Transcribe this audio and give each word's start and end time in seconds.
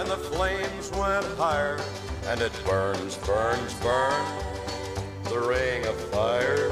and 0.00 0.08
the 0.08 0.16
flames 0.16 0.90
went 0.92 1.26
higher. 1.36 1.78
And 2.24 2.40
it 2.40 2.52
burns, 2.64 3.18
burns, 3.18 3.74
burns, 3.74 4.44
the 5.24 5.38
ring 5.38 5.84
of 5.84 5.94
fire, 6.08 6.70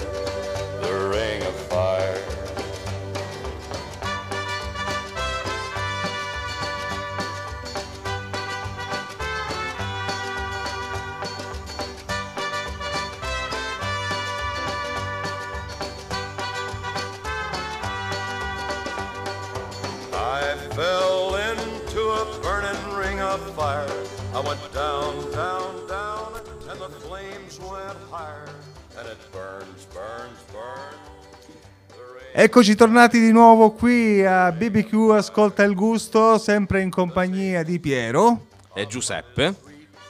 Eccoci 32.40 32.76
tornati 32.76 33.18
di 33.18 33.32
nuovo 33.32 33.72
qui 33.72 34.24
a 34.24 34.52
BBQ 34.52 35.10
Ascolta 35.16 35.64
il 35.64 35.74
Gusto, 35.74 36.38
sempre 36.38 36.82
in 36.82 36.88
compagnia 36.88 37.64
di 37.64 37.80
Piero. 37.80 38.44
e 38.74 38.86
Giuseppe, 38.86 39.56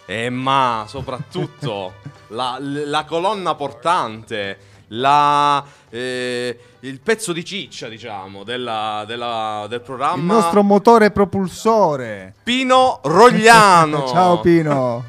e 0.05 0.29
ma 0.29 0.85
soprattutto 0.87 1.95
la, 2.29 2.59
la 2.61 3.07
colonna 3.07 3.55
portante, 3.55 4.59
la, 4.89 5.65
eh, 5.89 6.59
il 6.81 7.01
pezzo 7.01 7.33
di 7.33 7.43
ciccia, 7.47 7.89
diciamo, 7.89 8.45
della- 8.45 9.05
della- 9.07 9.65
del 9.67 9.81
programma. 9.81 10.17
Il 10.17 10.25
nostro 10.25 10.63
motore 10.63 11.11
propulsore. 11.11 12.35
Pino 12.42 13.01
Rogliano. 13.05 14.05
Ciao 14.13 14.41
Pino. 14.41 15.03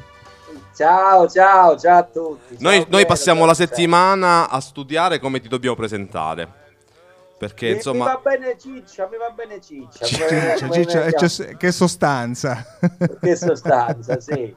Ciao, 0.74 1.28
ciao, 1.28 1.78
ciao 1.78 1.98
a 1.98 2.02
tutti. 2.02 2.56
Noi, 2.60 2.76
Ciao, 2.76 2.80
noi 2.84 2.86
Piero, 2.88 3.06
passiamo 3.08 3.40
ciao, 3.40 3.48
la 3.48 3.54
ciao. 3.54 3.66
settimana 3.66 4.48
a 4.48 4.58
studiare 4.60 5.18
come 5.18 5.38
ti 5.38 5.48
dobbiamo 5.48 5.76
presentare. 5.76 6.59
Perché 7.40 7.64
Mi, 7.64 7.70
mi 7.70 7.76
insomma... 7.78 8.04
va 8.04 8.20
bene 8.22 8.58
Ciccia, 8.58 9.08
mi 9.10 9.16
va 9.16 9.30
bene 9.30 9.62
Ciccia. 9.62 10.04
Ciccia, 10.04 10.28
ciccia, 10.70 11.00
vediamo. 11.00 11.26
c'è- 11.26 11.56
che 11.56 11.72
sostanza. 11.72 12.62
Che 13.18 13.34
sostanza, 13.34 14.20
sì. 14.20 14.54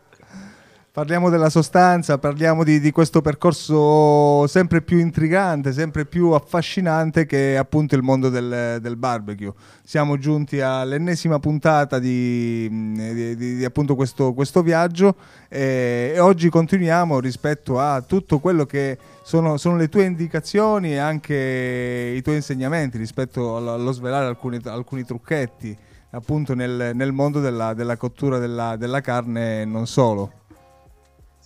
Parliamo 0.96 1.32
della 1.32 1.50
sostanza, 1.50 2.20
parliamo 2.20 2.64
di, 2.64 2.80
di 2.80 2.92
questo 2.92 3.22
percorso 3.22 4.46
sempre 4.46 4.84
più 4.84 5.00
intrigante, 5.00 5.74
sempre 5.74 6.06
più 6.06 6.30
affascinante 6.30 7.26
che 7.26 7.56
è 7.56 7.58
appunto 7.58 7.96
il 7.96 8.04
mondo 8.04 8.30
del, 8.30 8.78
del 8.80 8.96
barbecue. 8.96 9.52
Siamo 9.84 10.20
giunti 10.20 10.62
all'ennesima 10.62 11.40
puntata 11.40 11.98
di, 11.98 12.70
di- 12.70 13.36
di- 13.36 13.56
di 13.56 13.66
appunto 13.66 13.96
questo, 13.96 14.34
questo 14.34 14.62
viaggio 14.62 15.16
eh, 15.50 16.12
e 16.14 16.20
oggi 16.20 16.50
continuiamo 16.50 17.20
rispetto 17.20 17.80
a 17.80 18.00
tutto 18.02 18.38
quello 18.38 18.68
che 18.68 19.00
sono, 19.24 19.58
sono 19.58 19.78
le 19.78 19.90
tue 19.90 20.04
indicazioni 20.04 20.92
e 20.92 20.98
anche 20.98 22.14
i 22.16 22.22
tuoi 22.22 22.36
insegnamenti 22.36 23.00
rispetto 23.00 23.58
allo, 23.58 23.74
allo 23.74 23.94
svelare 23.94 24.28
alcuni, 24.28 24.60
alcuni 24.66 25.04
trucchetti 25.04 25.76
appunto 26.12 26.54
nel, 26.54 26.92
nel 26.94 27.12
mondo 27.12 27.40
della, 27.40 27.74
della 27.74 27.98
cottura 27.98 28.38
della, 28.38 28.76
della 28.76 29.02
carne 29.02 29.62
e 29.62 29.66
non 29.66 29.88
solo. 29.88 30.43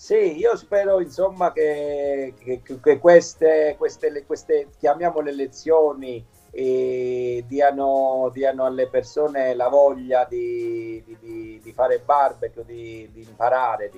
Sì, 0.07 0.37
io 0.37 0.55
spero 0.55 1.01
insomma 1.01 1.51
che, 1.51 2.33
che- 2.39 2.61
che 2.81 2.97
queste, 2.97 3.75
queste, 3.77 4.23
queste, 4.25 4.69
chiamiamole 4.79 5.33
lezioni, 5.33 6.25
eh, 6.51 7.43
diano, 7.45 8.29
diano 8.31 8.63
alle 8.63 8.87
persone 8.87 9.53
la 9.53 9.67
voglia 9.67 10.23
di, 10.23 11.03
di- 11.05 11.59
di- 11.61 11.73
fare 11.73 11.99
barbecue, 11.99 12.63
di, 12.63 13.09
di 13.11 13.25
imparare, 13.27 13.91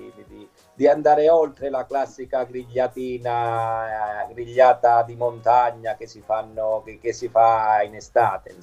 di, 0.74 0.88
andare 0.88 1.30
oltre 1.30 1.70
la 1.70 1.86
classica 1.86 2.42
grigliatina, 2.42 4.24
eh, 4.28 4.34
grigliata 4.34 5.04
di 5.04 5.14
montagna 5.14 5.94
che 5.94 6.08
si, 6.08 6.20
fanno, 6.26 6.82
che, 6.84 6.98
che 6.98 7.12
si 7.12 7.28
fa 7.28 7.82
in 7.84 7.94
estate. 7.94 8.56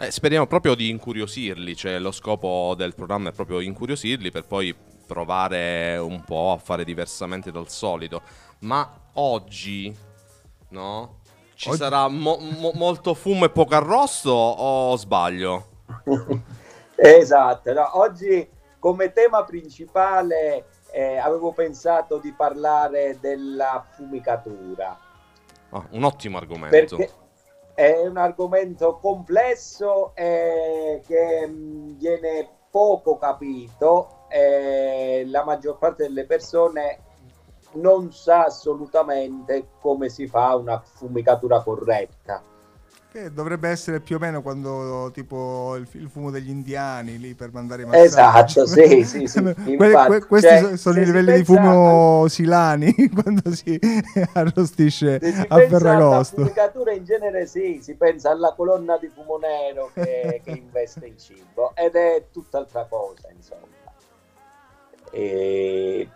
Eh, 0.00 0.10
speriamo 0.10 0.46
proprio 0.46 0.74
di 0.74 0.90
incuriosirli, 0.90 1.74
cioè 1.74 1.98
lo 1.98 2.12
scopo 2.12 2.74
del 2.76 2.94
programma 2.94 3.30
è 3.30 3.32
proprio 3.32 3.60
incuriosirli 3.60 4.30
per 4.30 4.44
poi 4.44 4.98
provare 5.14 5.96
un 5.96 6.22
po' 6.24 6.52
a 6.52 6.58
fare 6.58 6.84
diversamente 6.84 7.50
dal 7.50 7.68
solito. 7.68 8.22
Ma 8.60 8.88
oggi, 9.14 9.94
no? 10.68 11.18
Ci 11.54 11.68
Oggi- 11.68 11.78
sarà 11.78 12.06
mo- 12.08 12.38
mo- 12.38 12.70
molto 12.74 13.14
fumo 13.14 13.44
e 13.44 13.50
poco 13.50 13.74
arrosto 13.74 14.30
o 14.30 14.96
sbaglio? 14.96 15.66
Esatto, 17.02 17.72
no, 17.72 17.98
oggi 17.98 18.46
come 18.78 19.10
tema 19.12 19.42
principale 19.44 20.66
eh, 20.92 21.16
avevo 21.16 21.52
pensato 21.52 22.18
di 22.18 22.30
parlare 22.32 23.16
della 23.20 23.82
fumicatura, 23.94 24.98
Ah, 25.70 25.86
un 25.92 26.04
ottimo 26.04 26.36
argomento. 26.36 26.96
perché 26.96 27.10
è 27.74 28.06
un 28.06 28.18
argomento 28.18 28.98
complesso 28.98 30.14
e 30.14 31.00
che 31.06 31.46
mh, 31.46 31.96
viene 31.96 32.48
poco 32.70 33.16
capito 33.16 34.19
e 34.30 35.24
la 35.26 35.44
maggior 35.44 35.76
parte 35.78 36.04
delle 36.04 36.24
persone 36.24 36.98
non 37.72 38.12
sa 38.12 38.44
assolutamente 38.46 39.66
come 39.80 40.08
si 40.08 40.26
fa 40.26 40.56
una 40.56 40.80
fumicatura 40.80 41.62
corretta. 41.62 42.42
Che 43.12 43.32
dovrebbe 43.32 43.68
essere 43.68 43.98
più 43.98 44.14
o 44.14 44.18
meno 44.20 44.40
quando 44.40 45.10
tipo 45.12 45.74
il, 45.74 45.88
il 45.94 46.08
fumo 46.08 46.30
degli 46.30 46.48
indiani 46.48 47.18
lì 47.18 47.34
per 47.34 47.52
mandare 47.52 47.82
i 47.82 47.84
massaggi. 47.84 48.06
Esatto, 48.06 48.66
sì, 48.66 49.02
sì, 49.04 49.26
sì, 49.26 49.38
infatti, 49.66 50.06
que- 50.06 50.26
questi 50.26 50.46
cioè, 50.48 50.58
so- 50.58 50.76
sono 50.76 51.00
i 51.00 51.04
livelli 51.04 51.32
di 51.32 51.44
fumo 51.44 52.28
silani 52.28 52.94
quando 53.12 53.52
si 53.52 53.76
arrostisce 54.34 55.18
si 55.20 55.44
a 55.48 55.56
Ferragosto. 55.58 56.36
fumicatura 56.36 56.92
in 56.92 57.04
genere 57.04 57.46
sì, 57.48 57.80
si 57.82 57.96
pensa 57.96 58.30
alla 58.30 58.54
colonna 58.54 58.96
di 58.96 59.08
fumo 59.08 59.38
nero 59.38 59.90
che, 59.92 60.40
che 60.44 60.50
investe 60.52 61.06
il 61.06 61.16
cibo 61.16 61.74
ed 61.74 61.96
è 61.96 62.26
tutt'altra 62.30 62.86
cosa, 62.88 63.28
insomma. 63.34 63.66
E 65.10 66.08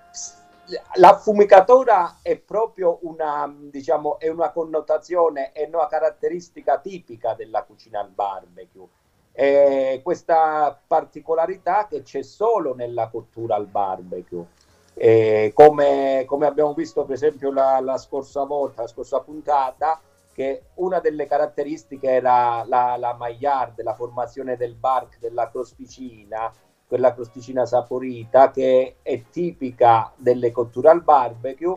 la 0.94 1.18
fumicatura 1.18 2.18
è 2.22 2.36
proprio 2.38 2.98
una, 3.02 3.52
diciamo, 3.54 4.18
è 4.18 4.28
una 4.28 4.50
connotazione 4.50 5.52
e 5.52 5.68
una 5.70 5.86
caratteristica 5.86 6.78
tipica 6.78 7.34
della 7.34 7.64
cucina 7.64 8.00
al 8.00 8.08
barbecue. 8.08 8.86
E 9.32 10.00
questa 10.02 10.80
particolarità 10.86 11.86
che 11.88 12.02
c'è 12.02 12.22
solo 12.22 12.74
nella 12.74 13.08
cottura 13.08 13.56
al 13.56 13.66
barbecue. 13.66 14.46
E 14.94 15.50
come, 15.54 16.24
come 16.26 16.46
abbiamo 16.46 16.72
visto 16.72 17.04
per 17.04 17.16
esempio 17.16 17.52
la, 17.52 17.80
la 17.80 17.98
scorsa 17.98 18.44
volta, 18.44 18.82
la 18.82 18.88
scorsa 18.88 19.20
puntata, 19.20 20.00
che 20.32 20.66
una 20.74 20.98
delle 20.98 21.26
caratteristiche 21.26 22.08
era 22.08 22.64
la, 22.66 22.96
la 22.96 23.14
maillard, 23.14 23.80
la 23.82 23.94
formazione 23.94 24.56
del 24.56 24.74
bark 24.74 25.18
della 25.18 25.50
crosticina, 25.50 26.52
quella 26.86 27.14
crosticina 27.14 27.66
saporita 27.66 28.50
che 28.50 28.96
è 29.02 29.22
tipica 29.30 30.12
delle 30.16 30.52
cotture 30.52 30.90
al 30.90 31.02
barbecue. 31.02 31.76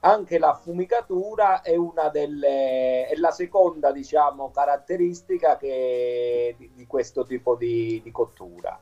Anche 0.00 0.38
la 0.38 0.54
fumicatura 0.54 1.60
è 1.60 1.74
una 1.74 2.08
delle 2.08 3.08
è 3.08 3.16
la 3.16 3.32
seconda, 3.32 3.90
diciamo, 3.90 4.50
caratteristica 4.52 5.56
che, 5.56 6.54
di, 6.56 6.70
di 6.72 6.86
questo 6.86 7.24
tipo 7.24 7.56
di, 7.56 8.00
di 8.02 8.10
cottura. 8.12 8.78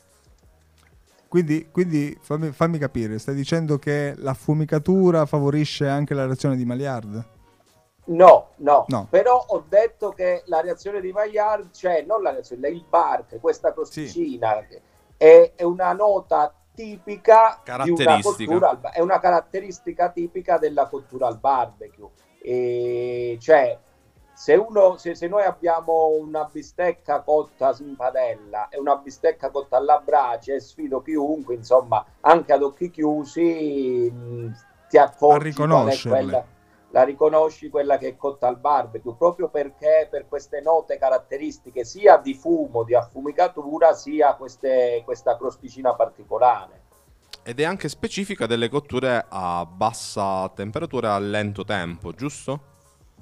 Quindi, 1.29 1.69
quindi 1.73 2.17
fammi, 2.21 2.53
fammi 2.53 2.79
capire, 2.79 3.19
stai 3.19 3.35
dicendo 3.35 3.79
che 3.79 4.15
la 4.17 4.35
fumicatura 4.35 5.27
favorisce 5.27 5.89
anche 5.89 6.15
la 6.15 6.27
reazione 6.27 6.55
di 6.57 6.65
Maillard? 6.65 7.25
No, 8.07 8.51
no, 8.57 8.85
No. 8.89 9.07
però 9.11 9.45
ho 9.49 9.65
detto 9.69 10.11
che 10.11 10.43
la 10.47 10.61
reazione 10.61 11.01
di 11.01 11.11
Maillard, 11.11 11.73
cioè 11.73 12.05
non 12.07 12.23
la 12.23 12.31
reazione, 12.31 12.69
il 12.69 12.85
bark, 12.89 13.41
questa 13.41 13.73
crosticina, 13.73 14.65
è, 15.17 15.53
è 15.55 15.63
una 15.63 15.93
nota 15.93 16.53
tipica 16.75 17.63
di 17.83 17.91
una 17.91 18.21
cottura, 18.21 18.69
al 18.69 18.81
è 18.93 19.01
una 19.01 19.19
caratteristica 19.19 20.11
tipica 20.11 20.59
della 20.59 20.87
cottura 20.87 21.27
al 21.27 21.39
barbecue. 21.39 22.11
E 22.41 23.39
cioè, 23.41 23.79
se, 24.35 24.55
uno, 24.55 24.99
se, 24.99 25.15
se, 25.15 25.27
noi 25.27 25.45
abbiamo 25.45 26.09
una 26.09 26.45
bistecca 26.53 27.23
cotta 27.23 27.75
in 27.81 27.97
padella 27.97 28.69
e 28.69 28.79
una 28.79 28.97
bistecca 28.97 29.51
cotta 29.51 29.79
alla 29.79 30.03
brace, 30.05 30.61
sfido 30.61 31.01
chiunque, 31.01 31.55
insomma, 31.55 32.05
anche 32.21 32.53
ad 32.53 32.63
occhi 32.63 32.91
chiusi, 32.91 34.11
mh, 34.13 34.51
ti 34.91 34.99
accorgi 34.99 35.55
qual 35.55 35.89
è 35.89 35.99
quella, 35.99 36.45
la 36.91 37.03
riconosci 37.03 37.69
quella 37.69 37.99
che 37.99 38.09
è 38.09 38.17
cotta 38.17 38.47
al 38.47 38.59
barbecue, 38.59 39.15
proprio 39.15 39.49
perché 39.49 40.07
per 40.11 40.27
queste 40.29 40.61
note 40.61 40.99
caratteristiche 40.99 41.85
sia 41.85 42.17
di 42.17 42.35
fumo, 42.35 42.85
di 42.85 42.95
affumicatura, 42.95 43.93
sia 43.93 44.35
queste, 44.35 45.03
questa 45.05 45.37
crosticina 45.37 45.95
particolare. 45.95 46.85
Ed 47.43 47.61
è 47.61 47.65
anche 47.65 47.89
specifica 47.89 48.47
delle 48.47 48.69
cotture 48.69 49.27
a 49.29 49.65
bassa 49.67 50.51
temperatura 50.55 51.15
a 51.15 51.19
lento 51.19 51.65
tempo, 51.65 52.13
giusto? 52.13 52.75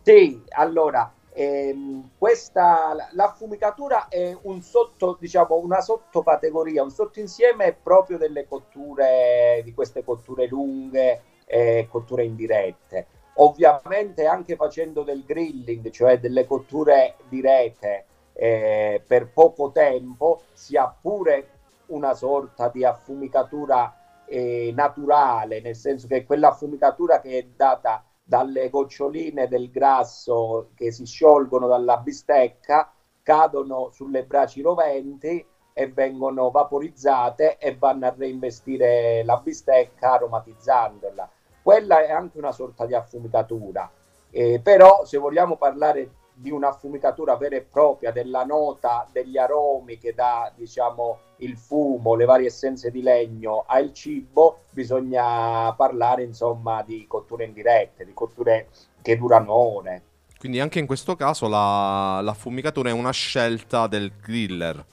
Sì, 0.02 0.42
allora, 0.50 1.12
ehm, 1.32 2.10
questa, 2.16 2.94
l'affumicatura 3.12 4.08
è 4.08 4.36
un 4.42 4.62
sotto, 4.62 5.16
diciamo, 5.20 5.56
una 5.56 5.80
sottocategoria, 5.80 6.82
un 6.82 6.90
sottoinsieme 6.90 7.76
proprio 7.82 8.16
delle 8.16 8.46
cotture, 8.46 9.60
di 9.64 9.74
queste 9.74 10.04
cotture 10.04 10.46
lunghe 10.46 11.22
e 11.44 11.86
cotture 11.90 12.24
indirette. 12.24 13.06
Ovviamente 13.36 14.26
anche 14.26 14.54
facendo 14.56 15.02
del 15.02 15.24
grilling, 15.24 15.90
cioè 15.90 16.20
delle 16.20 16.46
cotture 16.46 17.16
dirette 17.28 18.04
eh, 18.32 19.02
per 19.06 19.32
poco 19.32 19.70
tempo, 19.72 20.42
si 20.52 20.76
ha 20.76 20.94
pure 21.00 21.48
una 21.86 22.14
sorta 22.14 22.68
di 22.68 22.84
affumicatura 22.84 24.24
eh, 24.26 24.72
naturale, 24.74 25.60
nel 25.60 25.76
senso 25.76 26.06
che 26.06 26.24
quella 26.24 26.48
affumicatura 26.48 27.20
che 27.20 27.38
è 27.38 27.46
data 27.54 28.04
dalle 28.22 28.70
goccioline 28.70 29.48
del 29.48 29.70
grasso 29.70 30.70
che 30.74 30.92
si 30.92 31.04
sciolgono 31.04 31.66
dalla 31.66 31.98
bistecca, 31.98 32.90
cadono 33.22 33.90
sulle 33.92 34.24
braci 34.24 34.62
roventi 34.62 35.44
e 35.72 35.88
vengono 35.88 36.50
vaporizzate 36.50 37.58
e 37.58 37.76
vanno 37.76 38.06
a 38.06 38.14
reinvestire 38.16 39.24
la 39.24 39.36
bistecca 39.38 40.12
aromatizzandola. 40.12 41.30
Quella 41.64 42.04
è 42.04 42.10
anche 42.10 42.36
una 42.36 42.52
sorta 42.52 42.84
di 42.84 42.94
affumicatura, 42.94 43.90
eh, 44.30 44.60
però 44.62 45.06
se 45.06 45.16
vogliamo 45.16 45.56
parlare 45.56 46.10
di 46.34 46.50
un'affumicatura 46.50 47.36
vera 47.36 47.56
e 47.56 47.62
propria 47.62 48.12
della 48.12 48.44
nota 48.44 49.08
degli 49.10 49.38
aromi 49.38 49.96
che 49.96 50.12
dà 50.12 50.52
diciamo 50.54 51.20
il 51.38 51.56
fumo, 51.56 52.16
le 52.16 52.26
varie 52.26 52.48
essenze 52.48 52.90
di 52.90 53.00
legno 53.00 53.64
al 53.66 53.94
cibo, 53.94 54.64
bisogna 54.72 55.72
parlare 55.72 56.22
insomma 56.22 56.82
di 56.82 57.06
cotture 57.06 57.46
indirette, 57.46 58.04
di 58.04 58.12
cotture 58.12 58.68
che 59.00 59.16
durano 59.16 59.54
ore. 59.54 60.02
Quindi 60.38 60.60
anche 60.60 60.80
in 60.80 60.86
questo 60.86 61.16
caso 61.16 61.48
la, 61.48 62.20
l'affumicatura 62.20 62.90
è 62.90 62.92
una 62.92 63.10
scelta 63.10 63.86
del 63.86 64.12
griller. 64.20 64.84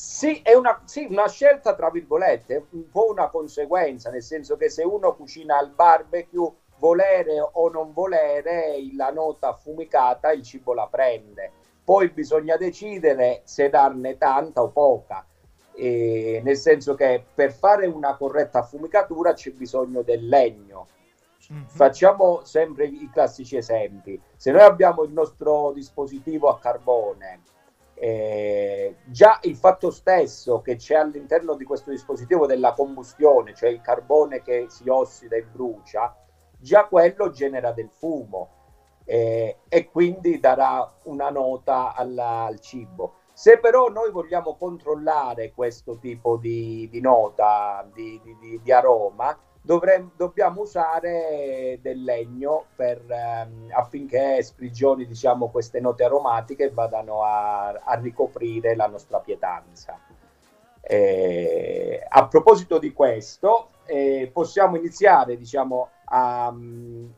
Sì, 0.00 0.40
è 0.42 0.54
una, 0.54 0.80
sì, 0.86 1.06
una 1.10 1.28
scelta 1.28 1.74
tra 1.74 1.90
virgolette, 1.90 2.68
un 2.70 2.90
po' 2.90 3.10
una 3.10 3.28
conseguenza, 3.28 4.08
nel 4.08 4.22
senso 4.22 4.56
che 4.56 4.70
se 4.70 4.82
uno 4.82 5.14
cucina 5.14 5.58
al 5.58 5.72
barbecue 5.72 6.52
volere 6.78 7.38
o 7.38 7.68
non 7.68 7.92
volere, 7.92 8.76
la 8.96 9.10
nota 9.10 9.50
affumicata 9.50 10.32
il 10.32 10.42
cibo 10.42 10.72
la 10.72 10.88
prende. 10.90 11.52
Poi 11.84 12.08
bisogna 12.08 12.56
decidere 12.56 13.42
se 13.44 13.68
darne 13.68 14.16
tanta 14.16 14.62
o 14.62 14.70
poca. 14.70 15.22
E 15.74 16.40
nel 16.42 16.56
senso 16.56 16.94
che 16.94 17.22
per 17.34 17.52
fare 17.52 17.86
una 17.86 18.16
corretta 18.16 18.60
affumicatura 18.60 19.34
c'è 19.34 19.50
bisogno 19.50 20.00
del 20.00 20.26
legno. 20.26 20.86
Mm-hmm. 21.52 21.64
Facciamo 21.66 22.42
sempre 22.44 22.86
i 22.86 23.10
classici 23.12 23.58
esempi. 23.58 24.18
Se 24.34 24.50
noi 24.50 24.62
abbiamo 24.62 25.02
il 25.02 25.12
nostro 25.12 25.72
dispositivo 25.72 26.48
a 26.48 26.58
carbone, 26.58 27.42
eh, 28.02 28.96
già 29.04 29.38
il 29.42 29.56
fatto 29.56 29.90
stesso 29.90 30.62
che 30.62 30.76
c'è 30.76 30.94
all'interno 30.94 31.54
di 31.54 31.64
questo 31.64 31.90
dispositivo 31.90 32.46
della 32.46 32.72
combustione, 32.72 33.54
cioè 33.54 33.68
il 33.68 33.82
carbone 33.82 34.40
che 34.40 34.66
si 34.70 34.88
ossida 34.88 35.36
e 35.36 35.42
brucia, 35.42 36.16
già 36.58 36.86
quello 36.86 37.28
genera 37.28 37.72
del 37.72 37.90
fumo 37.90 38.48
eh, 39.04 39.58
e 39.68 39.90
quindi 39.90 40.40
darà 40.40 40.90
una 41.04 41.28
nota 41.28 41.94
alla, 41.94 42.44
al 42.44 42.58
cibo. 42.60 43.16
Se 43.34 43.58
però 43.58 43.88
noi 43.88 44.10
vogliamo 44.10 44.56
controllare 44.56 45.52
questo 45.52 45.98
tipo 45.98 46.38
di, 46.38 46.88
di 46.90 47.02
nota, 47.02 47.86
di, 47.92 48.18
di, 48.22 48.60
di 48.62 48.72
aroma, 48.72 49.38
dovremmo, 49.60 50.10
dobbiamo 50.16 50.62
usare 50.62 51.78
del 51.80 52.02
legno 52.02 52.66
per, 52.74 53.04
ehm, 53.08 53.68
affinché 53.72 54.42
sprigioni 54.42 55.06
diciamo, 55.06 55.50
queste 55.50 55.80
note 55.80 56.04
aromatiche 56.04 56.64
e 56.64 56.70
vadano 56.70 57.22
a, 57.22 57.68
a 57.68 57.94
ricoprire 57.94 58.74
la 58.74 58.86
nostra 58.86 59.18
pietanza. 59.18 59.98
Eh, 60.82 62.04
a 62.08 62.26
proposito 62.26 62.78
di 62.78 62.92
questo, 62.92 63.68
eh, 63.84 64.30
possiamo 64.32 64.76
iniziare 64.76 65.36
diciamo, 65.36 65.88
a, 66.04 66.52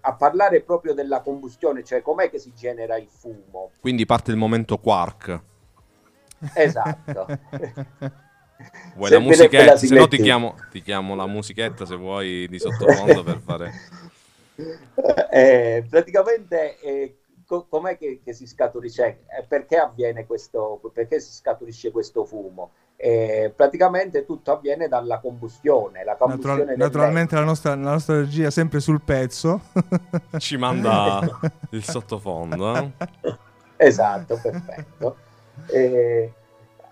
a, 0.00 0.14
parlare 0.14 0.62
proprio 0.62 0.94
della 0.94 1.20
combustione, 1.20 1.84
cioè 1.84 2.02
com'è 2.02 2.28
che 2.28 2.38
si 2.38 2.52
genera 2.54 2.96
il 2.96 3.08
fumo. 3.08 3.70
Quindi 3.80 4.04
parte 4.04 4.30
il 4.30 4.36
momento 4.36 4.78
quark. 4.78 5.40
Esatto. 6.54 7.26
vuoi 8.96 9.08
se 9.08 9.14
la 9.14 9.20
musichetta? 9.20 9.76
Se 9.76 9.94
no 9.94 10.08
ti 10.08 10.18
chiamo, 10.18 10.56
ti 10.70 10.82
chiamo, 10.82 11.14
la 11.14 11.26
musichetta 11.26 11.84
se 11.84 11.96
vuoi 11.96 12.46
di 12.48 12.58
sottofondo 12.58 13.22
per 13.22 13.40
fare... 13.44 13.72
Eh, 15.30 15.84
praticamente 15.88 16.78
eh, 16.80 17.16
co- 17.46 17.66
com'è 17.68 17.96
che, 17.98 18.20
che, 18.24 18.32
si 18.32 18.46
scaturisce? 18.46 19.24
Eh, 19.38 19.44
perché 19.46 19.76
avviene 19.76 20.26
questo? 20.26 20.80
Perché 20.92 21.20
si 21.20 21.32
scaturisce 21.32 21.90
questo 21.90 22.24
fumo? 22.24 22.72
Eh, 22.96 23.52
praticamente 23.54 24.24
tutto 24.24 24.52
avviene 24.52 24.88
dalla 24.88 25.18
combustione. 25.18 26.04
La 26.04 26.16
combustione 26.16 26.58
Natural- 26.58 26.76
naturalmente 26.76 27.34
la 27.34 27.44
nostra, 27.44 27.74
la 27.74 27.90
nostra, 27.90 28.16
regia 28.16 28.50
sempre 28.50 28.80
sul 28.80 29.02
pezzo 29.02 29.60
ci 30.38 30.56
manda 30.56 31.20
il 31.70 31.82
sottofondo. 31.82 32.76
Eh? 32.76 32.90
Esatto, 33.76 34.38
perfetto. 34.40 35.16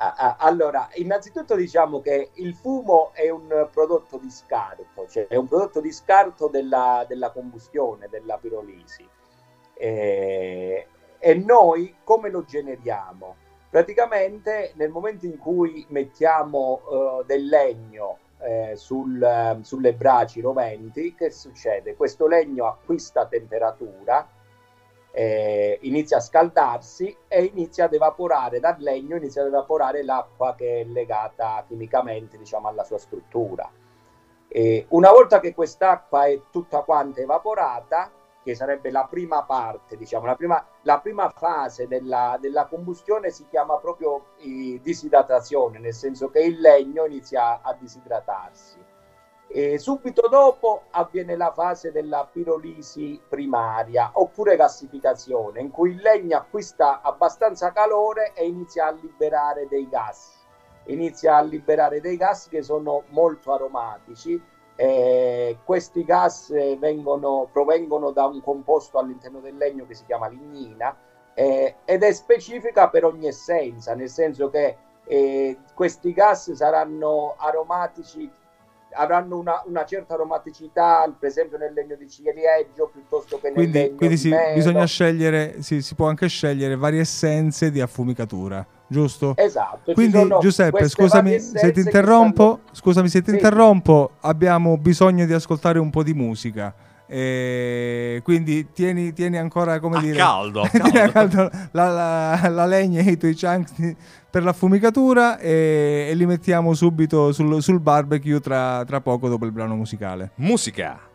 Eh, 0.00 0.34
allora, 0.38 0.88
innanzitutto 0.94 1.54
diciamo 1.54 2.00
che 2.00 2.30
il 2.34 2.54
fumo 2.54 3.10
è 3.12 3.28
un 3.28 3.68
prodotto 3.70 4.16
di 4.16 4.30
scarto, 4.30 5.06
cioè 5.06 5.26
è 5.26 5.36
un 5.36 5.46
prodotto 5.46 5.80
di 5.80 5.92
scarto 5.92 6.48
della, 6.48 7.04
della 7.06 7.30
combustione, 7.30 8.08
della 8.08 8.38
pirolisi. 8.38 9.06
Eh, 9.74 10.86
e 11.18 11.34
noi 11.34 11.96
come 12.02 12.30
lo 12.30 12.44
generiamo? 12.44 13.36
Praticamente 13.68 14.72
nel 14.76 14.88
momento 14.88 15.26
in 15.26 15.36
cui 15.36 15.84
mettiamo 15.90 16.80
uh, 16.88 17.24
del 17.24 17.46
legno 17.46 18.18
eh, 18.40 18.72
sul, 18.74 19.20
uh, 19.20 19.62
sulle 19.62 19.92
braci 19.92 20.40
roventi, 20.40 21.14
che 21.14 21.30
succede? 21.30 21.94
Questo 21.94 22.26
legno 22.26 22.66
acquista 22.66 23.26
temperatura, 23.26 24.26
eh, 25.12 25.78
inizia 25.82 26.18
a 26.18 26.20
scaldarsi 26.20 27.16
e 27.26 27.44
inizia 27.44 27.86
ad 27.86 27.94
evaporare 27.94 28.60
dal 28.60 28.76
legno, 28.78 29.16
inizia 29.16 29.42
ad 29.42 29.48
evaporare 29.48 30.02
l'acqua 30.04 30.54
che 30.54 30.80
è 30.80 30.84
legata 30.84 31.64
chimicamente 31.66 32.38
diciamo, 32.38 32.68
alla 32.68 32.84
sua 32.84 32.98
struttura. 32.98 33.70
E 34.48 34.86
una 34.90 35.10
volta 35.10 35.40
che 35.40 35.54
quest'acqua 35.54 36.26
è 36.26 36.40
tutta 36.50 36.82
quanta 36.82 37.20
evaporata, 37.20 38.10
che 38.42 38.54
sarebbe 38.54 38.90
la 38.90 39.06
prima 39.08 39.44
parte, 39.44 39.96
diciamo, 39.96 40.26
la 40.26 40.34
prima, 40.34 40.66
la 40.82 40.98
prima 40.98 41.28
fase 41.28 41.86
della, 41.86 42.38
della, 42.40 42.66
combustione 42.66 43.30
si 43.30 43.46
chiama 43.48 43.76
proprio 43.76 44.28
disidratazione, 44.38 45.78
nel 45.78 45.92
senso 45.92 46.30
che 46.30 46.40
il 46.40 46.58
legno 46.58 47.04
inizia 47.04 47.60
a 47.62 47.74
disidratarsi. 47.74 48.89
E 49.52 49.78
subito 49.78 50.28
dopo 50.28 50.82
avviene 50.90 51.36
la 51.36 51.52
fase 51.52 51.90
della 51.90 52.28
pirolisi 52.30 53.20
primaria 53.28 54.10
oppure 54.14 54.56
gassificazione, 54.56 55.60
in 55.60 55.70
cui 55.70 55.90
il 55.90 56.00
legno 56.00 56.36
acquista 56.36 57.00
abbastanza 57.02 57.72
calore 57.72 58.32
e 58.34 58.46
inizia 58.46 58.86
a 58.86 58.92
liberare 58.92 59.66
dei 59.68 59.88
gas. 59.88 60.38
Inizia 60.84 61.36
a 61.36 61.42
liberare 61.42 62.00
dei 62.00 62.16
gas 62.16 62.48
che 62.48 62.62
sono 62.62 63.02
molto 63.08 63.52
aromatici 63.52 64.40
eh, 64.80 65.58
questi 65.62 66.04
gas 66.04 66.48
eh, 66.52 66.78
vengono, 66.80 67.50
provengono 67.52 68.12
da 68.12 68.24
un 68.24 68.40
composto 68.40 68.96
all'interno 68.96 69.40
del 69.40 69.54
legno 69.58 69.84
che 69.84 69.92
si 69.92 70.06
chiama 70.06 70.26
lignina 70.26 70.96
eh, 71.34 71.76
ed 71.84 72.02
è 72.02 72.10
specifica 72.12 72.88
per 72.88 73.04
ogni 73.04 73.26
essenza, 73.26 73.94
nel 73.94 74.08
senso 74.08 74.48
che 74.48 74.78
eh, 75.04 75.58
questi 75.74 76.14
gas 76.14 76.52
saranno 76.52 77.34
aromatici, 77.36 78.30
avranno 78.92 79.38
una, 79.38 79.62
una, 79.66 79.84
certa 79.84 80.14
aromaticità, 80.14 81.12
per 81.18 81.28
esempio 81.28 81.58
nel 81.58 81.72
legno 81.72 81.96
di 81.96 82.08
ciliegio 82.08 82.90
piuttosto 82.92 83.38
che 83.38 83.48
nel 83.48 83.54
quindi, 83.54 83.78
legno 83.78 83.96
quindi 83.96 84.14
di 84.14 84.20
sì, 84.20 84.34
bisogna 84.54 84.84
scegliere, 84.84 85.62
sì, 85.62 85.82
si 85.82 85.94
può 85.94 86.08
anche 86.08 86.28
scegliere 86.28 86.76
varie 86.76 87.00
essenze 87.00 87.70
di 87.70 87.80
affumicatura 87.80 88.66
giusto? 88.86 89.34
Esatto. 89.36 89.92
Quindi 89.92 90.28
Giuseppe, 90.40 90.88
scusami 90.88 91.38
se 91.38 91.70
ti 91.70 91.80
interrompo, 91.80 92.58
stanno... 92.62 92.74
scusami 92.74 93.08
se 93.08 93.22
ti 93.22 93.30
sì. 93.30 93.36
interrompo, 93.36 94.10
abbiamo 94.20 94.76
bisogno 94.76 95.24
di 95.26 95.32
ascoltare 95.32 95.78
un 95.78 95.90
po' 95.90 96.02
di 96.02 96.12
musica 96.12 96.74
E 97.12 98.20
quindi 98.22 98.68
tieni, 98.72 99.12
tieni 99.12 99.36
ancora 99.36 99.80
come 99.80 99.96
a 99.98 100.00
dire 100.00 100.16
caldo, 100.16 100.62
caldo. 100.70 101.10
caldo 101.12 101.50
la, 101.72 101.88
la- 101.90 102.48
la 102.48 102.66
legna 102.66 103.00
e 103.00 103.10
i 103.10 103.16
tuoi 103.16 103.34
chunks 103.34 103.72
per 104.30 104.44
l'affumicatura 104.44 105.38
e, 105.40 106.06
e 106.08 106.14
li 106.14 106.24
mettiamo 106.24 106.72
subito 106.72 107.32
sul, 107.32 107.60
sul 107.60 107.80
barbecue 107.80 108.38
tra, 108.38 108.84
tra 108.86 109.00
poco 109.00 109.28
dopo 109.28 109.44
il 109.44 109.50
brano 109.50 109.74
musicale. 109.74 110.30
Musica. 110.36 111.09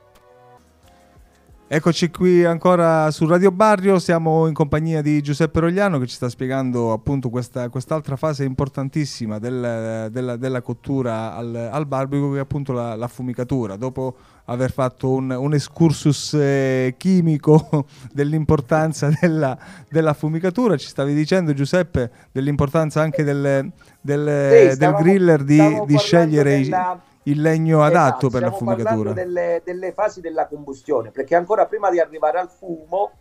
Eccoci 1.67 2.11
qui 2.11 2.45
ancora 2.45 3.09
su 3.09 3.25
Radio 3.25 3.49
Barrio, 3.51 3.97
siamo 3.97 4.45
in 4.45 4.53
compagnia 4.53 5.01
di 5.01 5.19
Giuseppe 5.23 5.61
Rogliano 5.61 5.97
che 5.97 6.05
ci 6.05 6.13
sta 6.13 6.29
spiegando 6.29 6.91
appunto 6.93 7.29
questa, 7.29 7.69
quest'altra 7.69 8.15
fase 8.15 8.43
importantissima 8.43 9.39
del- 9.39 10.09
della, 10.11 10.35
della 10.35 10.61
cottura 10.61 11.33
al, 11.35 11.55
al 11.71 11.87
barbecue 11.87 12.33
che 12.33 12.37
è 12.37 12.41
appunto 12.41 12.71
la, 12.71 12.93
l'affumicatura. 12.95 13.77
Dopo 13.77 14.15
aver 14.45 14.71
fatto 14.71 15.09
un, 15.09 15.31
un 15.31 15.55
excursus 15.55 16.35
eh, 16.35 16.93
chimico 16.97 17.87
dell'importanza 18.13 19.09
della, 19.19 19.57
dell'affumicatura, 19.89 20.77
ci 20.77 20.87
stavi 20.87 21.15
dicendo 21.15 21.51
Giuseppe 21.53 22.11
dell'importanza 22.31 23.01
anche 23.01 23.23
del, 23.23 23.71
del- 24.01 24.49
Sì, 24.51 24.65
del 24.67 24.71
stavamo- 24.73 25.03
griller 25.03 25.43
di, 25.43 25.81
di 25.87 25.97
scegliere 25.97 26.57
i- 26.57 26.63
della- 26.65 27.01
il 27.27 27.41
legno 27.41 27.81
adatto 27.81 28.27
Esatto, 28.27 28.29
per 28.29 28.37
stiamo 28.37 28.51
l'affumicatura. 28.51 29.13
parlando 29.13 29.13
delle, 29.13 29.61
delle 29.63 29.91
fasi 29.93 30.21
della 30.21 30.47
combustione, 30.47 31.11
perché 31.11 31.35
ancora 31.35 31.65
prima 31.65 31.89
di 31.89 31.99
arrivare 31.99 32.39
al 32.39 32.49
fumo 32.49 33.11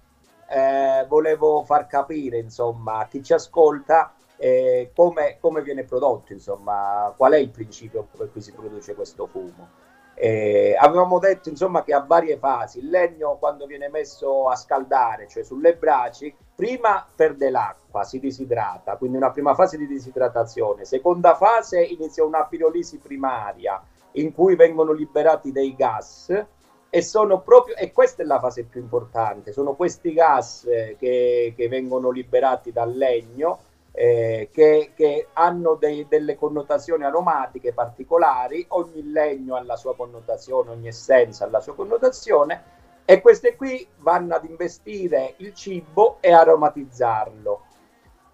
eh, 0.49 1.07
volevo 1.09 1.63
far 1.65 1.87
capire 1.87 2.39
insomma, 2.39 2.99
a 2.99 3.07
chi 3.07 3.23
ci 3.23 3.33
ascolta 3.33 4.13
eh, 4.37 4.91
come, 4.95 5.39
come 5.41 5.63
viene 5.63 5.85
prodotto, 5.85 6.33
insomma, 6.33 7.13
qual 7.17 7.33
è 7.33 7.39
il 7.39 7.51
principio 7.51 8.09
per 8.17 8.31
cui 8.31 8.41
si 8.41 8.53
produce 8.53 8.95
questo 8.95 9.27
fumo. 9.27 9.83
Eh, 10.17 10.77
avevamo 10.79 11.19
detto 11.19 11.49
insomma 11.49 11.83
che 11.83 11.93
ha 11.93 12.01
varie 12.01 12.37
fasi. 12.37 12.79
Il 12.79 12.91
legno 12.91 13.37
quando 13.39 13.67
viene 13.67 13.89
messo 13.89 14.49
a 14.49 14.55
scaldare, 14.55 15.27
cioè 15.29 15.43
sulle 15.43 15.77
braci, 15.77 16.33
prima 16.55 17.05
perde 17.15 17.51
l'acqua, 17.51 18.05
si 18.05 18.21
disidrata, 18.21 18.97
quindi 18.97 19.17
una 19.17 19.31
prima 19.31 19.55
fase 19.55 19.77
di 19.77 19.87
disidratazione. 19.87 20.85
Seconda 20.85 21.35
fase 21.35 21.83
inizia 21.83 22.23
una 22.23 22.45
pirolisi 22.45 22.99
primaria 22.99 23.83
in 24.15 24.33
cui 24.33 24.57
vengono 24.57 24.93
liberati 24.93 25.53
dei 25.53 25.75
gas 25.75 26.47
e 26.91 27.03
sono 27.03 27.41
proprio 27.41 27.77
e 27.77 27.93
questa 27.93 28.23
è 28.23 28.27
la 28.27 28.39
fase 28.39 28.65
più 28.65 28.81
importante, 28.81 29.53
sono 29.53 29.75
questi 29.75 30.13
gas 30.13 30.65
eh, 30.65 30.97
che, 30.99 31.53
che 31.57 31.69
vengono 31.69 32.11
liberati 32.11 32.71
dal 32.71 32.93
legno 32.93 33.59
eh, 33.97 34.49
che, 34.53 34.91
che 34.95 35.29
hanno 35.35 35.75
dei- 35.75 36.07
delle 36.09 36.37
connotazioni 36.37 37.05
aromatiche 37.05 37.73
particolari, 37.73 38.65
ogni 38.71 39.11
legno 39.11 39.55
ha 39.55 39.63
la 39.63 39.77
sua 39.77 39.95
connotazione, 39.95 40.71
ogni 40.71 40.89
essenza 40.89 41.45
ha 41.45 41.49
la 41.49 41.61
sua 41.61 41.75
connotazione 41.75 42.63
e 43.05 43.21
queste 43.21 43.55
qui 43.55 43.87
vanno 43.99 44.35
ad 44.35 44.45
investire 44.45 45.35
il 45.39 45.55
cibo 45.55 46.19
e 46.21 46.33
aromatizzarlo. 46.33 47.63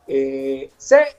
E 0.06 0.70
se 0.76 1.16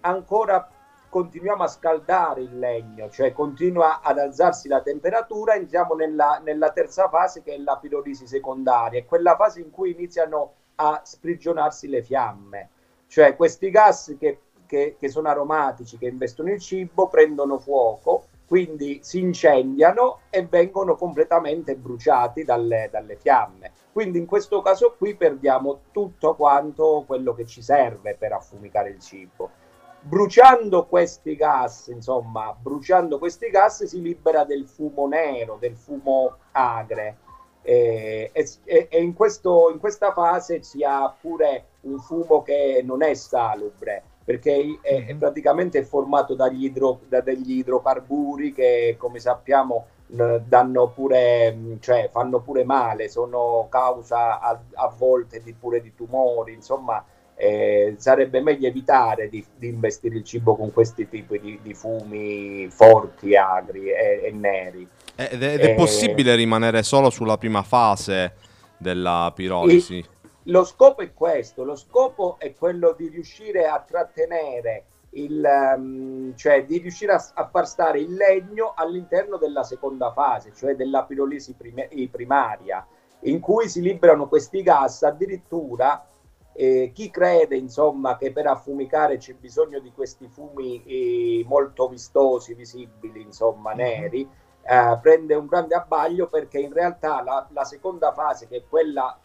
ancora 0.00 0.68
continuiamo 1.14 1.62
a 1.62 1.68
scaldare 1.68 2.40
il 2.40 2.58
legno, 2.58 3.08
cioè 3.08 3.32
continua 3.32 4.00
ad 4.02 4.18
alzarsi 4.18 4.66
la 4.66 4.82
temperatura, 4.82 5.54
entriamo 5.54 5.94
nella, 5.94 6.40
nella 6.42 6.72
terza 6.72 7.08
fase 7.08 7.40
che 7.40 7.54
è 7.54 7.58
la 7.58 7.76
pirolisi 7.76 8.26
secondaria, 8.26 9.04
quella 9.04 9.36
fase 9.36 9.60
in 9.60 9.70
cui 9.70 9.92
iniziano 9.92 10.54
a 10.74 11.02
sprigionarsi 11.04 11.86
le 11.86 12.02
fiamme, 12.02 12.68
cioè 13.06 13.36
questi 13.36 13.70
gas 13.70 14.16
che, 14.18 14.40
che- 14.66 14.96
che 14.98 15.08
sono 15.08 15.28
aromatici, 15.28 15.98
che 15.98 16.08
investono 16.08 16.50
il 16.50 16.58
cibo, 16.58 17.06
prendono 17.06 17.60
fuoco, 17.60 18.24
quindi 18.48 18.98
si 19.04 19.20
incendiano 19.20 20.22
e 20.30 20.44
vengono 20.46 20.96
completamente 20.96 21.76
bruciati 21.76 22.42
dalle, 22.42 22.88
dalle 22.90 23.14
fiamme. 23.14 23.70
Quindi 23.92 24.18
in 24.18 24.26
questo 24.26 24.60
caso 24.62 24.96
qui 24.98 25.14
perdiamo 25.14 25.82
tutto 25.92 26.34
quanto 26.34 27.04
quello 27.06 27.34
che 27.34 27.46
ci 27.46 27.62
serve 27.62 28.16
per 28.16 28.32
affumicare 28.32 28.88
il 28.88 28.98
cibo 28.98 29.62
bruciando 30.06 30.86
questi 30.86 31.34
gas, 31.36 31.88
insomma, 31.88 32.54
bruciando 32.58 33.18
questi 33.18 33.48
gas 33.50 33.84
si 33.84 34.00
libera 34.02 34.44
del 34.44 34.66
fumo 34.66 35.06
nero, 35.08 35.56
del 35.58 35.76
fumo 35.76 36.36
agre. 36.52 37.18
E, 37.62 38.30
e- 38.34 38.88
e 38.90 39.02
in, 39.02 39.14
questo- 39.14 39.70
in 39.72 39.78
questa 39.78 40.12
fase 40.12 40.62
si 40.62 40.82
ha 40.84 41.08
pure 41.18 41.64
un 41.82 41.98
fumo 41.98 42.42
che 42.42 42.82
non 42.84 43.02
è 43.02 43.14
salubre, 43.14 44.02
perché 44.24 44.78
è, 44.82 45.06
è 45.06 45.14
praticamente 45.16 45.82
formato 45.84 46.34
dagli 46.34 46.64
idro- 46.66 47.00
da 47.08 47.20
degli 47.22 47.58
idrocarburi 47.58 48.52
che, 48.52 48.96
come 48.98 49.18
sappiamo, 49.18 49.86
danno 50.06 50.88
pure, 50.90 51.52
mh, 51.52 51.80
cioè 51.80 52.08
fanno 52.12 52.40
pure 52.40 52.64
male, 52.64 53.08
sono 53.08 53.66
causa 53.70 54.38
a, 54.40 54.60
a 54.74 54.88
volte 54.96 55.40
di, 55.42 55.52
pure 55.54 55.80
di 55.80 55.94
tumori, 55.94 56.52
insomma, 56.52 57.02
eh, 57.36 57.94
sarebbe 57.98 58.40
meglio 58.40 58.68
evitare 58.68 59.28
di, 59.28 59.44
di 59.56 59.68
investire 59.68 60.16
il 60.16 60.24
cibo 60.24 60.54
con 60.56 60.72
questi 60.72 61.08
tipi 61.08 61.40
di, 61.40 61.58
di 61.62 61.74
fumi 61.74 62.68
forti, 62.70 63.36
agri 63.36 63.90
e, 63.90 64.20
e 64.24 64.30
neri. 64.30 64.88
Ed 65.16 65.42
è, 65.42 65.54
ed 65.54 65.60
è 65.60 65.70
Eh, 65.70 65.74
possibile 65.74 66.34
rimanere 66.34 66.82
solo 66.82 67.10
sulla 67.10 67.36
prima 67.36 67.62
fase 67.62 68.34
della 68.76 69.32
pirolisi? 69.34 70.04
Lo 70.48 70.64
scopo 70.64 71.02
è 71.02 71.12
questo, 71.14 71.64
lo 71.64 71.74
scopo 71.74 72.36
è 72.38 72.52
quello 72.54 72.94
di 72.96 73.08
riuscire 73.08 73.66
a 73.66 73.82
trattenere 73.86 74.84
il, 75.10 75.42
ehm, 75.42 76.36
cioè 76.36 76.64
di 76.64 76.78
riuscire 76.78 77.12
a, 77.12 77.24
a 77.34 77.48
far 77.48 77.66
stare 77.66 78.00
il 78.00 78.12
legno 78.14 78.74
all'interno 78.76 79.38
della 79.38 79.62
seconda 79.62 80.12
fase, 80.12 80.52
cioè 80.54 80.74
della 80.74 81.04
pirolisi 81.04 81.54
prime- 81.54 81.88
primaria, 82.10 82.86
in 83.20 83.40
cui 83.40 83.68
si 83.68 83.80
liberano 83.80 84.28
questi 84.28 84.62
gas 84.62 85.02
addirittura 85.02 86.06
eh, 86.54 86.92
chi 86.94 87.10
crede 87.10 87.56
insomma 87.56 88.16
che 88.16 88.32
per 88.32 88.46
affumicare 88.46 89.16
c'è 89.16 89.34
bisogno 89.34 89.80
di 89.80 89.92
questi 89.92 90.28
fumi 90.28 90.82
eh, 90.84 91.44
molto 91.46 91.88
vistosi, 91.88 92.54
visibili, 92.54 93.22
insomma 93.22 93.72
neri, 93.72 94.28
eh, 94.62 94.98
prende 95.02 95.34
un 95.34 95.46
grande 95.46 95.74
abbaglio 95.74 96.28
perché 96.28 96.58
in 96.58 96.72
realtà 96.72 97.22
la, 97.22 97.46
la 97.52 97.64
seconda 97.64 98.12
fase, 98.12 98.46
che 98.46 98.58
è 98.58 98.62
quella 98.68 99.18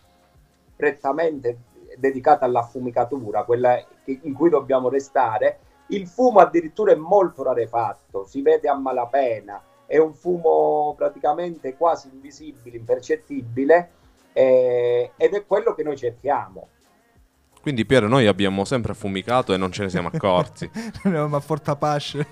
prettamente 0.75 1.57
dedicata 1.97 2.45
all'affumicatura, 2.45 3.43
quella 3.43 3.75
che- 4.03 4.19
in 4.23 4.33
cui 4.33 4.49
dobbiamo 4.49 4.89
restare, 4.89 5.59
il 5.87 6.07
fumo 6.07 6.39
addirittura 6.39 6.91
è 6.91 6.95
molto 6.95 7.43
rarefatto, 7.43 8.25
si 8.25 8.41
vede 8.41 8.69
a 8.69 8.75
malapena, 8.75 9.61
è 9.85 9.97
un 9.97 10.13
fumo 10.13 10.93
praticamente 10.95 11.75
quasi 11.75 12.09
invisibile, 12.11 12.77
impercettibile 12.77 13.91
eh, 14.33 15.11
ed 15.17 15.33
è 15.33 15.45
quello 15.45 15.73
che 15.73 15.83
noi 15.83 15.97
cerchiamo. 15.97 16.67
Quindi 17.69 17.85
Piero, 17.85 18.07
noi 18.07 18.25
abbiamo 18.25 18.65
sempre 18.65 18.93
affumicato 18.93 19.53
e 19.53 19.57
non 19.57 19.71
ce 19.71 19.83
ne 19.83 19.89
siamo 19.91 20.09
accorti. 20.11 20.67
No, 21.03 21.27
ma 21.27 21.39
Fortapasce. 21.39 22.25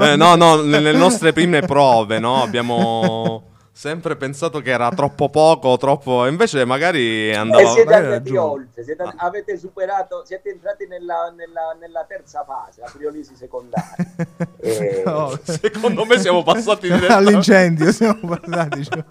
Eh, 0.00 0.16
no, 0.16 0.36
no, 0.36 0.62
nelle 0.62 0.92
nostre 0.92 1.34
prime 1.34 1.60
prove, 1.60 2.18
no? 2.18 2.42
Abbiamo 2.42 3.42
sempre 3.70 4.16
pensato 4.16 4.60
che 4.60 4.70
era 4.70 4.88
troppo 4.88 5.28
poco, 5.28 5.76
troppo... 5.76 6.26
Invece 6.26 6.64
magari 6.64 7.28
E 7.28 7.34
andava... 7.36 7.68
siete 7.68 7.84
magari 7.84 8.06
andati 8.06 8.36
oltre, 8.36 8.82
siete- 8.82 9.04
avete 9.18 9.56
superato, 9.58 10.22
siete 10.24 10.48
entrati 10.48 10.86
nella, 10.88 11.32
nella- 11.36 11.76
nella 11.78 12.04
terza 12.08 12.42
fase, 12.44 12.80
la 12.80 12.90
priolisi 12.90 13.34
secondaria. 13.36 13.94
Eh, 14.60 15.02
No. 15.06 15.38
Secondo 15.44 16.04
me 16.04 16.18
siamo 16.18 16.42
passati 16.42 16.86
direttamente... 16.90 17.12
All'incendio 17.28 17.92
siamo 17.92 18.18
passati. 18.36 18.82
cioè. 18.84 19.04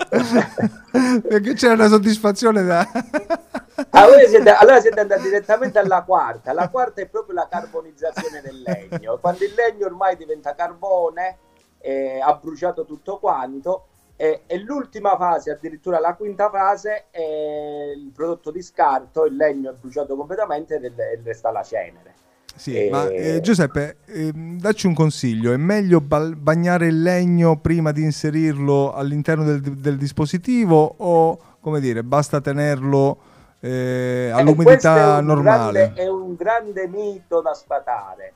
Perché 1.21 1.53
c'era 1.53 1.73
una 1.75 1.87
soddisfazione 1.87 2.63
da... 2.63 2.85
Ah, 3.99 4.05
voi 4.05 4.27
siete- 4.27 4.51
allora 4.51 4.79
siete 4.79 4.99
andati 4.99 5.23
direttamente 5.23 5.79
alla 5.79 6.03
quarta. 6.03 6.53
La 6.53 6.69
quarta 6.69 7.01
è 7.01 7.07
proprio 7.07 7.33
la 7.33 7.47
carbonizzazione 7.49 8.41
del 8.41 8.61
legno. 8.63 9.17
Quando 9.17 9.43
il 9.43 9.53
legno 9.55 9.87
ormai 9.87 10.15
diventa 10.15 10.53
carbone, 10.53 11.37
eh, 11.79 12.19
ha 12.21 12.33
bruciato 12.35 12.85
tutto 12.85 13.17
quanto. 13.17 13.87
E, 14.15 14.41
e 14.45 14.59
l'ultima 14.59 15.15
fase, 15.17 15.49
addirittura 15.51 15.99
la 15.99 16.13
quinta 16.13 16.49
fase, 16.51 17.05
è 17.09 17.91
il 17.95 18.11
prodotto 18.13 18.51
di 18.51 18.61
scarto. 18.61 19.25
Il 19.25 19.35
legno 19.35 19.71
è 19.71 19.73
bruciato 19.73 20.15
completamente 20.15 20.75
e 20.75 20.85
e 20.85 21.21
resta 21.23 21.49
la 21.51 21.63
cenere. 21.63 22.13
Sì, 22.55 22.75
Eh, 22.85 22.89
ma 22.91 23.07
eh, 23.07 23.39
Giuseppe, 23.41 23.97
ehm, 24.05 24.59
dacci 24.59 24.85
un 24.85 24.93
consiglio. 24.93 25.53
È 25.53 25.57
meglio 25.57 26.01
bal- 26.01 26.35
bagnare 26.35 26.85
il 26.87 27.01
legno 27.01 27.57
prima 27.59 27.91
di 27.91 28.03
inserirlo 28.03 28.93
all'interno 28.93 29.43
del, 29.43 29.59
del 29.61 29.97
dispositivo 29.97 30.95
o, 30.97 31.39
come 31.59 31.79
dire, 31.79 32.03
basta 32.03 32.41
tenerlo 32.41 33.26
eh, 33.59 34.27
Eh, 34.27 34.29
all'umidità 34.31 35.17
è 35.17 35.19
un 35.19 35.25
normale? 35.25 35.79
grande- 35.79 36.01
è 36.01 36.07
un 36.07 36.35
grande 36.35 36.87
mito 36.87 37.41
da 37.41 37.53
sfatare, 37.53 38.33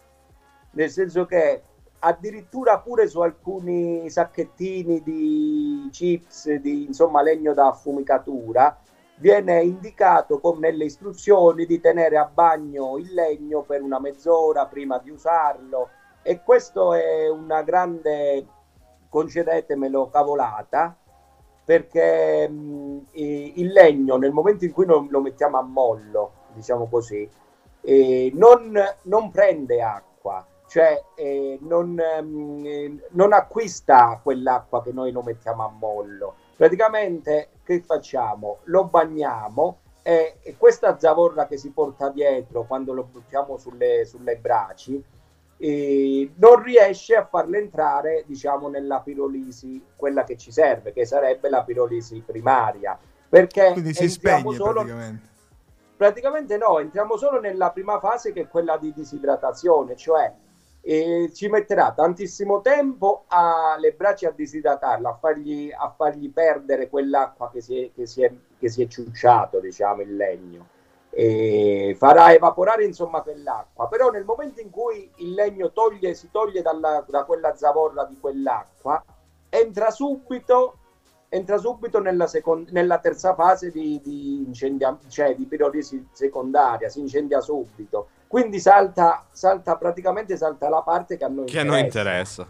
nel 0.71 0.89
senso 0.89 1.25
che 1.25 1.61
addirittura 1.99 2.79
pure 2.79 3.07
su 3.07 3.19
alcuni 3.21 4.09
sacchettini 4.09 5.03
di 5.03 5.87
chips, 5.91 6.51
di 6.55 6.85
insomma 6.85 7.21
legno 7.21 7.53
da 7.53 7.67
affumicatura, 7.67 8.75
viene 9.17 9.61
indicato 9.61 10.39
come 10.39 10.69
nelle 10.71 10.85
istruzioni 10.85 11.67
di 11.67 11.79
tenere 11.79 12.17
a 12.17 12.25
bagno 12.25 12.97
il 12.97 13.13
legno 13.13 13.61
per 13.61 13.83
una 13.83 13.99
mezz'ora 13.99 14.65
prima 14.65 14.97
di 14.97 15.11
usarlo 15.11 15.89
e 16.23 16.41
questo 16.41 16.93
è 16.93 17.29
una 17.29 17.61
grande, 17.61 18.47
concedetemelo, 19.07 20.09
cavolata 20.09 20.95
perché 21.71 22.49
mh, 22.49 23.05
il 23.13 23.71
legno 23.71 24.17
nel 24.17 24.33
momento 24.33 24.65
in 24.65 24.73
cui 24.73 24.85
lo, 24.85 25.07
lo 25.09 25.21
mettiamo 25.21 25.57
a 25.57 25.61
mollo, 25.61 26.31
diciamo 26.53 26.89
così, 26.89 27.29
eh, 27.79 28.29
non, 28.33 28.77
non, 29.03 29.31
prende 29.31 29.81
acqua, 29.81 30.45
cioè 30.67 31.01
eh, 31.15 31.57
non, 31.61 31.91
mh, 31.93 33.03
non 33.11 33.31
acquista 33.31 34.19
quell'acqua 34.21 34.83
che 34.83 34.91
noi 34.91 35.13
lo 35.13 35.21
mettiamo 35.21 35.63
a 35.63 35.69
mollo. 35.69 36.35
Praticamente 36.57 37.51
che 37.63 37.79
facciamo? 37.79 38.57
Lo 38.63 38.83
bagniamo 38.83 39.77
e, 40.01 40.39
e 40.41 40.57
questa 40.57 40.99
zavorra 40.99 41.47
che 41.47 41.55
si 41.55 41.69
porta 41.69 42.09
dietro 42.09 42.65
quando 42.65 42.91
lo 42.91 43.07
buttiamo 43.09 43.57
sulle, 43.57 44.03
sulle 44.03 44.35
braci 44.35 45.01
eh, 45.63 46.31
non 46.37 46.63
riesce 46.63 47.15
a 47.15 47.25
farle 47.25 47.59
entrare 47.59 48.23
diciamo 48.25 48.67
nella 48.67 49.01
pirolisi 49.01 49.79
quella 49.95 50.23
che 50.23 50.35
ci 50.35 50.51
serve 50.51 50.91
che 50.91 51.05
sarebbe 51.05 51.49
la 51.49 51.63
pirolisi 51.63 52.23
primaria. 52.25 52.97
Perché 53.29 53.71
quindi 53.73 53.93
si 53.93 54.09
spegne 54.09 54.55
solo, 54.55 54.81
praticamente. 54.81 55.29
Praticamente 55.95 56.57
no 56.57 56.79
entriamo 56.79 57.15
solo 57.15 57.39
nella 57.39 57.69
prima 57.69 57.99
fase 57.99 58.33
che 58.33 58.41
è 58.41 58.47
quella 58.47 58.77
di 58.77 58.91
disidratazione 58.91 59.95
cioè 59.95 60.33
eh, 60.81 61.29
ci 61.31 61.47
metterà 61.47 61.93
tantissimo 61.93 62.61
tempo 62.61 63.25
alle 63.27 63.91
braccia 63.93 64.29
a 64.29 64.31
disidratarla 64.31 65.09
a 65.09 65.13
fargli, 65.13 65.71
a 65.71 65.93
fargli 65.95 66.31
perdere 66.31 66.89
quell'acqua 66.89 67.51
che 67.51 67.61
si 67.61 67.83
è, 67.83 67.91
che 67.93 68.07
si 68.07 68.23
è, 68.23 68.33
che 68.57 68.67
si 68.67 68.81
è 68.81 68.87
ciucciato 68.87 69.59
diciamo 69.59 70.01
il 70.01 70.15
legno 70.15 70.79
e 71.13 71.93
farà 71.97 72.33
evaporare 72.33 72.85
insomma 72.85 73.21
quell'acqua 73.21 73.89
però 73.89 74.09
nel 74.09 74.23
momento 74.23 74.61
in 74.61 74.69
cui 74.69 75.11
il 75.17 75.33
legno 75.33 75.71
toglie, 75.73 76.13
si 76.13 76.29
toglie 76.31 76.61
dalla, 76.61 77.03
da 77.05 77.25
quella 77.25 77.53
zavorra 77.55 78.05
di 78.05 78.17
quell'acqua 78.17 79.03
entra 79.49 79.91
subito 79.91 80.77
entra 81.27 81.57
subito 81.57 81.99
nella, 81.99 82.27
second- 82.27 82.69
nella 82.71 82.99
terza 82.99 83.33
fase 83.35 83.71
di, 83.71 83.99
di, 84.01 84.43
incendia- 84.45 84.97
cioè 85.09 85.35
di 85.35 85.45
pirolisi 85.45 86.07
secondaria 86.13 86.87
si 86.87 86.99
incendia 87.01 87.41
subito 87.41 88.07
quindi 88.27 88.61
salta, 88.61 89.25
salta 89.31 89.75
praticamente 89.75 90.37
salta 90.37 90.69
la 90.69 90.81
parte 90.81 91.17
che 91.17 91.25
a 91.25 91.27
noi 91.27 91.45
che 91.45 91.59
interessa. 91.59 91.67
a 91.67 91.71
noi 91.71 91.81
interessa 91.81 92.47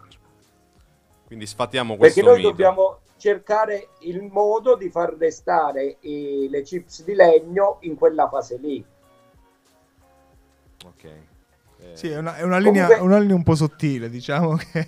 quindi 1.25 1.47
sfatiamo 1.47 1.95
questo 1.97 2.21
perché 2.21 2.29
noi 2.29 2.37
mito. 2.37 2.49
dobbiamo 2.49 2.99
cercare 3.21 3.89
il 3.99 4.23
modo 4.23 4.75
di 4.75 4.89
far 4.89 5.13
restare 5.13 5.97
i, 5.99 6.47
le 6.49 6.63
chips 6.63 7.03
di 7.03 7.13
legno 7.13 7.77
in 7.81 7.95
quella 7.95 8.27
fase 8.27 8.57
lì. 8.57 8.83
Ok. 10.85 11.30
Eh, 11.83 11.97
Sì, 11.97 12.07
è 12.09 12.17
una, 12.17 12.35
è 12.37 12.43
una 12.43 12.57
linea, 12.59 12.85
Comunque- 12.85 13.07
una 13.07 13.17
linea 13.19 13.35
un 13.35 13.43
po' 13.43 13.55
sottile, 13.55 14.09
diciamo 14.09 14.55
che 14.55 14.87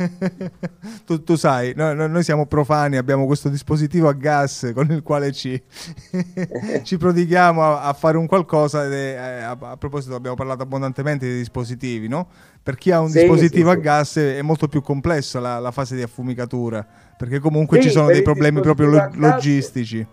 tu, 1.04 1.22
tu 1.22 1.36
sai, 1.36 1.72
no- 1.76 1.92
no- 1.92 2.06
noi 2.06 2.22
siamo 2.22 2.46
profani, 2.46 2.96
abbiamo 2.96 3.26
questo 3.26 3.48
dispositivo 3.48 4.08
a 4.08 4.12
gas 4.12 4.70
con 4.74 4.90
il 4.90 5.02
quale 5.02 5.32
ci, 5.32 5.60
ci 6.82 6.96
prodighiamo 6.96 7.62
a, 7.62 7.82
a 7.82 7.92
fare 7.92 8.16
un 8.16 8.26
qualcosa. 8.26 8.84
ed 8.84 8.92
è- 8.92 8.96
eh, 8.96 9.42
a, 9.42 9.56
a 9.60 9.76
proposito, 9.76 10.14
abbiamo 10.14 10.36
parlato 10.36 10.62
abbondantemente 10.62 11.26
dei 11.26 11.38
dispositivi, 11.38 12.08
no? 12.08 12.28
Per 12.62 12.76
chi 12.76 12.90
ha 12.90 13.00
un 13.00 13.08
Sì, 13.10 13.18
dispositivo 13.18 13.70
sì, 13.70 13.76
a 13.76 13.80
gas 13.80 14.16
è, 14.16 14.42
molto 14.42 14.68
più 14.68 14.82
complessa 14.82 15.40
la, 15.40 15.58
la 15.58 15.70
fase 15.70 15.94
di 15.96 16.02
affumicatura, 16.02 16.86
perché 17.16 17.38
comunque 17.38 17.78
Sì, 17.80 17.88
ci 17.88 17.90
sono 17.90 18.08
dei 18.08 18.22
problemi 18.22 18.60
proprio 18.60 18.88
lo- 18.88 19.10
logistici. 19.14 20.06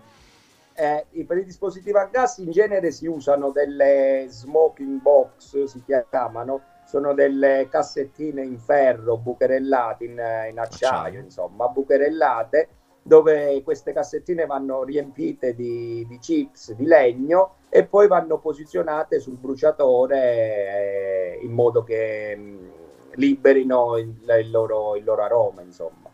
Eh, 0.80 1.06
i- 1.10 1.24
per 1.24 1.38
i 1.38 1.44
dispositivi 1.44 1.98
a 1.98 2.04
gas 2.04 2.38
in 2.38 2.52
genere 2.52 2.92
si 2.92 3.08
usano 3.08 3.50
delle 3.50 4.26
smoking 4.28 5.00
box, 5.00 5.64
si 5.64 5.82
chiamano, 5.84 6.60
sono 6.86 7.14
delle 7.14 7.66
cassettine 7.68 8.44
in 8.44 8.60
ferro 8.60 9.16
bucherellate 9.16 10.04
in, 10.04 10.12
in 10.12 10.56
acciaio, 10.56 10.60
Acciaio. 10.60 11.20
insomma, 11.20 11.66
bucherellate, 11.66 12.68
dove 13.02 13.60
queste 13.64 13.92
cassettine 13.92 14.46
vanno 14.46 14.84
riempite 14.84 15.52
di, 15.56 16.06
di 16.08 16.18
chips 16.18 16.72
di 16.74 16.84
legno 16.86 17.54
e 17.70 17.84
poi 17.84 18.06
vanno 18.06 18.38
posizionate 18.38 19.18
sul 19.18 19.34
bruciatore 19.36 20.20
eh, 20.20 21.38
in 21.42 21.50
modo 21.54 21.82
che 21.82 22.36
mh, 22.36 22.70
liberino 23.14 23.96
il, 23.96 24.14
il 24.40 24.50
loro, 24.52 24.94
il 24.94 25.02
loro 25.02 25.22
aroma, 25.24 25.62
insomma. 25.62 26.08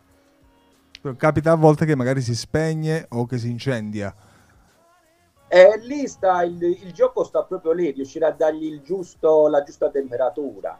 Capita 1.19 1.53
a 1.53 1.57
volte 1.57 1.85
che 1.85 1.95
magari 1.95 2.23
si 2.23 2.35
spegne 2.35 3.05
o 3.11 3.27
che 3.27 3.37
si 3.37 3.51
incendia. 3.51 4.15
E 5.55 5.79
lì 5.83 6.09
sta 6.09 6.43
il, 6.43 6.61
il 6.61 6.93
gioco 6.93 7.23
sta 7.23 7.45
proprio 7.45 7.71
lì, 7.71 7.93
riuscire 7.93 8.27
a 8.27 8.33
dargli 8.33 8.65
il 8.65 8.81
giusto, 8.83 9.47
la 9.47 9.63
giusta 9.63 9.89
temperatura. 9.89 10.77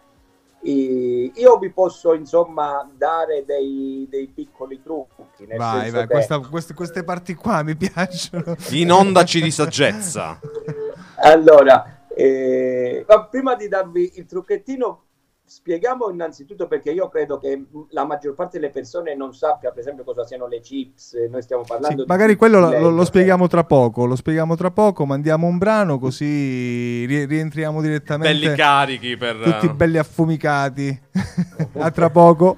E 0.61 1.31
io 1.33 1.59
vi 1.59 1.71
posso 1.71 2.13
insomma 2.13 2.91
dare 2.97 3.45
dei, 3.45 4.09
dei 4.11 4.27
piccoli 4.27 4.83
trucchi. 4.83 5.47
Nel 5.47 5.59
Vai, 5.59 5.81
senso 5.83 5.93
vai, 5.97 6.07
che- 6.09 6.13
questa- 6.13 6.39
queste, 6.41 6.75
queste 6.75 7.05
parti 7.05 7.35
qua 7.35 7.63
mi 7.63 7.77
piacciono. 7.77 8.57
Inondaci 8.71 9.41
di 9.41 9.51
saggezza. 9.53 10.41
Allora, 11.17 12.07
eh, 12.09 13.05
ma 13.09 13.25
prima 13.27 13.55
di 13.55 13.69
darvi 13.69 14.15
il 14.17 14.27
trucchettino, 14.27 15.03
spieghiamo 15.47 16.09
innanzitutto 16.09 16.67
perché 16.67 16.91
io 16.91 17.09
credo 17.09 17.39
che 17.39 17.65
la 17.91 18.07
maggior 18.07 18.35
parte 18.35 18.59
delle 18.59 18.73
persone 18.73 19.15
non 19.15 19.35
sappia, 19.35 19.71
per 19.71 19.81
esempio, 19.81 20.03
cosa 20.03 20.25
siano 20.25 20.47
le 20.47 20.61
chips. 20.61 21.15
Noi 21.31 21.43
stiamo 21.43 21.63
parlando 21.63 21.89
Sì, 21.99 22.03
di 22.03 22.05
magari 22.07 22.35
quello 22.37 22.61
lo, 22.61 22.91
lo 22.91 23.03
eh. 23.03 23.07
spieghiamo 23.07 23.47
tra 23.47 23.65
poco, 23.65 24.07
lo 24.07 24.17
spieghiamo 24.17 24.57
tra 24.57 24.71
poco, 24.71 25.05
mandiamo 25.05 25.47
un 25.47 25.59
brano 25.59 25.99
così 25.99 27.05
ri- 27.05 27.27
rientriamo 27.27 27.77
Belli 27.81 27.89
direttamente 27.89 28.55
carichi 28.55 29.17
per... 29.17 29.37
tutti 29.37 29.69
belli 29.69 29.99
affumicati. 29.99 31.01
A 31.79 31.91
tra 31.91 32.11
poco. 32.11 32.57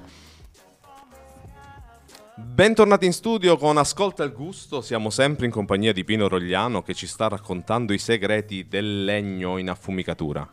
Bentornati 2.35 3.05
in 3.05 3.13
studio 3.13 3.57
con 3.57 3.77
Ascolta 3.77 4.23
il 4.23 4.31
Gusto, 4.31 4.81
siamo 4.81 5.09
sempre 5.11 5.45
in 5.45 5.51
compagnia 5.51 5.93
di 5.93 6.03
Pino 6.03 6.27
Rogliano 6.27 6.81
che 6.81 6.95
ci 6.95 7.05
sta 7.05 7.27
raccontando 7.27 7.93
i 7.93 7.99
segreti 7.99 8.67
del 8.67 9.03
legno 9.03 9.57
in 9.57 9.69
affumicatura. 9.69 10.47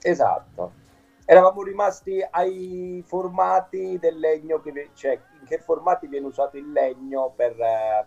Esatto. 0.00 0.72
Eravamo 1.30 1.62
rimasti 1.62 2.26
ai 2.30 3.04
formati 3.06 3.98
del 3.98 4.18
legno, 4.18 4.62
che, 4.62 4.88
cioè 4.94 5.20
in 5.38 5.46
che 5.46 5.58
formati 5.58 6.06
viene 6.06 6.24
usato 6.24 6.56
il 6.56 6.72
legno 6.72 7.34
per, 7.36 7.54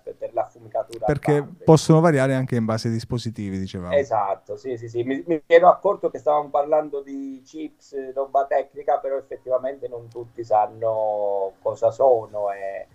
per- 0.01 0.15
per 0.15 0.33
l'affumicatura. 0.33 1.05
Perché 1.05 1.47
possono 1.63 1.99
variare 1.99 2.33
anche 2.33 2.55
in 2.55 2.65
base 2.65 2.87
ai 2.87 2.93
dispositivi, 2.93 3.59
dicevamo. 3.59 3.93
Esatto, 3.93 4.57
sì, 4.57 4.75
sì, 4.75 4.89
sì. 4.89 5.03
Mi, 5.03 5.23
mi 5.27 5.39
ero 5.45 5.69
accorto 5.69 6.09
che 6.09 6.17
stavamo 6.17 6.49
parlando 6.49 7.03
di 7.03 7.43
chips, 7.45 8.11
roba 8.11 8.47
tecnica, 8.47 8.97
però 8.97 9.17
effettivamente 9.17 9.87
non 9.87 10.07
tutti 10.07 10.43
sanno 10.43 11.53
cosa 11.61 11.91
sono 11.91 12.51
e 12.51 12.87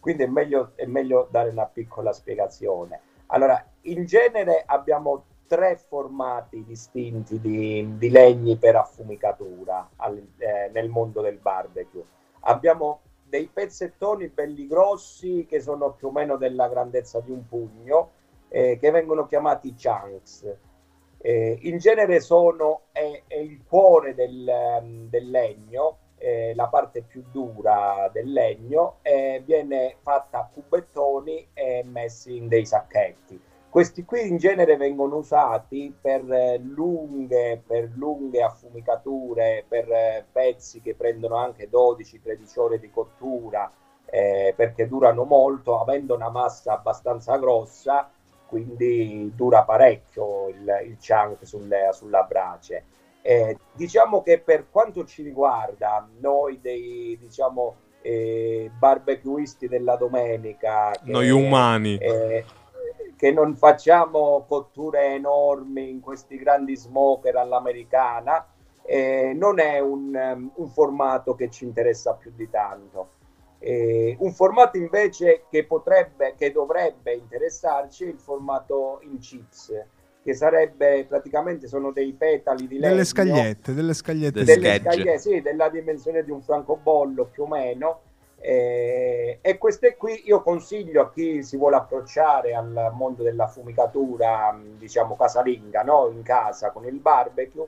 quindi 0.00 0.22
è 0.22 0.26
meglio, 0.28 0.72
è 0.76 0.86
meglio 0.86 1.28
dare 1.30 1.50
una 1.50 1.66
piccola 1.66 2.10
spiegazione. 2.14 3.00
Allora, 3.26 3.62
in 3.82 4.06
genere 4.06 4.62
abbiamo 4.64 5.24
tre 5.54 5.76
formati 5.76 6.64
distinti 6.64 7.38
di, 7.38 7.96
di 7.96 8.10
legni 8.10 8.56
per 8.56 8.74
affumicatura 8.74 9.88
al- 9.96 10.26
eh, 10.38 10.68
nel 10.72 10.88
mondo 10.88 11.20
del 11.20 11.38
barbecue. 11.38 12.02
Abbiamo 12.40 13.02
dei 13.22 13.48
pezzettoni 13.52 14.26
belli 14.28 14.66
grossi 14.66 15.46
che 15.48 15.60
sono 15.60 15.92
più 15.92 16.08
o 16.08 16.10
meno 16.10 16.36
della 16.36 16.68
grandezza 16.68 17.20
di 17.20 17.30
un 17.30 17.46
pugno, 17.46 18.10
eh, 18.48 18.78
che 18.80 18.90
vengono 18.90 19.26
chiamati 19.26 19.76
chunks. 19.80 20.44
Eh, 21.18 21.58
in 21.62 21.78
genere 21.78 22.18
sono 22.18 22.86
è, 22.90 23.22
è 23.28 23.36
il 23.36 23.62
cuore 23.64 24.16
del, 24.16 24.48
ehm, 24.48 25.08
del 25.08 25.30
legno, 25.30 25.98
eh, 26.16 26.52
la 26.56 26.66
parte 26.66 27.02
più 27.02 27.22
dura 27.30 28.10
del 28.12 28.32
legno, 28.32 28.96
e 29.02 29.40
viene 29.44 29.98
fatta 30.02 30.38
a 30.40 30.50
cubettoni 30.52 31.50
e 31.54 31.84
messi 31.84 32.36
in 32.36 32.48
dei 32.48 32.66
sacchetti. 32.66 33.40
Questi 33.74 34.04
qui 34.04 34.28
in 34.28 34.36
genere 34.36 34.76
vengono 34.76 35.16
usati 35.16 35.92
per 36.00 36.22
eh, 36.32 36.58
lunghe, 36.58 37.60
per 37.66 37.90
lunghe 37.96 38.40
affumicature, 38.40 39.64
per 39.66 39.90
eh, 39.90 40.24
pezzi 40.30 40.80
che 40.80 40.94
prendono 40.94 41.34
anche 41.34 41.68
12-13 41.68 42.60
ore 42.60 42.78
di 42.78 42.88
cottura, 42.92 43.68
eh, 44.04 44.54
perché 44.56 44.86
durano 44.86 45.24
molto, 45.24 45.80
avendo 45.80 46.14
una 46.14 46.28
massa 46.30 46.74
abbastanza 46.74 47.36
grossa, 47.38 48.08
quindi 48.46 49.32
dura 49.34 49.64
parecchio 49.64 50.50
il, 50.50 50.82
il 50.84 50.96
chunk 51.04 51.44
sulle- 51.44 51.90
sulla 51.94 52.22
brace. 52.22 52.84
Eh, 53.22 53.58
diciamo 53.72 54.22
che 54.22 54.38
per 54.38 54.66
quanto 54.70 55.04
ci 55.04 55.24
riguarda, 55.24 56.06
noi 56.20 56.60
dei 56.60 57.18
diciamo, 57.20 57.74
eh, 58.02 58.70
barbecuisti 58.78 59.66
della 59.66 59.96
domenica, 59.96 60.92
che- 60.92 61.10
Noi 61.10 61.30
umani. 61.30 61.96
eh, 61.98 62.44
che 63.16 63.32
non 63.32 63.56
facciamo 63.56 64.44
cotture 64.46 65.14
enormi 65.14 65.90
in 65.90 66.00
questi 66.00 66.36
grandi 66.36 66.76
smoker 66.76 67.36
all'americana, 67.36 68.46
eh, 68.86 69.32
non 69.34 69.58
è 69.60 69.78
un, 69.80 70.14
um, 70.14 70.50
un 70.54 70.68
formato 70.68 71.34
che 71.34 71.50
ci 71.50 71.64
interessa 71.64 72.14
più 72.14 72.32
di 72.34 72.48
tanto. 72.50 73.10
Eh, 73.58 74.14
un 74.18 74.32
formato 74.32 74.76
invece 74.76 75.44
che 75.48 75.64
potrebbe, 75.64 76.34
che 76.36 76.52
dovrebbe 76.52 77.14
interessarci 77.14 78.04
è 78.04 78.08
il 78.08 78.18
formato 78.18 79.00
in 79.02 79.18
chips, 79.18 79.72
che 80.22 80.34
sarebbe 80.34 81.06
praticamente 81.08 81.66
sono 81.66 81.90
dei 81.90 82.12
petali 82.12 82.66
di 82.66 82.78
legno 82.78 82.92
Delle 82.92 83.04
scagliette, 83.04 83.72
delle 83.72 83.94
scagliette. 83.94 84.44
Delle 84.44 84.58
delle 84.58 84.74
schegge. 84.74 84.90
scaglie, 84.90 85.18
sì, 85.18 85.40
della 85.40 85.68
dimensione 85.70 86.24
di 86.24 86.30
un 86.30 86.42
francobollo 86.42 87.26
più 87.26 87.44
o 87.44 87.46
meno, 87.46 88.00
Eh, 88.46 89.38
e 89.40 89.56
queste 89.56 89.96
qui 89.96 90.20
io 90.26 90.42
consiglio 90.42 91.00
a 91.00 91.10
chi 91.10 91.42
si 91.42 91.56
vuole 91.56 91.76
approcciare 91.76 92.54
al 92.54 92.90
mondo 92.92 93.22
della 93.22 93.46
fumicatura, 93.46 94.54
diciamo 94.76 95.16
casalinga, 95.16 95.82
no? 95.82 96.10
in 96.10 96.20
casa 96.22 96.70
con 96.70 96.84
il 96.84 96.98
barbecue, 96.98 97.66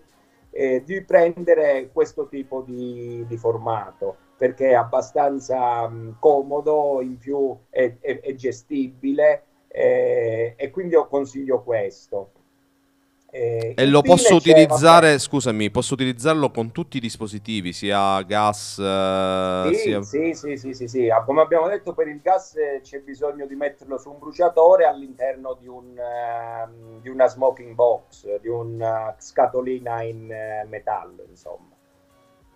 eh, 0.50 0.82
di 0.84 1.02
prendere 1.02 1.88
questo 1.90 2.28
tipo 2.28 2.60
di, 2.60 3.24
di, 3.26 3.36
formato 3.38 4.16
perché 4.36 4.68
è 4.70 4.74
abbastanza 4.74 5.88
mh, 5.88 6.18
comodo, 6.20 7.00
in 7.00 7.16
più 7.16 7.56
è, 7.70 7.94
è, 7.98 8.20
è 8.20 8.34
gestibile 8.34 9.44
eh, 9.68 10.52
e 10.56 10.70
quindi 10.70 10.92
io 10.92 11.06
consiglio 11.08 11.62
questo. 11.62 12.32
Eh, 13.37 13.75
e 13.77 13.87
lo 13.87 14.01
posso 14.01 14.35
utilizzare, 14.35 15.09
vabbè. 15.09 15.18
scusami, 15.18 15.70
posso 15.70 15.92
utilizzarlo 15.92 16.51
con 16.51 16.72
tutti 16.72 16.96
i 16.96 17.01
dispositivi, 17.01 17.75
sia 17.75 18.22
gas, 18.22 18.79
eh, 18.79 19.70
sì, 19.75 19.79
sia... 19.79 20.03
Sì, 20.03 20.33
sì, 20.33 20.57
sì, 20.57 20.72
sì, 20.72 20.88
sì, 20.88 21.11
ah, 21.11 21.22
come 21.22 21.42
abbiamo 21.42 21.68
detto 21.68 21.92
per 21.92 22.09
il 22.09 22.22
gas 22.22 22.57
eh, 22.57 22.81
c'è 22.83 23.01
bisogno 23.01 23.44
di 23.44 23.55
metterlo 23.55 23.99
su 23.99 24.11
un 24.11 24.18
bruciatore 24.18 24.87
all'interno 24.87 25.55
di, 25.61 25.66
un, 25.68 25.92
uh, 25.99 27.01
di 27.03 27.11
una 27.11 27.27
smoking 27.27 27.75
box, 27.75 28.40
di 28.40 28.49
una 28.49 29.14
scatolina 29.18 30.01
in 30.01 30.31
uh, 30.31 30.66
metallo, 30.66 31.22
insomma. 31.29 31.75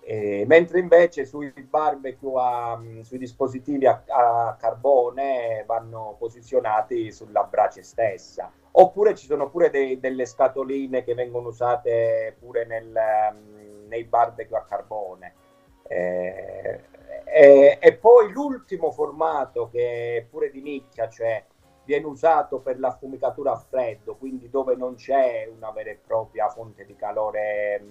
Eh, 0.02 0.44
mentre 0.46 0.78
invece 0.78 1.26
sui 1.26 1.52
barbecue, 1.68 2.40
a, 2.40 2.80
sui 3.02 3.18
dispositivi 3.18 3.86
a, 3.86 4.02
a, 4.06 4.56
carbone 4.58 5.62
vanno 5.66 6.16
posizionati 6.18 7.12
sulla 7.12 7.42
brace 7.44 7.82
stessa. 7.82 8.50
Oppure 8.72 9.14
ci 9.14 9.26
sono 9.26 9.50
pure 9.50 9.70
dei, 9.70 9.98
delle 9.98 10.26
scatoline 10.26 11.02
che 11.02 11.14
vengono 11.14 11.48
usate 11.48 12.36
pure 12.38 12.64
nel, 12.66 12.98
nei 13.88 14.04
barbecue 14.04 14.56
a 14.56 14.64
carbone. 14.64 15.34
Eh, 15.88 16.80
e, 17.24 17.78
e, 17.80 17.94
poi 17.96 18.30
l'ultimo 18.30 18.92
formato 18.92 19.68
che 19.70 20.18
è 20.18 20.26
pure 20.28 20.50
di 20.50 20.62
nicchia, 20.62 21.08
cioè 21.08 21.44
viene 21.84 22.06
usato 22.06 22.60
per 22.60 22.78
l'affumicatura 22.78 23.52
a 23.52 23.56
freddo, 23.56 24.14
quindi 24.14 24.48
dove 24.48 24.76
non 24.76 24.94
c'è 24.94 25.50
una 25.52 25.70
vera 25.72 25.90
e 25.90 25.98
propria 26.04 26.48
fonte 26.48 26.84
di 26.84 26.94
calore 26.94 27.82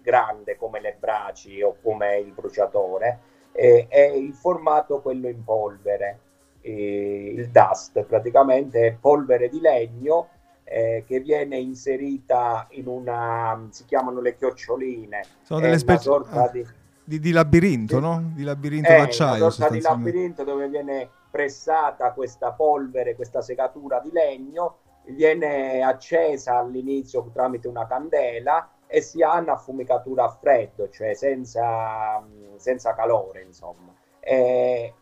grande 0.00 0.56
come 0.56 0.80
le 0.80 0.96
braci 0.98 1.60
o 1.62 1.76
come 1.82 2.18
il 2.18 2.32
bruciatore, 2.32 3.20
eh, 3.52 3.86
è 3.88 4.06
il 4.06 4.32
formato 4.34 5.00
quello 5.00 5.28
in 5.28 5.42
polvere, 5.42 6.18
eh, 6.60 7.34
il 7.36 7.50
dust 7.50 8.02
praticamente 8.04 8.86
è 8.86 8.96
polvere 8.98 9.48
di 9.48 9.60
legno 9.60 10.28
eh, 10.64 11.04
che 11.06 11.20
viene 11.20 11.58
inserita 11.58 12.66
in 12.70 12.86
una, 12.86 13.66
si 13.70 13.84
chiamano 13.84 14.20
le 14.20 14.36
chioccioline, 14.36 15.22
sono 15.42 15.60
delle 15.60 15.78
specie 15.78 16.10
ah, 16.10 16.48
di, 16.48 16.64
di, 17.02 17.18
di, 17.18 17.32
labirinto, 17.32 17.96
di, 17.96 18.00
no? 18.00 18.30
Di 18.34 18.44
labirinto 18.44 18.88
d'acciaio. 18.88 19.42
Una 19.42 19.50
sorta 19.50 19.72
di 19.72 19.80
labirinto 19.80 20.44
dove 20.44 20.68
viene 20.68 21.08
pressata 21.28 22.12
questa 22.12 22.52
polvere, 22.52 23.16
questa 23.16 23.40
segatura 23.40 23.98
di 23.98 24.12
legno, 24.12 24.76
viene 25.06 25.82
accesa 25.82 26.58
all'inizio 26.58 27.28
tramite 27.32 27.66
una 27.66 27.86
candela 27.86 28.70
e 28.86 29.00
si 29.00 29.22
ha 29.22 29.38
una 29.38 29.54
affumicatura 29.54 30.24
a 30.24 30.28
freddo, 30.28 30.88
cioè 30.88 31.14
senza, 31.14 32.22
senza 32.56 32.94
calore, 32.94 33.42
insomma. 33.42 33.92
E 34.20 34.94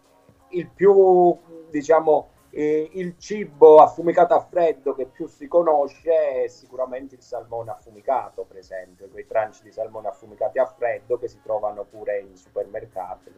il 0.51 0.69
più, 0.69 1.37
diciamo, 1.71 2.31
eh, 2.51 2.91
il 2.95 3.17
cibo 3.19 3.79
affumicato 3.79 4.35
a 4.35 4.41
freddo 4.41 4.95
che 4.95 5.07
più 5.07 5.27
si 5.27 5.47
conosce 5.47 6.45
è 6.45 6.49
sicuramente 6.49 7.17
il 7.17 7.23
salmone 7.23 7.71
affumicato, 7.71 8.45
per 8.45 8.59
esempio, 8.59 9.09
quei 9.09 9.27
tranci 9.27 9.63
di 9.63 9.73
salmone 9.73 10.09
affumicati 10.09 10.59
a 10.59 10.67
freddo 10.67 11.19
che 11.19 11.29
si 11.29 11.41
trovano 11.43 11.85
pure 11.85 12.21
in 12.21 12.37
supermercati. 12.37 13.31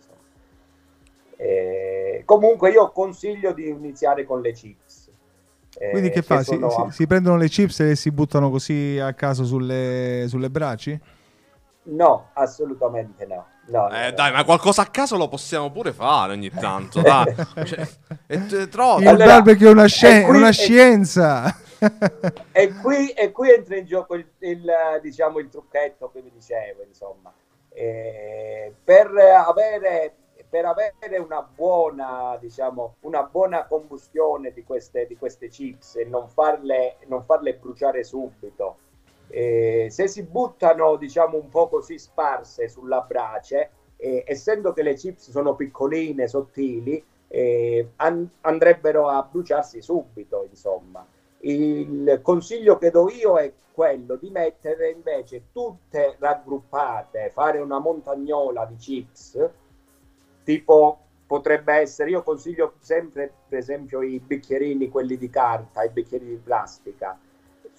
Eh, 1.37 2.23
comunque 2.27 2.71
io 2.71 2.91
consiglio 2.93 3.53
di 3.53 3.69
iniziare 3.69 4.25
con 4.25 4.41
le 4.43 4.53
chips 4.53 5.11
quindi 5.91 6.09
eh, 6.09 6.11
che 6.11 6.23
fa? 6.23 6.39
Che 6.39 6.45
si, 6.45 6.59
si, 6.59 6.91
si, 6.91 7.07
prendono 7.07 7.37
le 7.37 7.49
chips 7.49 7.81
e 7.81 7.95
si 7.95 8.11
buttano 8.11 8.51
così 8.51 8.99
a 8.99 9.13
caso 9.15 9.45
sulle, 9.45 10.25
sulle 10.27 10.51
braci? 10.51 10.99
No, 11.85 12.31
assolutamente 12.35 13.25
no. 13.27 13.47
No, 13.67 13.91
eh, 13.91 14.11
no 14.11 14.11
dai, 14.13 14.31
no. 14.31 14.37
ma 14.37 14.45
qualcosa 14.45 14.83
a 14.83 14.87
caso 14.87 15.17
lo 15.17 15.29
possiamo 15.29 15.71
pure 15.71 15.93
fare 15.93 16.33
ogni 16.33 16.51
tanto, 16.51 17.01
dai. 17.03 17.35
cioè, 17.65 17.89
è, 18.27 18.39
è 18.39 18.69
troppo. 18.69 19.01
Il 19.01 19.09
allora, 19.09 19.27
barbecue 19.27 19.69
è 19.69 19.71
una, 19.71 19.87
scien- 19.87 20.23
è 20.23 20.27
qui, 20.27 20.37
una 20.37 20.51
scienza. 20.51 21.57
e, 22.53 22.73
qui, 22.83 23.11
e 23.11 23.33
qui 23.33 23.51
entra 23.51 23.77
in 23.77 23.87
gioco 23.87 24.15
il, 24.15 24.27
il, 24.41 24.71
diciamo, 25.03 25.39
il 25.39 25.49
trucchetto 25.49 26.11
che 26.13 26.21
vi 26.21 26.31
dicevo, 26.33 26.83
insomma. 26.83 27.33
Eh, 27.73 28.75
per 28.83 29.13
avere 29.17 30.15
per 30.51 30.65
avere 30.65 31.19
una 31.19 31.43
buona, 31.43 32.37
diciamo, 32.41 32.97
una 33.03 33.23
buona 33.23 33.67
combustione 33.67 34.53
di 34.53 34.65
queste, 34.65 35.07
di 35.07 35.17
queste 35.17 35.49
chips 35.49 35.95
e 35.95 36.05
non 36.05 36.29
farle, 36.29 36.97
non 37.07 37.23
farle 37.23 37.55
bruciare 37.55 38.03
subito, 38.03 38.79
eh, 39.31 39.89
se 39.91 40.09
si 40.09 40.23
buttano 40.23 40.97
diciamo 40.97 41.37
un 41.37 41.49
po' 41.49 41.69
così 41.69 41.99
sparse 41.99 42.69
sulla 42.69 43.01
brace, 43.01 43.71
eh, 43.97 44.25
essendo 44.27 44.73
che 44.73 44.83
le 44.83 44.95
chips 44.95 45.31
sono 45.31 45.55
piccoline, 45.55 46.29
sottili, 46.29 47.03
eh, 47.29 47.91
an- 47.97 48.29
andrebbero 48.43 49.09
a 49.09 49.23
bruciarsi 49.23 49.81
subito, 49.81 50.47
insomma. 50.49 51.07
Il 51.43 52.21
consiglio 52.23 52.77
che 52.77 52.91
do 52.91 53.09
io 53.11 53.39
è 53.39 53.53
quello 53.73 54.17
di 54.17 54.31
mettere 54.31 54.91
invece 54.91 55.45
tutte 55.53 56.17
raggruppate, 56.19 57.31
fare 57.33 57.59
una 57.61 57.79
montagnola 57.79 58.67
di 58.67 58.77
chips 58.77 59.51
tipo 60.45 60.99
potrebbe 61.27 61.75
essere, 61.75 62.11
io 62.11 62.23
consiglio 62.23 62.75
sempre 62.81 63.33
per 63.49 63.59
esempio 63.59 64.03
i 64.03 64.19
bicchierini, 64.19 64.89
quelli 64.89 65.17
di 65.17 65.31
carta, 65.31 65.85
i 65.85 65.91
bicchierini 65.91 66.31
di 66.31 66.41
plastica, 66.43 67.17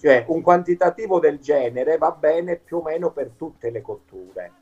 cioè 0.02 0.24
un 0.26 0.40
quantitativo 0.40 1.20
del 1.20 1.38
genere 1.38 1.96
va 1.96 2.10
bene 2.10 2.56
più 2.56 2.78
o 2.78 2.82
meno 2.82 3.12
per 3.12 3.34
tutte 3.36 3.70
le 3.70 3.80
cotture. 3.82 4.52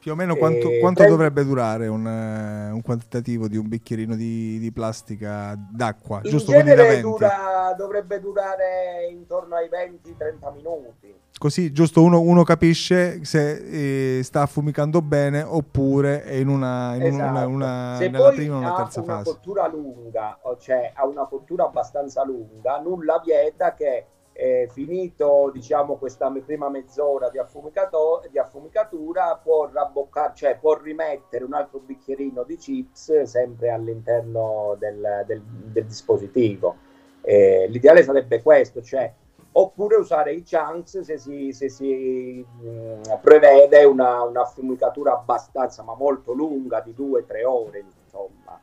Più 0.00 0.10
o 0.10 0.16
meno 0.16 0.34
quanto, 0.34 0.68
eh, 0.68 0.80
quanto 0.80 1.02
per... 1.02 1.10
dovrebbe 1.10 1.44
durare 1.44 1.86
un, 1.86 2.04
uh, 2.04 2.74
un, 2.74 2.82
quantitativo 2.82 3.46
di 3.46 3.56
un 3.56 3.68
bicchierino 3.68 4.16
di, 4.16 4.58
di 4.58 4.72
plastica 4.72 5.56
d'acqua? 5.56 6.20
In 6.24 6.30
giusto 6.30 6.50
genere 6.50 7.00
dura, 7.00 7.72
dovrebbe 7.76 8.18
durare 8.18 9.06
intorno 9.10 9.54
ai 9.54 9.68
20-30 9.68 10.52
minuti. 10.54 11.14
Così 11.38 11.70
giusto 11.72 12.02
uno, 12.02 12.20
uno 12.20 12.42
capisce 12.42 13.24
se 13.24 14.18
eh, 14.18 14.22
sta 14.24 14.42
affumicando 14.42 15.02
bene 15.02 15.42
oppure 15.42 16.24
è 16.24 16.34
in 16.34 16.48
una, 16.48 16.96
in 16.96 17.02
esatto. 17.02 17.30
una, 17.30 17.46
una 17.46 17.96
se 17.96 18.08
nella 18.08 18.30
prima 18.30 18.56
o 18.56 18.58
una 18.58 18.74
terza 18.74 19.02
fase. 19.04 19.22
Se 19.22 19.30
una 19.30 19.38
cottura 19.38 19.68
lunga, 19.68 20.38
cioè 20.58 20.90
ha 20.94 21.06
una 21.06 21.26
cottura 21.26 21.64
abbastanza 21.64 22.24
lunga, 22.24 22.80
nulla 22.80 23.20
vieta 23.24 23.74
che 23.74 24.06
eh, 24.40 24.68
finito 24.70 25.50
diciamo 25.52 25.96
questa 25.96 26.32
prima 26.44 26.68
mezz'ora 26.68 27.28
di, 27.28 27.40
di 28.30 28.38
affumicatura 28.38 29.40
può 29.42 29.68
rabboccare, 29.68 30.32
cioè 30.36 30.56
può 30.60 30.78
rimettere 30.80 31.42
un 31.42 31.54
altro 31.54 31.80
bicchierino 31.80 32.44
di 32.44 32.56
chips 32.56 33.22
sempre 33.22 33.70
all'interno 33.70 34.76
del, 34.78 35.24
del, 35.26 35.42
del 35.42 35.84
dispositivo. 35.84 36.76
Eh, 37.20 37.66
l'ideale 37.68 38.04
sarebbe 38.04 38.40
questo, 38.40 38.80
cioè 38.80 39.12
oppure 39.50 39.96
usare 39.96 40.34
i 40.34 40.44
chunks 40.48 41.00
se 41.00 41.18
si, 41.18 41.52
se 41.52 41.68
si 41.68 42.46
mh, 42.46 42.68
mm, 42.68 43.02
prevede 43.20 43.82
una, 43.82 44.22
una 44.22 44.42
affumicatura 44.42 45.14
abbastanza 45.14 45.82
ma 45.82 45.96
molto 45.96 46.32
lunga 46.32 46.80
di 46.80 46.94
2-3 46.96 47.44
ore 47.44 47.84
insomma. 48.04 48.56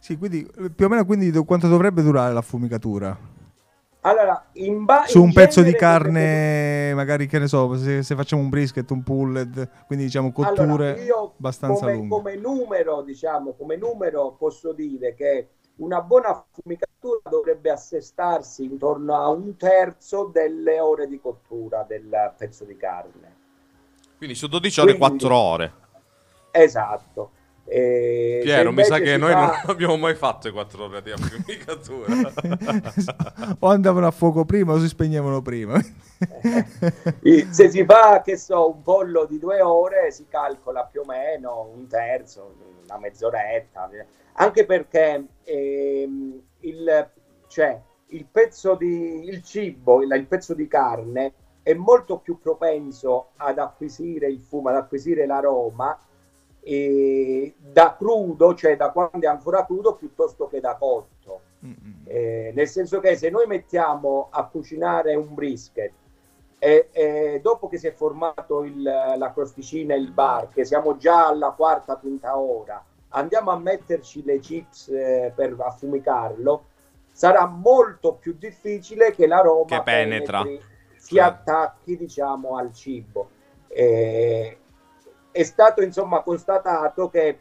Sì, 0.00 0.18
quindi 0.18 0.50
più 0.74 0.86
o 0.86 0.88
meno 0.88 1.04
quindi 1.04 1.30
quanto 1.44 1.68
dovrebbe 1.68 2.02
durare 2.02 2.32
l'affumicatura? 2.32 3.34
Allora, 4.06 4.46
ba- 4.84 5.04
su 5.04 5.20
un 5.20 5.32
pezzo 5.32 5.62
di 5.62 5.74
carne, 5.74 6.94
magari 6.94 7.26
che 7.26 7.40
ne 7.40 7.48
so, 7.48 7.76
se, 7.76 8.04
se, 8.04 8.14
facciamo 8.14 8.40
un 8.40 8.48
brisket, 8.48 8.88
un 8.92 9.02
pulled, 9.02 9.68
quindi 9.86 10.04
diciamo 10.04 10.30
cotture 10.30 10.62
allora, 10.62 11.32
abbastanza 11.36 11.80
come, 11.80 11.94
lunghe. 11.94 12.08
Come 12.08 12.36
numero, 12.36 13.02
diciamo, 13.02 13.54
come 13.54 13.74
numero 13.76 14.36
posso 14.38 14.72
dire 14.72 15.14
che 15.14 15.48
una 15.78 16.00
buona 16.02 16.28
affumicatura 16.28 17.28
dovrebbe 17.28 17.68
assestarsi 17.68 18.62
intorno 18.62 19.16
a 19.16 19.28
un 19.28 19.56
terzo 19.56 20.30
delle 20.32 20.78
ore 20.78 21.08
di 21.08 21.18
cottura 21.18 21.82
del 21.82 22.32
pezzo 22.38 22.64
di 22.64 22.76
carne. 22.76 23.34
Quindi 24.18 24.36
su 24.36 24.46
12 24.46 24.80
ore, 24.80 24.96
Quindi, 24.96 25.18
4 25.18 25.36
ore. 25.36 25.72
Esatto. 26.52 27.30
E 27.76 28.40
Piero, 28.42 28.72
mi 28.72 28.84
sa 28.84 28.98
che 29.00 29.18
noi 29.18 29.32
fa... 29.32 29.40
non 29.40 29.50
abbiamo 29.68 29.98
mai 29.98 30.14
fatto 30.14 30.50
4 30.50 30.84
ore 30.84 31.02
di 31.02 31.10
affumicatura. 31.10 32.32
o 33.60 33.68
andavano 33.68 34.06
a 34.06 34.10
fuoco 34.10 34.46
prima 34.46 34.72
o 34.72 34.78
si 34.78 34.88
spegnevano 34.88 35.42
prima. 35.42 35.78
se 37.50 37.70
si 37.70 37.84
fa, 37.84 38.22
che 38.22 38.38
so, 38.38 38.70
un 38.70 38.80
pollo 38.80 39.26
di 39.26 39.38
due 39.38 39.60
ore, 39.60 40.10
si 40.10 40.24
calcola 40.26 40.84
più 40.84 41.02
o 41.02 41.04
meno 41.04 41.70
un 41.74 41.86
terzo, 41.86 42.54
una 42.84 42.96
mezz'oretta, 42.98 43.90
anche 44.32 44.64
perché 44.64 45.26
ehm, 45.44 46.40
il, 46.60 47.10
cioè, 47.46 47.78
il 48.06 48.24
pezzo 48.24 48.74
di 48.74 49.26
il 49.26 49.42
cibo, 49.42 50.02
il, 50.02 50.10
il 50.14 50.26
pezzo 50.26 50.54
di 50.54 50.66
carne 50.66 51.32
è 51.62 51.74
molto 51.74 52.20
più 52.20 52.38
propenso 52.38 53.32
ad 53.36 53.58
acquisire 53.58 54.28
il 54.28 54.40
fumo, 54.40 54.70
ad 54.70 54.76
acquisire 54.76 55.26
l'aroma 55.26 56.00
da 57.58 57.94
crudo, 57.96 58.54
cioè 58.54 58.76
da 58.76 58.90
quando 58.90 59.20
è 59.20 59.26
ancora 59.26 59.64
crudo, 59.64 59.94
piuttosto 59.94 60.48
che 60.48 60.60
da 60.60 60.74
cotto. 60.76 61.42
Eh, 62.04 62.52
nel 62.54 62.68
senso 62.68 63.00
che 63.00 63.16
se 63.16 63.30
noi 63.30 63.46
mettiamo 63.46 64.28
a 64.30 64.46
cucinare 64.46 65.16
un 65.16 65.34
brisket 65.34 65.92
e, 66.58 66.88
e 66.92 67.40
dopo 67.42 67.68
che 67.68 67.76
si 67.78 67.86
è 67.86 67.92
formato 67.92 68.62
il, 68.62 68.82
la 68.82 69.32
crosticina 69.32 69.94
e 69.94 69.98
il 69.98 70.12
bar, 70.12 70.48
che 70.48 70.64
siamo 70.64 70.96
già 70.96 71.28
alla 71.28 71.50
quarta, 71.50 71.96
quinta 71.96 72.38
ora, 72.38 72.82
andiamo 73.10 73.50
a 73.50 73.58
metterci 73.58 74.24
le 74.24 74.38
chips 74.38 74.88
eh, 74.88 75.32
per 75.34 75.56
affumicarlo, 75.58 76.64
sarà 77.12 77.46
molto 77.46 78.14
più 78.14 78.36
difficile 78.38 79.12
che 79.12 79.26
l'aroma 79.26 79.64
che 79.66 79.82
penetra. 79.82 80.42
si 80.96 81.14
certo. 81.16 81.20
attacchi 81.22 81.96
diciamo 81.96 82.56
al 82.56 82.72
cibo. 82.72 83.30
Eh, 83.68 84.58
è 85.36 85.42
stato 85.42 85.82
insomma 85.82 86.22
constatato 86.22 87.10
che 87.10 87.40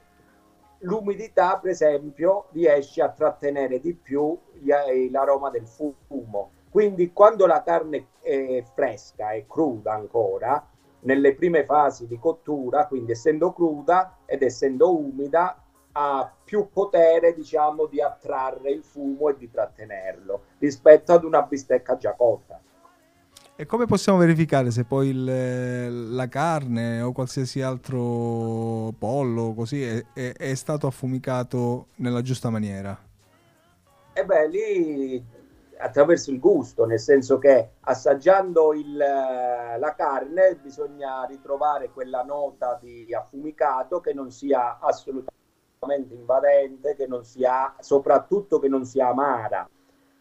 l'umidità, 0.79 1.57
per 1.59 1.71
esempio, 1.71 2.47
riesce 2.51 3.01
a 3.01 3.09
trattenere 3.09 3.79
di 3.79 3.93
più 3.93 4.37
eh, 4.65 5.09
l'aroma 5.09 5.49
del 5.49 5.65
fumo. 5.65 6.51
Quindi 6.69 7.13
quando 7.13 7.45
la 7.45 7.63
carne 7.63 8.07
è 8.19 8.61
fresca 8.73 9.31
e 9.31 9.45
cruda 9.47 9.93
ancora, 9.93 10.67
nelle 11.01 11.35
prime 11.35 11.63
fasi 11.63 12.05
di 12.05 12.19
cottura, 12.19 12.85
quindi 12.87 13.13
essendo 13.13 13.53
cruda 13.53 14.17
ed 14.25 14.41
essendo 14.41 14.93
umida, 14.93 15.57
ha 15.93 16.29
più 16.43 16.67
potere, 16.73 17.33
diciamo, 17.33 17.85
di 17.85 18.01
attrarre 18.01 18.71
il 18.71 18.83
fumo 18.83 19.29
e 19.29 19.37
di 19.37 19.49
trattenerlo 19.49 20.41
rispetto 20.59 21.13
ad 21.13 21.23
una 21.23 21.43
bistecca 21.43 21.95
già 21.95 22.11
cotta. 22.11 22.59
E 23.57 23.65
come 23.65 23.85
possiamo 23.85 24.17
verificare 24.17 24.69
se 24.69 24.83
poi 24.83 25.07
il, 25.07 26.13
la 26.13 26.27
carne 26.27 26.99
o 26.99 27.13
qualsiasi 27.13 27.61
altro 27.61 28.93
pollo 28.99 29.53
così 29.53 29.81
è, 29.81 30.05
è, 30.11 30.33
è, 30.33 30.53
stato 30.55 30.87
affumicato 30.87 31.87
nella 31.95 32.21
giusta 32.21 32.49
maniera? 32.49 32.99
E 34.11 34.25
beh, 34.25 34.47
lì 34.49 35.25
attraverso 35.77 36.31
il 36.31 36.39
gusto, 36.39 36.85
nel 36.85 36.99
senso 36.99 37.37
che 37.37 37.69
assaggiando 37.79 38.73
il, 38.73 38.97
la 38.97 39.93
carne 39.95 40.57
bisogna 40.61 41.23
ritrovare 41.23 41.91
quella 41.91 42.23
nota 42.23 42.77
di 42.81 43.13
affumicato 43.13 44.01
che 44.01 44.13
non 44.13 44.31
sia 44.31 44.79
assolutamente 44.79 46.13
invadente, 46.13 46.93
che 46.93 47.07
non 47.07 47.23
sia, 47.23 47.73
soprattutto 47.79 48.59
che 48.59 48.67
non 48.67 48.83
sia 48.83 49.07
amara 49.07 49.65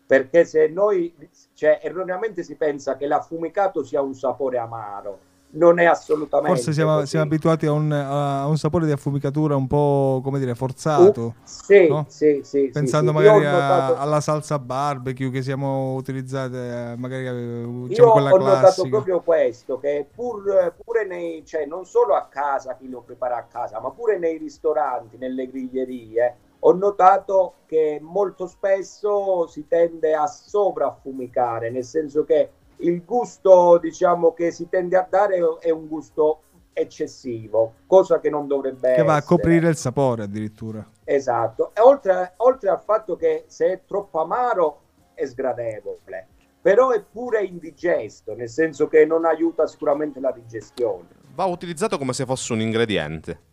perché 0.07 0.45
se 0.45 0.69
noi, 0.69 1.15
cioè, 1.55 1.81
erroneamente 1.83 2.43
si 2.43 2.57
pensa 2.57 2.97
che 2.97 3.07
l'affumicato 3.07 3.83
sia 3.83 4.03
un 4.03 4.15
sapore 4.15 4.59
amaro, 4.59 5.19
non 5.55 5.79
è 5.79 5.85
assolutamente 5.85 6.57
forse 6.57 6.73
siamo, 6.73 7.05
siamo 7.05 7.25
abituati 7.25 7.67
a 7.67 7.73
un, 7.73 7.91
a 7.93 8.47
un, 8.47 8.57
sapore 8.57 8.87
di 8.87 8.93
affumicatura 8.93 9.57
un 9.57 9.67
po' 9.67 10.21
come 10.23 10.39
dire 10.39 10.55
forzato 10.55 11.23
uh, 11.23 11.35
sì, 11.45 11.89
no? 11.89 12.07
sì, 12.09 12.41
sì, 12.43 12.71
pensando 12.73 13.11
sì, 13.11 13.17
magari 13.17 13.45
notato... 13.45 13.97
alla 13.97 14.21
salsa 14.21 14.59
barbecue 14.59 15.31
che 15.31 15.43
siamo 15.43 15.95
utilizzate 15.95 16.93
eh, 16.93 16.97
magari 16.97 17.27
eh, 17.27 17.65
diciamo, 17.87 17.89
io 17.89 18.07
ho 18.09 18.15
classica. 18.15 18.37
notato 18.37 18.89
proprio 18.89 19.21
questo 19.21 19.79
che 19.79 20.07
pur, 20.13 20.75
pure 20.83 21.07
nei 21.07 21.45
cioè 21.45 21.67
non 21.67 21.85
solo 21.85 22.15
a 22.15 22.27
casa 22.29 22.77
chi 22.77 22.89
lo 22.89 23.01
prepara 23.01 23.37
a 23.37 23.45
casa 23.45 23.81
ma 23.81 23.91
pure 23.91 24.19
nei 24.19 24.39
ristoranti 24.39 25.17
nelle 25.19 25.49
griglierie 25.49 26.37
ho 26.67 26.73
notato 26.73 27.55
che 27.67 27.99
molto 28.01 28.47
spesso 28.47 29.47
si 29.47 29.67
tende 29.69 30.15
a 30.15 30.27
sovraffumicare, 30.27 31.71
nel 31.71 31.85
senso 31.85 32.25
che 32.25 32.51
il 32.79 33.05
gusto, 33.05 33.79
diciamo, 33.79 34.33
che 34.33 34.51
si 34.51 34.69
tende 34.69 34.97
a 34.97 35.07
dare 35.09 35.39
è 35.61 35.71
un 35.71 35.87
gusto 35.87 36.41
eccessivo, 36.73 37.75
cosa 37.87 38.19
che 38.19 38.31
non 38.31 38.47
dovrebbe 38.47 38.89
essere. 38.89 38.95
Che 38.95 39.03
va 39.03 39.17
a 39.17 39.23
coprire 39.23 39.69
il 39.69 39.77
sapore 39.77 40.23
addirittura. 40.23 40.85
Esatto, 41.05 41.73
e 41.75 41.81
oltre, 41.83 42.33
oltre 42.39 42.71
al 42.71 42.81
fatto 42.81 43.15
che 43.17 43.45
se 43.47 43.67
è 43.67 43.81
troppo 43.87 44.21
amaro 44.21 44.81
è 45.13 45.27
sgradevole, 45.27 46.29
però 46.63 46.91
è 46.91 47.03
pure 47.03 47.45
indigesto, 47.45 48.35
nel 48.35 48.49
senso 48.49 48.89
che 48.89 49.05
non 49.05 49.27
aiuta 49.27 49.67
sicuramente 49.67 50.19
la 50.19 50.33
digestione. 50.33 51.09
Va 51.35 51.45
utilizzato 51.45 51.99
come 51.99 52.15
se 52.15 52.25
fosse 52.25 52.55
un 52.55 52.63
ingrediente. 52.63 53.53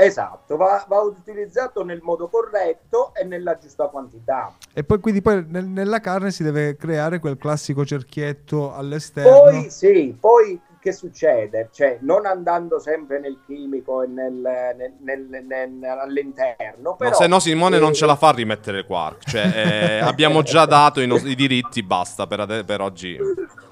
Esatto, 0.00 0.56
va, 0.56 0.84
va, 0.86 1.00
utilizzato 1.00 1.82
nel 1.82 1.98
modo 2.02 2.28
corretto 2.28 3.12
e 3.16 3.24
nella 3.24 3.58
giusta 3.58 3.88
quantità. 3.88 4.54
E 4.72 4.84
poi 4.84 5.00
quindi 5.00 5.20
poi 5.20 5.44
nel, 5.48 5.64
nella 5.64 5.98
carne 5.98 6.30
si 6.30 6.44
deve 6.44 6.76
creare 6.76 7.18
quel 7.18 7.36
classico 7.36 7.84
cerchietto 7.84 8.72
all'esterno. 8.72 9.40
Poi 9.40 9.70
sì, 9.70 10.16
poi 10.18 10.60
che 10.78 10.92
succede? 10.92 11.70
Cioè, 11.72 11.98
non 12.02 12.26
andando 12.26 12.78
sempre 12.78 13.18
nel 13.18 13.40
chimico 13.44 14.04
e 14.04 14.06
nel, 14.06 14.40
nel, 15.00 15.44
nel, 15.44 15.82
all'interno. 15.82 16.94
Però, 16.94 17.10
no, 17.10 17.16
se 17.16 17.26
no 17.26 17.40
Simone 17.40 17.78
eh, 17.78 17.80
non 17.80 17.92
ce 17.92 18.06
la 18.06 18.14
fa 18.14 18.28
a 18.28 18.34
rimettere 18.34 18.78
il 18.78 18.86
quark. 18.86 19.28
Cioè, 19.28 19.50
eh, 19.52 19.98
abbiamo 19.98 20.42
già 20.42 20.64
dato 20.64 21.00
i, 21.00 21.08
nostri, 21.08 21.32
i 21.32 21.34
diritti, 21.34 21.82
basta 21.82 22.28
per, 22.28 22.64
per 22.64 22.80
oggi. 22.80 23.18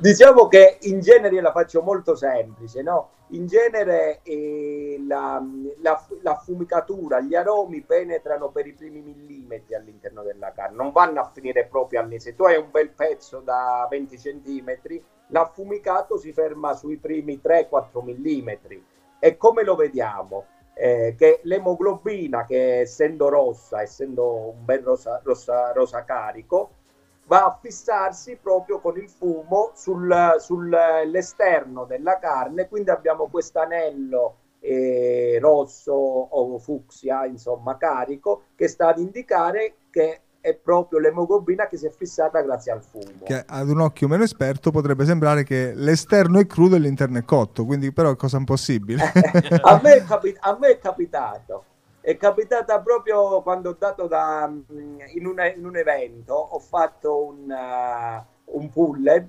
Diciamo 0.00 0.48
che 0.48 0.78
in 0.84 1.00
genere 1.00 1.38
la 1.42 1.52
faccio 1.52 1.82
molto 1.82 2.14
semplice, 2.14 2.80
no? 2.80 3.10
In 3.32 3.46
genere 3.46 4.20
eh, 4.22 4.96
la, 5.06 5.44
la, 5.82 6.02
la, 6.22 6.36
fumicatura, 6.36 7.20
gli 7.20 7.34
aromi 7.34 7.82
penetrano 7.82 8.48
per 8.48 8.66
i 8.66 8.72
primi 8.72 9.02
millimetri 9.02 9.74
all'interno 9.74 10.22
della 10.22 10.52
carne, 10.52 10.74
non 10.74 10.90
vanno 10.90 11.20
a 11.20 11.30
finire 11.30 11.66
proprio 11.66 12.02
lì. 12.06 12.18
Se 12.18 12.34
tu 12.34 12.44
hai 12.44 12.56
un 12.56 12.70
bel 12.70 12.88
pezzo 12.88 13.40
da 13.40 13.86
20 13.90 14.18
centimetri, 14.18 15.04
l'affumicato 15.26 16.16
si 16.16 16.32
ferma 16.32 16.72
sui 16.72 16.96
primi 16.96 17.38
3-4 17.44 18.02
millimetri. 18.02 18.82
E 19.18 19.36
come 19.36 19.64
lo 19.64 19.74
vediamo? 19.74 20.46
Eh, 20.72 21.14
che 21.14 21.40
l'emoglobina, 21.42 22.46
che 22.46 22.80
essendo 22.80 23.28
rossa, 23.28 23.82
essendo 23.82 24.48
un 24.48 24.64
bel 24.64 24.82
rosa, 24.82 25.20
rosa, 25.22 25.72
rosa 25.72 26.04
carico, 26.04 26.76
va 27.30 27.44
a 27.44 27.58
fissarsi 27.62 28.36
proprio 28.42 28.80
con 28.80 28.98
il 28.98 29.08
fumo 29.08 29.70
sul, 29.74 30.34
sull'esterno 30.40 31.84
della 31.84 32.18
carne, 32.18 32.66
quindi 32.66 32.90
abbiamo 32.90 33.28
questo 33.28 33.60
anello 33.60 34.34
eh, 34.58 35.38
rosso 35.40 35.92
o 35.92 36.58
fucsia, 36.58 37.26
insomma 37.26 37.76
carico, 37.76 38.46
che 38.56 38.66
sta 38.66 38.88
ad 38.88 38.98
indicare 38.98 39.74
che 39.90 40.22
è 40.40 40.54
proprio 40.54 40.98
l'emoglobina 40.98 41.68
che 41.68 41.76
si 41.76 41.86
è 41.86 41.90
fissata 41.90 42.40
grazie 42.40 42.72
al 42.72 42.82
fumo. 42.82 43.22
Che 43.22 43.44
ad 43.46 43.68
un 43.68 43.80
occhio 43.80 44.08
meno 44.08 44.24
esperto 44.24 44.72
potrebbe 44.72 45.04
sembrare 45.04 45.44
che 45.44 45.72
l'esterno 45.72 46.40
è 46.40 46.46
crudo 46.46 46.74
e 46.74 46.80
l'interno 46.80 47.18
è 47.18 47.24
cotto, 47.24 47.64
quindi 47.64 47.92
però 47.92 48.10
è 48.10 48.16
cosa 48.16 48.38
impossibile. 48.38 49.04
a, 49.62 49.80
me 49.80 50.04
capi- 50.04 50.36
a 50.40 50.56
me 50.58 50.68
è 50.70 50.78
capitato 50.80 51.64
è 52.00 52.16
capitata 52.16 52.80
proprio 52.80 53.42
quando 53.42 53.70
ho 53.70 53.76
dato 53.78 54.06
da, 54.06 54.48
mm, 54.48 55.00
in, 55.14 55.26
una, 55.26 55.52
in 55.52 55.64
un 55.64 55.76
evento, 55.76 56.34
ho 56.34 56.58
fatto 56.58 57.24
un, 57.24 57.50
uh, 57.50 58.56
un 58.56 58.70
puller 58.70 59.26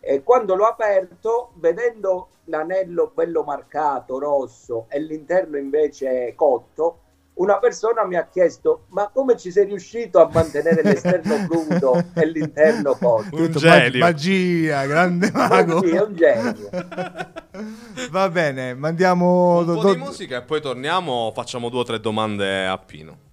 e 0.00 0.22
quando 0.22 0.54
l'ho 0.54 0.66
aperto, 0.66 1.52
vedendo 1.54 2.30
l'anello 2.44 3.10
bello 3.14 3.42
marcato, 3.42 4.18
rosso, 4.18 4.86
e 4.88 5.00
l'interno 5.00 5.56
invece 5.58 6.34
cotto, 6.34 7.00
una 7.38 7.58
persona 7.58 8.04
mi 8.04 8.16
ha 8.16 8.26
chiesto 8.26 8.86
ma 8.90 9.10
come 9.12 9.36
ci 9.36 9.50
sei 9.50 9.66
riuscito 9.66 10.20
a 10.20 10.28
mantenere 10.32 10.82
l'esterno 10.82 11.36
crudo 11.46 12.04
e 12.14 12.26
l'interno 12.26 12.94
cotto? 12.94 13.36
Un 13.36 13.50
genio. 13.52 13.98
Magia, 13.98 14.86
grande 14.86 15.30
mago. 15.34 15.80
Sì, 15.84 15.90
è 15.90 16.02
un 16.02 16.14
genio. 16.14 16.68
Va 18.10 18.28
bene, 18.30 18.74
mandiamo... 18.74 19.58
Un 19.58 19.66
do, 19.66 19.74
po' 19.74 19.82
do... 19.82 19.92
di 19.94 19.98
musica 19.98 20.38
e 20.38 20.42
poi 20.42 20.60
torniamo, 20.60 21.32
facciamo 21.34 21.68
due 21.68 21.80
o 21.80 21.84
tre 21.84 22.00
domande 22.00 22.66
a 22.66 22.78
Pino. 22.78 23.26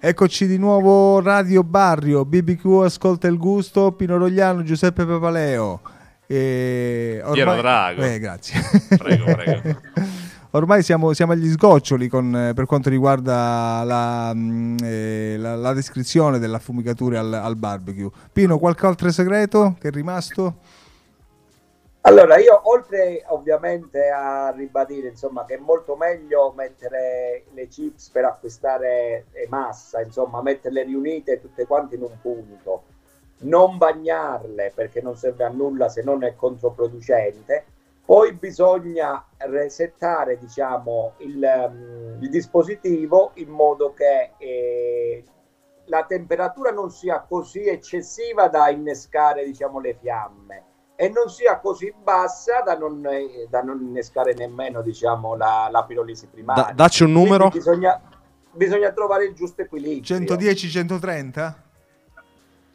Eccoci 0.00 0.46
di 0.46 0.58
nuovo 0.58 1.22
Radio 1.22 1.62
Barrio, 1.62 2.26
BBQ 2.26 2.82
Ascolta 2.84 3.26
il 3.26 3.38
Gusto, 3.38 3.92
Pino 3.92 4.18
Rogliano, 4.18 4.62
Giuseppe 4.62 5.06
Papaleo. 5.06 5.80
E 6.26 7.20
ormai... 7.20 7.34
Piero 7.34 7.56
Drago. 7.56 8.02
Eh, 8.02 8.18
grazie. 8.18 8.60
Prego, 8.96 9.24
prego. 9.24 9.80
Ormai 10.54 10.82
siamo, 10.82 11.12
siamo, 11.12 11.32
agli 11.32 11.48
sgoccioli 11.50 12.08
con, 12.08 12.34
eh, 12.36 12.52
per 12.54 12.66
quanto 12.66 12.88
riguarda 12.88 13.82
la, 13.84 14.32
mm, 14.34 14.76
eh, 14.82 15.36
la, 15.38 15.56
la 15.56 15.72
descrizione 15.72 16.38
dell'affumicatura 16.38 17.20
al, 17.20 17.32
al, 17.32 17.56
barbecue. 17.56 18.10
Pino, 18.32 18.58
qualche 18.58 18.86
altro 18.86 19.10
segreto 19.10 19.76
che 19.78 19.88
è 19.88 19.90
rimasto? 19.90 20.54
Allora, 22.06 22.36
io 22.36 22.60
oltre 22.64 23.24
ovviamente 23.28 24.10
a 24.10 24.50
ribadire 24.50 25.08
insomma, 25.08 25.46
che 25.46 25.54
è 25.54 25.58
molto 25.58 25.96
meglio 25.96 26.52
mettere 26.54 27.44
le 27.54 27.66
chips 27.66 28.10
per 28.10 28.24
acquistare 28.26 29.24
massa, 29.48 30.02
insomma, 30.02 30.42
metterle 30.42 30.82
riunite 30.82 31.40
tutte 31.40 31.66
quante 31.66 31.94
in 31.94 32.02
un 32.02 32.12
punto, 32.20 32.82
non 33.38 33.78
bagnarle 33.78 34.72
perché 34.74 35.00
non 35.00 35.16
serve 35.16 35.44
a 35.44 35.48
nulla 35.48 35.88
se 35.88 36.02
non 36.02 36.24
è 36.24 36.34
controproducente 36.36 37.64
poi 38.04 38.34
bisogna 38.34 39.24
resettare 39.38 40.36
diciamo, 40.36 41.14
il, 41.18 41.40
um, 41.42 42.18
il 42.22 42.28
dispositivo 42.28 43.30
in 43.34 43.48
modo 43.48 43.94
che 43.94 44.32
eh, 44.36 45.24
la 45.86 46.04
temperatura 46.04 46.70
non 46.70 46.90
sia 46.90 47.24
così 47.26 47.66
eccessiva 47.66 48.48
da 48.48 48.68
innescare 48.68 49.44
diciamo, 49.44 49.80
le 49.80 49.96
fiamme 49.98 50.64
e 50.96 51.08
non 51.08 51.30
sia 51.30 51.58
così 51.58 51.92
bassa 51.96 52.60
da 52.60 52.76
non, 52.76 53.04
eh, 53.06 53.46
da 53.48 53.62
non 53.62 53.80
innescare 53.80 54.34
nemmeno 54.34 54.82
diciamo, 54.82 55.34
la, 55.34 55.68
la 55.70 55.84
pirolisi 55.84 56.26
primaria. 56.26 56.64
Da- 56.64 56.72
dacci 56.72 57.04
un 57.04 57.12
numero. 57.12 57.48
Bisogna, 57.48 58.00
bisogna 58.52 58.92
trovare 58.92 59.24
il 59.24 59.34
giusto 59.34 59.62
equilibrio. 59.62 60.18
110-130? 60.18 61.54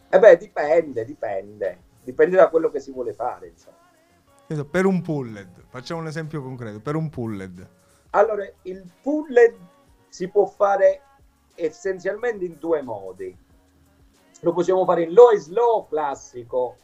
Eh 0.10 0.20
beh, 0.20 0.38
dipende, 0.38 1.06
dipende. 1.06 1.82
Dipende 2.04 2.36
da 2.36 2.50
quello 2.50 2.72
che 2.72 2.80
si 2.80 2.92
vuole 2.92 3.14
fare. 3.14 3.48
Insomma. 3.50 3.78
Chiedo, 4.50 4.66
Per 4.66 4.88
un 4.88 5.04
pulled, 5.04 5.66
facciamo 5.68 6.00
un 6.02 6.08
esempio 6.08 6.42
concreto, 6.42 6.80
per 6.80 6.96
un 6.96 7.08
pulled. 7.12 7.70
Allora, 8.10 8.52
il 8.64 8.84
pulled 9.00 9.56
si 10.08 10.28
può 10.28 10.48
fare 10.48 11.02
essenzialmente 11.54 12.46
in 12.46 12.56
due 12.58 12.82
modi. 12.82 13.38
Lo 14.40 14.52
possiamo 14.52 14.86
fare 14.86 15.04
in 15.04 15.14
low 15.14 15.30
e 15.30 15.38
slow 15.38 15.88
classico, 15.88 16.78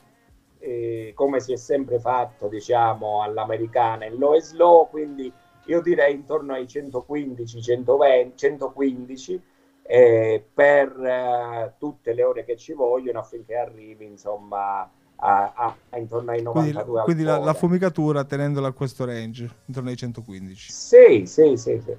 eh, 0.59 1.13
come 1.15 1.39
si 1.39 1.53
è 1.53 1.55
sempre 1.55 1.97
fatto, 1.99 2.49
diciamo, 2.49 3.23
all'americana, 3.23 4.05
in 4.05 4.19
low 4.19 4.35
e 4.35 4.41
slow, 4.43 4.87
quindi 4.87 5.33
io 5.65 5.81
direi 5.81 6.13
intorno 6.13 6.53
ai 6.53 6.67
115, 6.67 7.63
120, 7.63 8.37
115 8.37 9.41
eh, 9.81 10.45
per 10.53 10.99
eh, 11.03 11.73
tutte 11.79 12.13
le 12.13 12.23
ore 12.23 12.45
che 12.45 12.57
ci 12.57 12.73
vogliono 12.73 13.17
affinché 13.17 13.55
arrivi, 13.55 14.05
insomma, 14.05 14.87
a, 15.17 15.53
a- 15.55 15.75
a 15.89 15.97
intorno 15.97 16.31
ai 16.31 16.41
Quindi, 16.43 16.71
92 16.71 17.03
quindi 17.03 17.23
la, 17.23 17.31
ancora. 17.33 17.51
la 17.51 17.57
fumicatura 17.57 18.23
tenendola 18.23 18.67
a 18.67 18.71
questo 18.71 19.05
range, 19.05 19.49
intorno 19.65 19.89
ai 19.89 19.95
115. 19.95 20.71
Sì, 20.71 21.25
sì, 21.25 21.55
sì, 21.57 21.81
sì. 21.83 21.95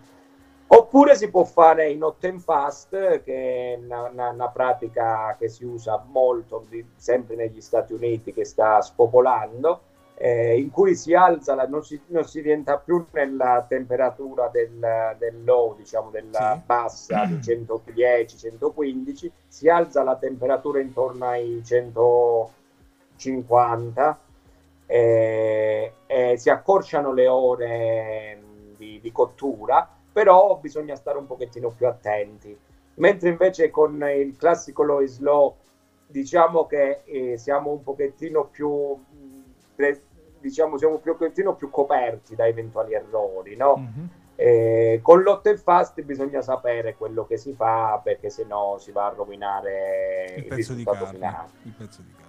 Oppure 0.68 1.14
si 1.14 1.30
può 1.30 1.44
fare 1.44 1.90
in 1.90 2.02
hot 2.02 2.24
and 2.24 2.40
fast, 2.40 2.90
che 3.22 3.74
è 3.74 3.78
una, 3.82 4.08
una- 4.10 4.28
una 4.30 4.48
pratica 4.48 5.36
che 5.38 5.48
si 5.48 5.64
usa 5.64 6.04
molto, 6.10 6.64
di- 6.68 6.84
sempre 6.96 7.36
negli 7.36 7.60
Stati 7.60 7.92
Uniti, 7.92 8.32
che 8.32 8.44
sta 8.44 8.80
spopolando, 8.80 9.80
eh, 10.18 10.58
in 10.58 10.70
cui 10.70 10.96
si 10.96 11.14
alza, 11.14 11.54
la- 11.54 11.68
non, 11.68 11.84
si, 11.84 12.00
non 12.06 12.24
si 12.24 12.40
rientra 12.40 12.78
più 12.78 13.04
nella 13.12 13.64
temperatura 13.68 14.48
del, 14.48 15.14
del 15.18 15.44
low, 15.44 15.76
diciamo 15.76 16.10
della 16.10 16.54
Sì. 16.54 16.60
bassa 16.66 17.24
di 17.26 17.38
110-115, 17.40 19.30
si 19.46 19.68
alza 19.68 20.02
la 20.02 20.16
temperatura 20.16 20.80
intorno 20.80 21.26
ai 21.26 21.60
150 23.16 24.20
eh, 24.86 25.92
eh, 26.06 26.36
si 26.36 26.50
accorciano 26.50 27.12
le 27.12 27.26
ore 27.28 28.36
mh, 28.36 28.76
di, 28.76 29.00
di 29.00 29.12
cottura, 29.12 29.88
però 30.12 30.56
bisogna 30.60 30.94
stare 30.94 31.18
un 31.18 31.26
pochettino 31.26 31.70
più 31.70 31.86
attenti. 31.86 32.56
Mentre 32.94 33.28
invece 33.28 33.70
con 33.70 34.02
il 34.08 34.36
classico 34.36 34.82
low 34.82 35.00
e 35.00 35.06
slow 35.06 35.56
diciamo 36.06 36.66
che 36.66 37.02
eh, 37.04 37.36
siamo 37.36 37.70
un 37.72 37.82
pochettino 37.82 38.44
più 38.46 38.96
pre- 39.74 40.02
diciamo 40.38 40.78
siamo 40.78 40.98
più, 40.98 41.10
un 41.12 41.18
pochettino 41.18 41.54
più 41.56 41.68
coperti 41.68 42.34
da 42.34 42.46
eventuali 42.46 42.94
errori, 42.94 43.56
no? 43.56 43.76
Mhm. 43.76 44.10
Eh, 44.38 45.00
con 45.02 45.22
l'hot 45.22 45.46
and 45.46 45.58
fast 45.58 46.00
bisogna 46.02 46.42
sapere 46.42 46.94
quello 46.94 47.26
che 47.26 47.38
si 47.38 47.54
fa 47.54 47.98
perché 48.04 48.28
sennò 48.28 48.76
si 48.78 48.92
va 48.92 49.06
a 49.06 49.14
rovinare 49.14 50.34
Il 50.36 50.42
il, 50.42 50.48
pezzo 50.48 50.72
di 50.74 50.78
risultato 50.84 51.04
carne. 51.04 51.18
finale. 51.18 51.48
Il 51.62 51.72
pezzo 51.72 52.02
di 52.02 52.12
carne. 52.14 52.25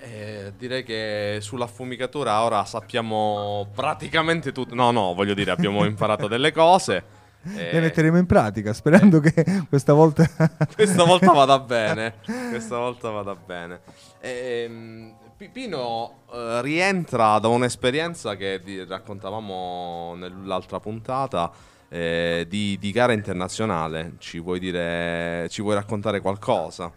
Eh, 0.00 0.52
direi 0.56 0.84
che 0.84 1.38
sulla 1.40 1.66
fumicatura 1.66 2.42
ora 2.42 2.64
sappiamo 2.64 3.68
praticamente 3.74 4.52
tutto. 4.52 4.74
No, 4.74 4.90
no, 4.90 5.14
voglio 5.14 5.34
dire, 5.34 5.50
abbiamo 5.50 5.84
imparato 5.84 6.28
delle 6.28 6.52
cose. 6.52 7.18
Eh, 7.56 7.72
Le 7.72 7.80
metteremo 7.80 8.18
in 8.18 8.26
pratica, 8.26 8.72
sperando 8.72 9.18
che 9.18 9.44
questa 9.68 9.92
volta... 9.94 10.28
Questa 10.74 11.04
volta 11.04 11.32
vada 11.32 11.58
bene. 11.58 12.14
Questa 12.50 12.76
volta 12.76 13.10
vada 13.10 13.34
bene. 13.34 13.80
Ehm, 14.20 15.14
Pi- 15.36 15.48
Pino 15.48 16.24
eh, 16.32 16.60
rientra 16.60 17.38
da 17.38 17.48
un'esperienza 17.48 18.36
che 18.36 18.60
raccontavamo 18.86 20.14
nell'altra 20.16 20.78
puntata 20.80 21.50
eh, 21.88 22.44
di, 22.46 22.76
di 22.78 22.90
gara 22.92 23.12
internazionale. 23.14 24.12
Ci 24.18 24.38
vuoi 24.38 24.58
dire, 24.60 25.46
ci 25.48 25.62
vuoi 25.62 25.74
raccontare 25.74 26.20
qualcosa? 26.20 26.92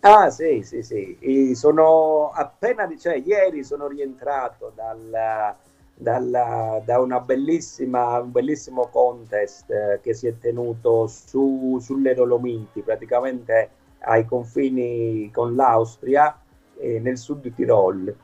Ah 0.00 0.30
sì, 0.30 0.62
sì, 0.62 0.82
sì, 0.82 1.16
E 1.20 1.54
sono 1.54 2.30
appena, 2.30 2.88
cioè 2.96 3.16
ieri 3.24 3.64
sono 3.64 3.86
rientrato 3.88 4.72
dal, 4.74 5.54
dalla- 5.94 6.80
da 6.84 7.00
una 7.00 7.20
bellissima, 7.20 8.18
un 8.20 8.30
bellissimo 8.30 8.88
contest 8.88 9.70
eh, 9.70 9.98
che 10.02 10.14
si 10.14 10.26
è 10.28 10.38
tenuto 10.38 11.06
su, 11.08 11.78
sulle 11.80 12.14
Dolomiti, 12.14 12.80
praticamente 12.82 13.70
ai 14.00 14.24
confini 14.24 15.30
con 15.32 15.54
l'Austria, 15.56 16.40
eh, 16.78 17.00
nel 17.00 17.18
sud 17.18 17.40
di 17.42 17.52
Tirol. 17.54 18.14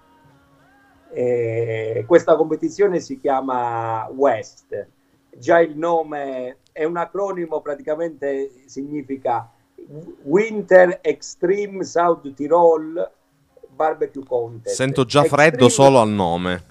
Eh, 1.16 2.04
questa 2.08 2.34
competizione 2.36 2.98
si 2.98 3.20
chiama 3.20 4.08
West, 4.12 4.88
già 5.30 5.60
il 5.60 5.76
nome 5.78 6.58
è 6.72 6.82
un 6.84 6.96
acronimo, 6.96 7.60
praticamente 7.60 8.50
significa 8.66 9.48
Winter 10.22 10.98
Extreme 11.02 11.84
South 11.84 12.32
Tirol 12.34 13.10
Barbecue 13.74 14.24
Contest. 14.24 14.76
Sento 14.76 15.04
già 15.04 15.24
freddo 15.24 15.66
Extreme- 15.66 15.70
solo 15.70 16.00
al 16.00 16.08
nome. 16.08 16.64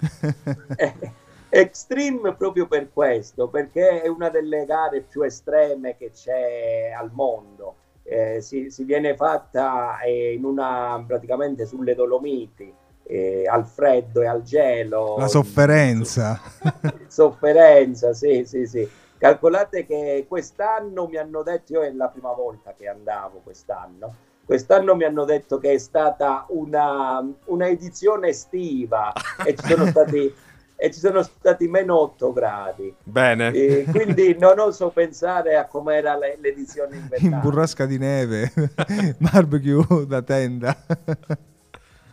Extreme 1.48 2.34
proprio 2.34 2.66
per 2.66 2.92
questo, 2.92 3.48
perché 3.48 4.02
è 4.02 4.08
una 4.08 4.28
delle 4.28 4.64
gare 4.64 5.02
più 5.02 5.22
estreme 5.22 5.96
che 5.96 6.10
c'è 6.10 6.90
al 6.90 7.10
mondo. 7.12 7.76
Eh, 8.02 8.40
si, 8.40 8.70
si 8.70 8.84
viene 8.84 9.14
fatta 9.14 10.00
eh, 10.00 10.32
in 10.32 10.44
una 10.44 11.02
praticamente 11.06 11.64
sulle 11.64 11.94
Dolomiti, 11.94 12.72
eh, 13.04 13.44
al 13.46 13.66
freddo 13.66 14.22
e 14.22 14.26
al 14.26 14.42
gelo. 14.42 15.16
La 15.16 15.28
sofferenza. 15.28 16.40
Sofferenza, 17.06 18.12
sì, 18.14 18.44
sì, 18.44 18.66
sì. 18.66 18.88
Calcolate 19.18 19.86
che 19.86 20.26
quest'anno 20.28 21.06
mi 21.06 21.16
hanno 21.16 21.42
detto, 21.42 21.74
io 21.74 21.82
è 21.82 21.92
la 21.92 22.08
prima 22.08 22.32
volta 22.32 22.74
che 22.76 22.88
andavo 22.88 23.40
quest'anno, 23.42 24.14
quest'anno 24.44 24.94
mi 24.94 25.04
hanno 25.04 25.24
detto 25.24 25.58
che 25.58 25.72
è 25.72 25.78
stata 25.78 26.44
una, 26.48 27.26
una 27.46 27.66
edizione 27.68 28.28
estiva 28.28 29.12
e 29.44 29.54
ci 29.54 29.66
sono 29.66 29.86
stati, 29.88 30.34
e 30.76 30.90
ci 30.92 30.98
sono 30.98 31.22
stati 31.22 31.68
meno 31.68 31.98
8 32.00 32.32
gradi. 32.32 32.94
Bene. 33.02 33.52
E 33.52 33.86
quindi 33.90 34.36
non 34.38 34.58
oso 34.58 34.90
pensare 34.90 35.56
a 35.56 35.66
com'era 35.66 36.16
le- 36.16 36.36
l'edizione 36.40 36.96
in 36.96 37.02
invernale. 37.02 37.42
burrasca 37.42 37.86
di 37.86 37.98
neve, 37.98 38.52
barbecue 39.18 40.06
da 40.06 40.20
tenda. 40.22 40.76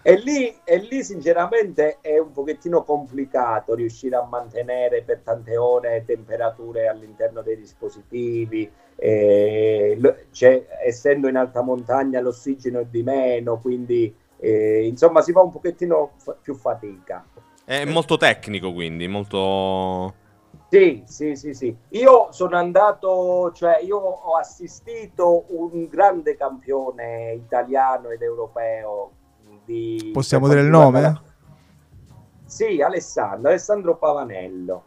E 0.03 0.15
lì, 0.17 0.51
e 0.63 0.77
lì 0.77 1.03
sinceramente 1.03 1.99
è 2.01 2.17
un 2.17 2.31
pochettino 2.31 2.83
complicato 2.83 3.75
riuscire 3.75 4.15
a 4.15 4.23
mantenere 4.23 5.03
per 5.03 5.19
tante 5.23 5.57
ore 5.57 6.03
temperature 6.05 6.87
all'interno 6.87 7.41
dei 7.43 7.55
dispositivi, 7.55 8.71
eh, 8.95 9.99
c'è- 10.31 10.65
essendo 10.83 11.27
in 11.27 11.35
alta 11.35 11.61
montagna 11.61 12.19
l'ossigeno 12.19 12.79
è 12.79 12.85
di 12.85 13.03
meno, 13.03 13.59
quindi 13.59 14.13
eh, 14.37 14.87
insomma 14.87 15.21
si 15.21 15.31
fa 15.31 15.41
un 15.41 15.51
pochettino 15.51 16.13
fa- 16.17 16.35
più 16.41 16.55
fatica. 16.55 17.23
È 17.63 17.85
molto 17.85 18.17
tecnico, 18.17 18.73
quindi, 18.73 19.07
molto... 19.07 20.15
Sì, 20.67 21.03
sì, 21.05 21.35
sì, 21.35 21.53
sì. 21.53 21.75
Io 21.89 22.31
sono 22.31 22.57
andato, 22.57 23.51
cioè 23.53 23.79
io 23.83 23.97
ho 23.97 24.35
assistito 24.35 25.45
un 25.49 25.85
grande 25.87 26.35
campione 26.35 27.33
italiano 27.33 28.09
ed 28.09 28.21
europeo 28.23 29.11
di... 29.71 30.09
Possiamo 30.13 30.47
dire 30.47 30.61
il 30.61 30.67
nome? 30.67 30.99
riguarda- 30.99 31.21
Sì, 32.45 32.81
Alessandro, 32.81 33.49
Alessandro 33.49 33.95
Pavanello. 33.95 34.83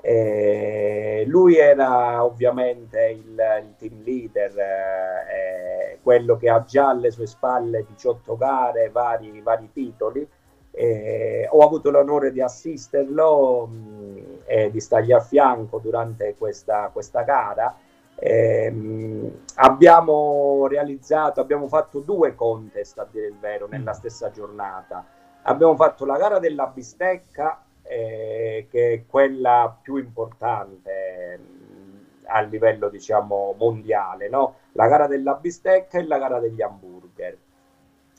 Eh, 0.00 1.24
lui 1.26 1.56
era 1.56 2.24
ovviamente 2.24 3.10
il, 3.10 3.40
il 3.62 3.74
team 3.78 4.02
leader, 4.02 4.52
eh, 4.58 5.98
quello 6.02 6.36
che 6.36 6.48
ha 6.50 6.64
già 6.64 6.88
alle 6.88 7.10
sue 7.12 7.26
spalle 7.26 7.84
18 7.88 8.36
gare, 8.36 8.90
vari, 8.90 9.40
vari 9.40 9.70
titoli. 9.72 10.26
Eh, 10.74 11.46
ho 11.50 11.58
avuto 11.64 11.90
l'onore 11.90 12.32
di 12.32 12.40
assisterlo 12.40 13.66
mh, 13.66 14.22
e 14.46 14.70
di 14.70 14.80
stargli 14.80 15.12
a 15.12 15.20
fianco 15.20 15.78
durante 15.78 16.34
questa, 16.36 16.90
questa 16.92 17.22
gara. 17.22 17.76
Ehm, 18.24 19.32
abbiamo 19.56 20.66
realizzato, 20.68 21.40
abbiamo 21.40 21.66
fatto 21.66 21.98
due 21.98 22.36
contest 22.36 22.96
a 22.98 23.06
dire 23.10 23.26
il 23.26 23.36
vero 23.40 23.66
nella 23.68 23.92
stessa 23.94 24.30
giornata. 24.30 25.04
Abbiamo 25.42 25.74
fatto 25.74 26.04
la 26.06 26.16
gara 26.16 26.38
della 26.38 26.66
bistecca, 26.68 27.62
eh, 27.82 28.68
che 28.70 28.92
è 28.92 29.02
quella 29.08 29.76
più 29.82 29.96
importante 29.96 31.36
mh, 31.38 32.26
a 32.26 32.40
livello 32.42 32.88
diciamo 32.88 33.56
mondiale, 33.58 34.28
no? 34.28 34.54
La 34.72 34.86
gara 34.86 35.08
della 35.08 35.34
bistecca 35.34 35.98
e 35.98 36.06
la 36.06 36.18
gara 36.18 36.38
degli 36.38 36.62
hamburger. 36.62 37.36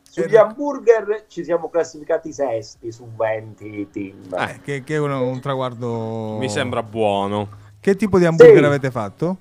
Sugli 0.02 0.36
Eh, 0.36 0.38
hamburger 0.38 1.24
ci 1.28 1.46
siamo 1.46 1.70
classificati 1.70 2.34
sesti 2.34 2.92
su 2.92 3.08
20 3.16 3.88
team. 3.90 4.34
Eh, 4.38 4.60
che, 4.62 4.84
che 4.84 4.96
è 4.96 5.00
un, 5.00 5.12
un 5.12 5.40
traguardo... 5.40 6.36
Mi 6.38 6.50
sembra 6.50 6.84
buono. 6.84 7.48
Che 7.80 7.96
tipo 7.96 8.20
di 8.20 8.26
hamburger 8.26 8.60
Sì. 8.60 8.66
avete 8.66 8.92
fatto? 8.92 9.38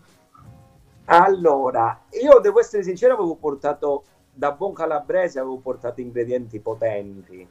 Allora, 1.07 2.03
io 2.23 2.39
devo 2.41 2.61
essere 2.61 2.83
sincero, 2.83 3.15
avevo 3.15 3.35
portato 3.35 4.05
da 4.35 4.53
buon 4.53 4.73
calabrese 4.73 5.41
avevo 5.41 5.59
portato 5.59 6.01
ingredienti 6.01 6.59
potenti, 6.61 7.47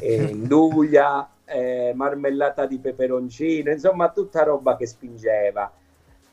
eh, 0.00 0.22
induglia, 0.30 1.26
eh, 1.44 1.92
marmellata 1.94 2.66
di 2.66 2.78
peperoncino, 2.78 3.70
insomma 3.70 4.10
tutta 4.10 4.42
roba 4.42 4.76
che 4.76 4.86
spingeva. 4.86 5.70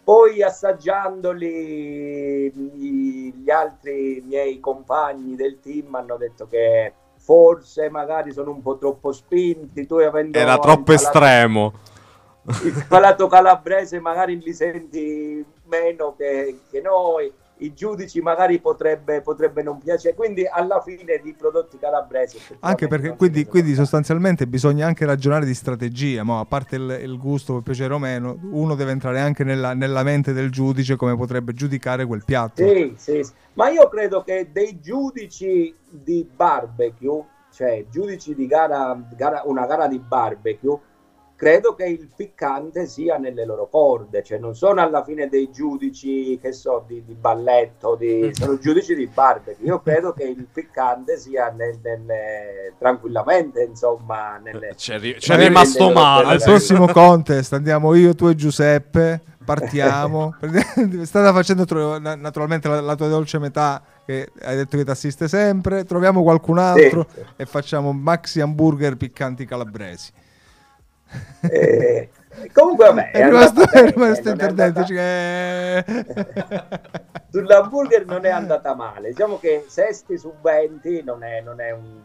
Poi 0.04 0.44
assaggiandoli 0.44 2.52
gli 2.52 3.50
altri 3.50 4.22
miei 4.26 4.60
compagni 4.60 5.36
del 5.36 5.60
team 5.62 5.96
hanno 5.96 6.18
detto 6.18 6.46
che 6.46 6.92
forse 7.16 7.90
magari 7.90 8.34
sono 8.34 8.52
un 8.52 8.62
po' 8.62 8.78
troppo 8.78 9.14
spinti, 9.14 9.88
tu 9.88 9.96
avendo 9.96 10.38
Era 10.38 10.58
troppo 10.58 10.92
impalato- 10.92 11.06
estremo. 11.06 11.74
il 12.66 12.86
palato 12.90 13.28
calabrese 13.28 14.02
magari 14.02 14.38
li 14.42 14.54
senti 14.54 15.46
meno 15.74 16.14
che, 16.16 16.60
che 16.70 16.82
noi, 16.82 17.32
i 17.58 17.74
giudici 17.74 18.20
magari 18.20 18.60
potrebbe, 18.60 19.22
potrebbe 19.22 19.64
non 19.64 19.80
piacere, 19.80 20.16
quindi 20.16 20.46
alla 20.46 20.82
fine 20.82 21.20
di 21.24 21.34
prodotti 21.34 21.78
calabresi... 21.78 22.38
Anche 22.60 22.88
perché 22.88 23.16
quindi, 23.16 23.46
quindi 23.46 23.74
sostanzialmente 23.74 24.48
bisogna 24.48 24.86
anche 24.86 25.06
ragionare 25.06 25.46
di 25.46 25.54
strategia, 25.54 26.24
mo, 26.24 26.40
a 26.40 26.46
parte 26.46 26.76
il, 26.76 27.00
il 27.02 27.18
gusto, 27.18 27.54
può 27.54 27.62
piacere 27.62 27.94
o 27.94 28.00
meno, 28.00 28.38
uno 28.52 28.76
deve 28.76 28.92
entrare 28.92 29.20
anche 29.20 29.44
nella, 29.44 29.74
nella 29.74 30.04
mente 30.04 30.34
del 30.34 30.52
giudice 30.52 30.96
come 30.96 31.16
potrebbe 31.16 31.54
giudicare 31.54 32.06
quel 32.06 32.24
piatto. 32.26 32.68
Sì, 32.68 32.94
sì, 32.98 33.24
sì. 33.24 33.32
ma 33.54 33.70
io 33.70 33.88
credo 33.88 34.24
che 34.24 34.50
dei 34.52 34.80
giudici 34.82 35.74
di 35.90 36.28
barbecue, 36.36 37.24
cioè 37.54 37.86
giudici 37.90 38.36
di 38.36 38.48
gara, 38.48 39.00
gara- 39.16 39.44
una 39.46 39.66
gara 39.66 39.88
di 39.88 40.00
barbecue, 40.00 40.80
credo 41.44 41.76
che 41.76 41.84
il 41.86 42.08
piccante 42.16 42.88
sia 42.88 43.18
nelle 43.18 43.46
loro 43.46 43.68
corde, 43.68 44.24
cioè 44.24 44.38
non 44.38 44.56
sono 44.56 44.80
alla 44.82 45.04
fine 45.04 45.28
dei 45.28 45.52
giudici, 45.52 46.40
che 46.42 46.54
so, 46.54 46.86
di, 46.88 47.04
di 47.06 47.14
balletto, 47.14 47.96
di- 47.96 48.30
sono 48.34 48.58
giudici 48.58 48.96
di 48.96 49.08
barbecue. 49.08 49.66
Io 49.66 49.82
credo 49.82 50.14
che 50.14 50.24
il 50.24 50.48
piccante 50.52 51.18
sia 51.18 51.50
nel- 51.50 51.80
nelle- 51.84 52.74
tranquillamente, 52.80 53.62
insomma, 53.64 54.38
nelle... 54.38 54.74
C'è, 54.76 54.98
ri- 55.00 55.16
c'è 55.16 55.36
rimasto 55.36 55.84
nelle- 55.84 55.94
male. 55.94 56.28
Al 56.28 56.42
prossimo 56.42 56.88
contest 56.88 57.52
andiamo 57.52 57.94
io, 57.94 58.16
tu 58.16 58.28
e 58.28 58.36
Giuseppe, 58.36 59.22
partiamo. 59.44 60.36
Stata 61.04 61.34
facendo 61.34 61.66
tro- 61.66 61.98
na- 62.00 62.16
naturalmente 62.16 62.70
la, 62.70 62.80
la 62.80 62.96
tua 62.96 63.10
dolce 63.10 63.38
metà 63.38 63.84
che 64.06 64.30
hai 64.44 64.56
detto 64.56 64.78
che 64.78 64.86
ti 64.86 64.90
assiste 64.92 65.28
sempre, 65.28 65.84
troviamo 65.84 66.24
qualcun 66.24 66.58
altro 66.58 67.06
sì. 67.14 67.22
e 67.36 67.46
facciamo 67.46 67.92
maxi 67.92 68.40
hamburger 68.40 68.96
piccanti 68.96 69.46
calabresi. 69.46 70.12
Eh, 71.50 72.10
comunque, 72.54 72.86
vabbè, 72.86 73.12
è 73.12 73.24
rimasto, 73.26 73.62
è 73.62 73.66
bene, 73.72 73.92
rimasto 73.92 74.30
non 74.30 74.40
è 74.40 74.50
interdetto. 74.50 74.80
andata- 74.80 74.86
cioè- 74.86 75.84
Sull'hamburger 77.34 78.06
non 78.06 78.26
è 78.26 78.30
andata 78.30 78.76
male, 78.76 79.10
diciamo 79.10 79.40
che 79.40 79.66
sesti 79.68 80.18
su 80.18 80.34
20 80.42 81.04
non 81.04 81.24
è, 81.24 81.42
non 81.42 81.60
è 81.60 81.72
un... 81.72 82.02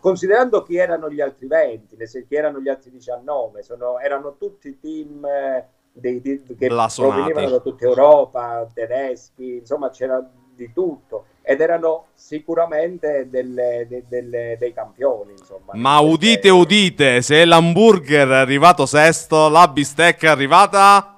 Considerando 0.00 0.62
chi 0.62 0.76
erano 0.76 1.10
gli 1.10 1.20
altri 1.20 1.46
20, 1.46 1.96
nel 1.96 2.08
senso 2.08 2.26
chi 2.28 2.34
erano 2.36 2.60
gli 2.60 2.68
altri 2.68 2.90
19, 2.90 3.62
sono- 3.62 3.98
erano 3.98 4.36
tutti 4.36 4.78
team 4.78 5.24
eh, 5.24 5.66
dei, 5.92 6.20
di- 6.20 6.42
che 6.58 6.66
Blasonati. 6.68 7.14
provenivano 7.22 7.50
da 7.56 7.60
tutta 7.60 7.84
Europa, 7.86 8.66
tedeschi, 8.72 9.56
insomma 9.56 9.88
c'era 9.90 10.22
di 10.54 10.70
tutto 10.72 11.24
ed 11.48 11.60
erano 11.60 12.06
sicuramente 12.14 13.28
delle- 13.30 13.86
de- 13.88 14.02
delle- 14.08 14.56
dei 14.58 14.72
campioni. 14.74 15.30
Insomma, 15.30 15.72
Ma 15.74 15.98
Perché- 16.00 16.12
udite, 16.12 16.48
udite, 16.50 17.22
se 17.22 17.44
l'hamburger 17.44 18.28
è 18.28 18.34
arrivato 18.34 18.84
sesto, 18.84 19.48
la 19.48 19.68
bistecca 19.68 20.26
è 20.26 20.30
arrivata... 20.30 21.12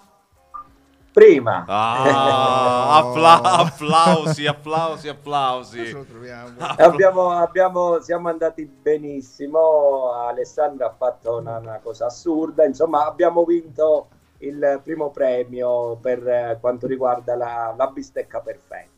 Prima. 1.11 1.65
Ah, 1.67 2.97
appla- 3.01 3.41
applausi, 3.43 4.47
applausi, 4.47 5.09
applausi. 5.09 5.91
lo 5.93 6.05
troviamo. 6.05 6.51
abbiamo, 6.77 7.31
abbiamo- 7.31 8.01
siamo 8.01 8.29
andati 8.29 8.67
benissimo. 8.67 10.13
Alessandro 10.13 10.87
ha 10.87 10.95
fatto 10.97 11.39
una, 11.39 11.57
una 11.57 11.81
cosa 11.83 12.05
assurda. 12.07 12.67
Insomma, 12.67 13.07
abbiamo 13.07 13.45
vinto 13.45 14.09
il 14.41 14.81
primo 14.85 15.11
premio 15.11 15.97
per 15.97 16.29
eh, 16.29 16.59
quanto 16.61 16.87
riguarda 16.87 17.35
la, 17.35 17.75
la 17.77 17.87
bistecca 17.87 18.41
perfetta. 18.41 18.97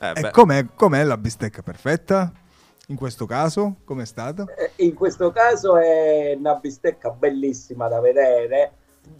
Eh, 0.00 0.12
E 0.26 0.30
com'è, 0.30 0.66
com'è 0.74 1.02
la 1.04 1.16
bistecca 1.16 1.62
perfetta? 1.62 2.32
In 2.88 2.96
questo 2.96 3.26
caso, 3.26 3.76
com'è 3.84 4.04
stata? 4.04 4.44
Eh, 4.56 4.70
In 4.84 4.94
questo 4.94 5.30
caso 5.32 5.76
è 5.76 6.34
una 6.38 6.54
bistecca 6.54 7.10
bellissima 7.10 7.88
da 7.88 8.00
vedere. 8.00 8.72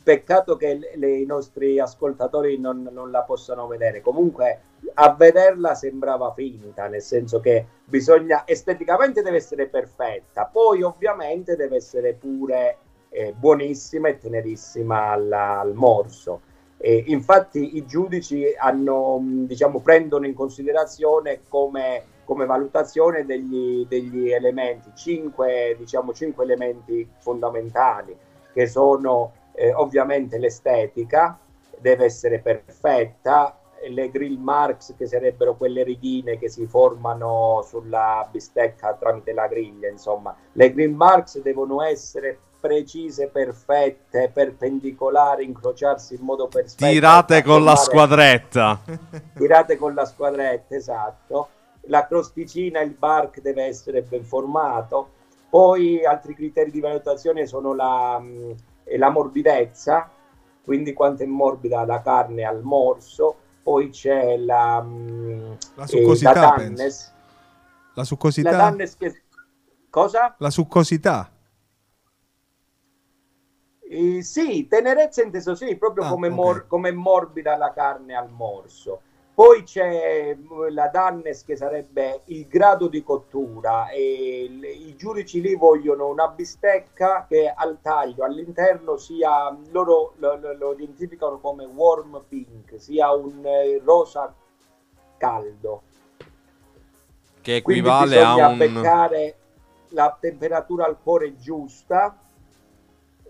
Peccato 0.03 0.57
che 0.57 0.74
le- 0.74 0.93
le- 0.97 1.18
i 1.18 1.27
nostri 1.27 1.79
ascoltatori 1.79 2.59
non, 2.59 2.89
non 2.93 3.11
la 3.11 3.22
possano 3.22 3.66
vedere. 3.66 4.01
Comunque, 4.01 4.61
a 4.95 5.12
vederla 5.14 5.74
sembrava 5.74 6.33
finta, 6.33 6.87
nel 6.89 7.03
senso 7.03 7.41
che 7.41 7.66
bisogna 7.85 8.43
esteticamente 8.47 9.22
deve 9.22 9.37
essere 9.39 9.66
perfetta, 9.68 10.45
poi 10.47 10.83
ovviamente 10.83 11.57
deve 11.57 11.77
essere 11.77 12.14
pure 12.14 12.79
eh, 13.09 13.33
buonissima 13.33 14.09
e 14.09 14.18
tenerissima 14.18 15.11
alla- 15.12 15.61
al 15.61 15.72
morso. 15.72 16.41
E 16.79 17.05
infatti 17.07 17.77
i 17.77 17.87
giudici 17.87 18.55
hanno, 18.57 19.18
mh, 19.18 19.47
diciamo, 19.47 19.81
prendono 19.81 20.27
in 20.27 20.35
considerazione 20.35 21.41
come, 21.49 22.03
come 22.24 22.45
valutazione 22.47 23.24
degli, 23.24 23.87
degli 23.87 24.31
elementi, 24.31 24.91
cinque, 24.95 25.74
diciamo, 25.79 26.12
cinque 26.12 26.45
elementi 26.45 27.09
fondamentali, 27.18 28.16
che 28.53 28.66
sono 28.66 29.33
eh, 29.55 29.72
ovviamente 29.72 30.39
l'estetica, 30.39 31.39
deve 31.79 32.05
essere 32.05 32.41
perfetta, 32.41 33.59
le 33.89 34.11
grill 34.11 34.39
marks 34.39 34.95
che 34.97 35.07
sarebbero 35.07 35.57
quelle 35.57 35.83
righine 35.83 36.39
che 36.39 36.49
si 36.49 36.66
formano 36.66 37.62
sulla 37.66 38.27
bistecca 38.31 38.95
tramite 38.95 39.33
la 39.33 39.47
griglia, 39.47 39.89
insomma, 39.89 40.35
le 40.53 40.72
grill 40.72 40.95
marks 40.95 41.41
devono 41.41 41.83
essere 41.83 42.41
precise, 42.66 43.28
perfette, 43.28 44.30
perpendicolari, 44.32 45.44
incrociarsi 45.44 46.14
in 46.14 46.22
modo 46.22 46.48
perfetto. 46.48 46.84
tirate 46.84 47.42
con 47.44 47.62
la 47.62 47.76
squadretta. 47.76 48.80
tirate 49.38 49.76
con 49.76 49.94
la 49.94 50.04
squadretta, 50.04 50.74
esatto. 50.74 51.48
La 51.82 52.06
crosticina, 52.06 52.80
il 52.80 52.90
bark 52.90 53.40
deve 53.40 53.64
essere 53.64 54.02
ben 54.02 54.24
formato. 54.24 55.10
Poi 55.48 56.04
altri 56.04 56.34
criteri 56.34 56.72
di 56.72 56.80
valutazione 56.80 57.46
sono 57.46 57.72
la, 57.72 58.20
eh, 58.84 58.98
la 58.98 59.10
morbidezza, 59.10 60.10
quindi 60.64 60.92
quanto 60.92 61.22
è 61.22 61.26
morbida 61.26 61.86
la 61.86 62.02
carne 62.02 62.42
al 62.42 62.62
morso. 62.62 63.36
Poi 63.62 63.90
c'è 63.90 64.36
la, 64.36 64.80
mh, 64.82 65.56
La 65.76 65.84
eh, 65.84 65.86
succosità, 65.86 66.32
la 66.40 66.52
penso. 66.56 66.74
dannes. 66.74 67.14
La 67.94 68.04
succosità? 68.04 68.50
La 68.50 68.56
dannes 68.56 68.96
che... 68.96 69.22
Cosa? 69.88 70.34
La 70.38 70.50
succosità. 70.50 71.30
Eh, 73.99 74.22
sì, 74.22 74.66
tenerezza 74.68 75.22
inteso 75.22 75.55
sì, 75.55 75.74
proprio 75.76 76.05
Ah, 76.05 76.11
come, 76.11 76.26
ok. 76.28 76.34
mor- 76.34 76.66
come 76.66 76.92
morbida 76.92 77.57
la 77.57 77.72
carne 77.72 78.14
al 78.14 78.28
morso. 78.30 79.01
Poi 79.32 79.62
c'è 79.62 80.34
mh, 80.34 80.72
la 80.72 80.88
dannes 80.88 81.44
che 81.44 81.57
sarebbe 81.57 82.20
il 82.26 82.47
grado 82.47 82.88
di 82.88 83.03
cottura 83.03 83.88
e 83.88 84.44
il- 84.44 84.64
i 84.64 84.97
giudici 84.97 85.40
lì 85.40 85.55
vogliono 85.55 86.09
una 86.09 86.28
bistecca 86.28 87.26
che 87.28 87.51
al 87.55 87.78
taglio 87.80 88.24
all'interno 88.24 88.97
sia, 88.99 89.57
loro 89.70 90.12
lo, 90.16 90.36
lo- 90.36 90.53
lo 90.55 90.72
identificano 90.72 91.38
come 91.38 91.64
warm 91.64 92.22
pink, 92.28 92.74
sia 92.78 93.12
un 93.12 93.42
eh, 93.47 93.80
rosa 93.82 94.34
caldo. 95.16 95.82
Che 97.40 97.57
equivale 97.57 98.20
a 98.20 98.34
bisogna 98.34 98.49
un... 98.49 98.59
beccare 98.59 99.36
la 99.90 100.16
temperatura 100.20 100.84
al 100.84 100.99
cuore 101.03 101.36
giusta. 101.36 102.18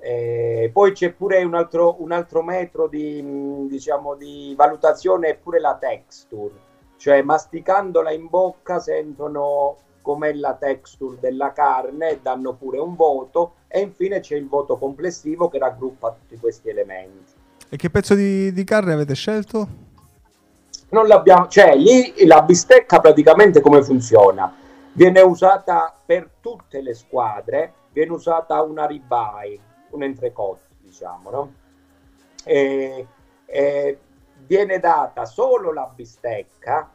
Eh, 0.00 0.70
poi 0.72 0.92
c'è 0.92 1.12
pure 1.12 1.42
un 1.42 1.54
altro, 1.54 1.96
un 2.00 2.12
altro 2.12 2.42
metro 2.42 2.86
di, 2.86 3.66
diciamo, 3.68 4.14
di 4.14 4.54
valutazione, 4.56 5.28
è 5.28 5.36
pure 5.36 5.60
la 5.60 5.76
texture, 5.80 6.54
cioè 6.96 7.22
masticandola 7.22 8.12
in 8.12 8.28
bocca 8.28 8.78
sentono 8.78 9.76
com'è 10.02 10.32
la 10.34 10.54
texture 10.54 11.18
della 11.18 11.52
carne 11.52 12.20
danno 12.22 12.54
pure 12.54 12.78
un 12.78 12.94
voto 12.94 13.54
e 13.66 13.80
infine 13.80 14.20
c'è 14.20 14.36
il 14.36 14.46
voto 14.46 14.76
complessivo 14.76 15.48
che 15.48 15.58
raggruppa 15.58 16.12
tutti 16.12 16.38
questi 16.38 16.68
elementi. 16.68 17.32
E 17.68 17.76
che 17.76 17.90
pezzo 17.90 18.14
di, 18.14 18.52
di 18.52 18.62
carne 18.62 18.92
avete 18.92 19.14
scelto? 19.14 19.84
non 20.90 21.06
l'abbiamo, 21.06 21.48
cioè 21.48 21.74
lì 21.74 22.26
la 22.26 22.42
bistecca 22.42 23.00
praticamente 23.00 23.60
come 23.60 23.82
funziona? 23.82 24.54
Viene 24.92 25.20
usata 25.20 25.94
per 26.04 26.30
tutte 26.40 26.80
le 26.80 26.94
squadre, 26.94 27.72
viene 27.92 28.12
usata 28.12 28.62
una 28.62 28.86
ribeye, 28.86 29.58
un 29.96 30.02
entrecot, 30.04 30.60
diciamo, 30.78 31.30
no? 31.30 31.52
E, 32.44 33.06
e 33.46 33.98
viene 34.46 34.78
data 34.78 35.24
solo 35.24 35.72
la 35.72 35.90
bistecca 35.92 36.90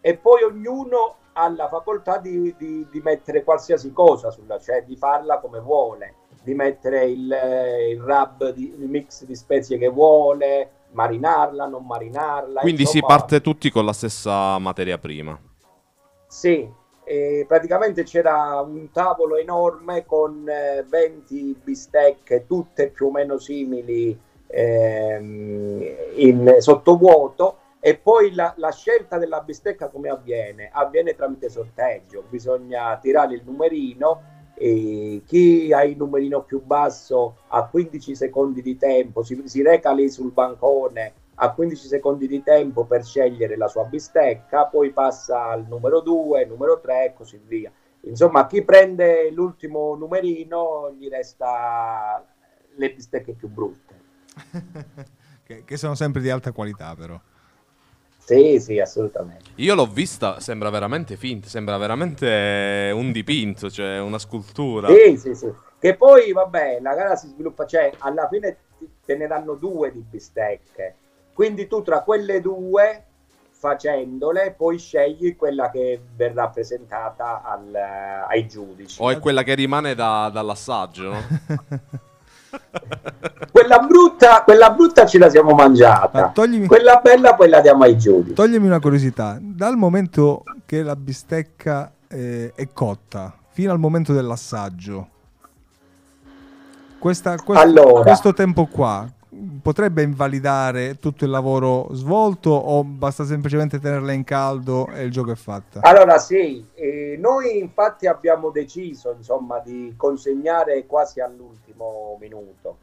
e 0.00 0.16
poi 0.16 0.42
ognuno 0.44 1.16
ha 1.32 1.48
la 1.48 1.68
facoltà 1.68 2.18
di, 2.18 2.54
di- 2.56 2.86
di 2.90 3.00
mettere 3.00 3.42
qualsiasi 3.44 3.92
cosa 3.92 4.30
sulla, 4.30 4.58
cioè 4.58 4.84
di 4.84 4.96
farla 4.96 5.38
come 5.38 5.60
vuole, 5.60 6.14
di 6.42 6.54
mettere 6.54 7.04
il, 7.06 7.32
il 7.90 8.00
rub, 8.00 8.50
di- 8.52 8.74
il 8.76 8.88
mix 8.88 9.24
di 9.24 9.34
spezie 9.34 9.78
che 9.78 9.88
vuole, 9.88 10.70
marinarla, 10.90 11.66
non 11.66 11.84
marinarla. 11.86 12.60
Quindi 12.60 12.86
si 12.86 12.98
insomma, 12.98 13.16
parte 13.16 13.40
tutti 13.40 13.70
con 13.70 13.84
la 13.84 13.92
stessa 13.92 14.58
materia 14.58 14.98
prima. 14.98 15.38
Sì, 16.26 16.70
e 17.08 17.46
praticamente 17.48 18.02
c'era 18.02 18.60
un 18.60 18.90
tavolo 18.92 19.36
enorme 19.36 20.04
con 20.04 20.46
eh, 20.46 20.84
20 20.86 21.60
bistecche, 21.64 22.44
tutte 22.46 22.90
più 22.90 23.06
o 23.06 23.10
meno 23.10 23.38
simili 23.38 24.18
ehm, 24.46 25.82
in 26.16 26.56
sottovuoto. 26.58 27.60
E 27.80 27.96
poi 27.96 28.34
la, 28.34 28.52
la, 28.58 28.72
scelta 28.72 29.16
della 29.16 29.40
bistecca 29.40 29.88
come 29.88 30.10
avviene? 30.10 30.68
Avviene 30.70 31.14
tramite 31.14 31.48
sorteggio, 31.48 32.24
bisogna 32.28 32.98
tirare 32.98 33.36
il 33.36 33.42
numerino 33.42 34.22
e 34.54 35.22
chi 35.24 35.72
ha 35.72 35.84
il 35.84 35.96
numerino 35.96 36.42
più 36.42 36.62
basso 36.62 37.36
ha 37.48 37.66
15 37.66 38.14
secondi 38.16 38.60
di 38.60 38.76
tempo, 38.76 39.22
si, 39.22 39.40
si 39.46 39.62
reca 39.62 39.92
lì 39.92 40.10
sul 40.10 40.32
bancone 40.32 41.12
ha 41.40 41.52
15 41.52 41.86
secondi 41.86 42.26
di 42.26 42.42
tempo 42.42 42.84
per 42.84 43.04
scegliere 43.04 43.56
la 43.56 43.68
sua 43.68 43.84
bistecca, 43.84 44.66
poi 44.66 44.90
passa 44.90 45.44
al 45.44 45.66
numero 45.68 46.00
2, 46.00 46.44
numero 46.46 46.80
3 46.80 47.04
e 47.04 47.12
così 47.14 47.40
via. 47.44 47.70
Insomma, 48.02 48.46
chi 48.46 48.62
prende 48.62 49.30
l'ultimo 49.30 49.94
numerino 49.94 50.94
gli 50.98 51.08
resta 51.08 52.24
le 52.74 52.90
bistecche 52.92 53.34
più 53.34 53.48
brutte. 53.48 53.94
che, 55.46 55.62
che 55.64 55.76
sono 55.76 55.94
sempre 55.94 56.20
di 56.20 56.30
alta 56.30 56.50
qualità 56.50 56.94
però. 56.96 57.20
Sì, 58.18 58.58
sì, 58.58 58.80
assolutamente. 58.80 59.50
Io 59.56 59.74
l'ho 59.74 59.86
vista, 59.86 60.40
sembra 60.40 60.70
veramente 60.70 61.16
finta, 61.16 61.48
sembra 61.48 61.78
veramente 61.78 62.90
un 62.92 63.12
dipinto, 63.12 63.70
cioè 63.70 64.00
una 64.00 64.18
scultura. 64.18 64.88
Sì, 64.88 65.16
sì, 65.16 65.34
sì. 65.34 65.50
Che 65.78 65.94
poi, 65.94 66.32
vabbè, 66.32 66.80
la 66.80 66.94
gara 66.94 67.14
si 67.14 67.28
sviluppa, 67.28 67.64
cioè 67.64 67.92
alla 67.98 68.26
fine 68.28 68.56
te 69.04 69.16
ne 69.16 69.28
danno 69.28 69.54
due 69.54 69.92
di 69.92 70.00
bistecche 70.00 70.96
quindi 71.38 71.68
tu 71.68 71.82
tra 71.82 72.00
quelle 72.00 72.40
due, 72.40 73.04
facendole, 73.52 74.56
poi 74.58 74.76
scegli 74.76 75.36
quella 75.36 75.70
che 75.70 76.00
verrà 76.16 76.48
presentata 76.48 77.44
al, 77.44 77.72
ai 78.28 78.48
giudici. 78.48 79.00
O 79.00 79.08
è 79.08 79.20
quella 79.20 79.44
che 79.44 79.54
rimane 79.54 79.94
da, 79.94 80.30
dall'assaggio, 80.32 81.12
no? 81.12 81.20
quella, 83.52 83.78
brutta, 83.78 84.42
quella 84.42 84.70
brutta 84.70 85.06
ce 85.06 85.18
la 85.18 85.30
siamo 85.30 85.54
mangiata. 85.54 86.32
Toglimi... 86.34 86.66
Quella 86.66 86.96
bella 87.00 87.36
poi 87.36 87.48
la 87.48 87.60
diamo 87.60 87.84
ai 87.84 87.96
giudici. 87.96 88.34
Toglimi 88.34 88.66
una 88.66 88.80
curiosità. 88.80 89.38
Dal 89.40 89.76
momento 89.76 90.42
che 90.66 90.82
la 90.82 90.96
bistecca 90.96 91.92
eh, 92.08 92.50
è 92.52 92.68
cotta 92.72 93.32
fino 93.50 93.70
al 93.70 93.78
momento 93.78 94.12
dell'assaggio, 94.12 95.08
questa, 96.98 97.36
questo, 97.36 97.62
allora, 97.62 98.02
questo 98.02 98.32
tempo 98.32 98.66
qua, 98.66 99.08
potrebbe 99.62 100.02
invalidare 100.02 100.98
tutto 100.98 101.24
il 101.24 101.30
lavoro 101.30 101.88
svolto 101.92 102.50
o 102.50 102.82
basta 102.84 103.24
semplicemente 103.24 103.78
tenerla 103.78 104.12
in 104.12 104.24
caldo 104.24 104.88
e 104.88 105.04
il 105.04 105.10
gioco 105.10 105.30
è 105.30 105.36
fatto? 105.36 105.80
Allora 105.82 106.18
sì, 106.18 106.66
eh, 106.74 107.16
noi 107.18 107.58
infatti 107.58 108.06
abbiamo 108.06 108.50
deciso 108.50 109.12
insomma 109.16 109.60
di 109.60 109.94
consegnare 109.96 110.86
quasi 110.86 111.20
all'ultimo 111.20 112.16
minuto, 112.20 112.78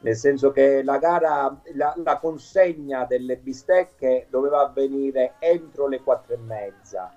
nel 0.00 0.16
senso 0.16 0.50
che 0.52 0.82
la 0.82 0.98
gara, 0.98 1.60
la, 1.74 1.94
la 2.02 2.18
consegna 2.18 3.04
delle 3.04 3.36
bistecche 3.36 4.26
doveva 4.30 4.60
avvenire 4.60 5.34
entro 5.38 5.88
le 5.88 6.00
quattro 6.02 6.34
e 6.34 6.38
mezza. 6.38 7.12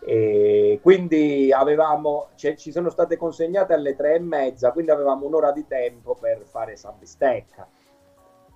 E 0.00 0.78
quindi 0.80 1.52
avevamo, 1.52 2.28
cioè, 2.36 2.54
ci 2.54 2.70
sono 2.70 2.88
state 2.88 3.16
consegnate 3.16 3.74
alle 3.74 3.96
tre 3.96 4.14
e 4.14 4.20
mezza, 4.20 4.70
quindi 4.70 4.92
avevamo 4.92 5.26
un'ora 5.26 5.50
di 5.50 5.66
tempo 5.66 6.14
per 6.14 6.44
fare 6.46 6.72
esa 6.74 6.94
bistecca 6.96 7.66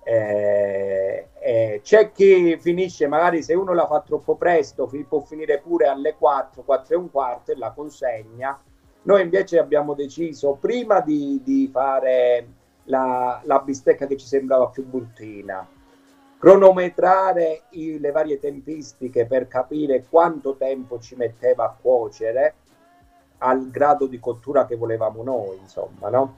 eh, 0.03 1.27
eh, 1.39 1.81
c'è 1.83 2.11
chi 2.11 2.57
finisce, 2.59 3.07
magari 3.07 3.41
se 3.41 3.53
uno 3.53 3.73
la 3.73 3.87
fa 3.87 4.01
troppo 4.01 4.35
presto, 4.35 4.89
può 5.07 5.21
finire 5.21 5.59
pure 5.59 5.87
alle 5.87 6.15
4, 6.15 6.63
4 6.63 6.93
e 6.93 6.97
un 6.97 7.09
quarto 7.11 7.51
e 7.51 7.57
la 7.57 7.71
consegna. 7.71 8.59
Noi 9.03 9.21
invece 9.21 9.59
abbiamo 9.59 9.93
deciso, 9.93 10.57
prima 10.59 11.01
di, 11.01 11.41
di 11.43 11.69
fare 11.71 12.47
la, 12.85 13.41
la, 13.43 13.59
bistecca 13.59 14.07
che 14.07 14.17
ci 14.17 14.25
sembrava 14.25 14.67
più 14.67 14.85
bruttina, 14.85 15.67
cronometrare 16.37 17.63
i, 17.71 17.99
le 17.99 18.11
varie 18.11 18.39
tempistiche 18.39 19.25
per 19.25 19.47
capire 19.47 20.05
quanto 20.09 20.55
tempo 20.55 20.99
ci 20.99 21.15
metteva 21.15 21.65
a 21.65 21.75
cuocere 21.79 22.55
al 23.39 23.69
grado 23.69 24.07
di 24.07 24.19
cottura 24.19 24.65
che 24.65 24.77
volevamo 24.77 25.21
noi, 25.21 25.57
insomma, 25.57 26.09
no? 26.09 26.37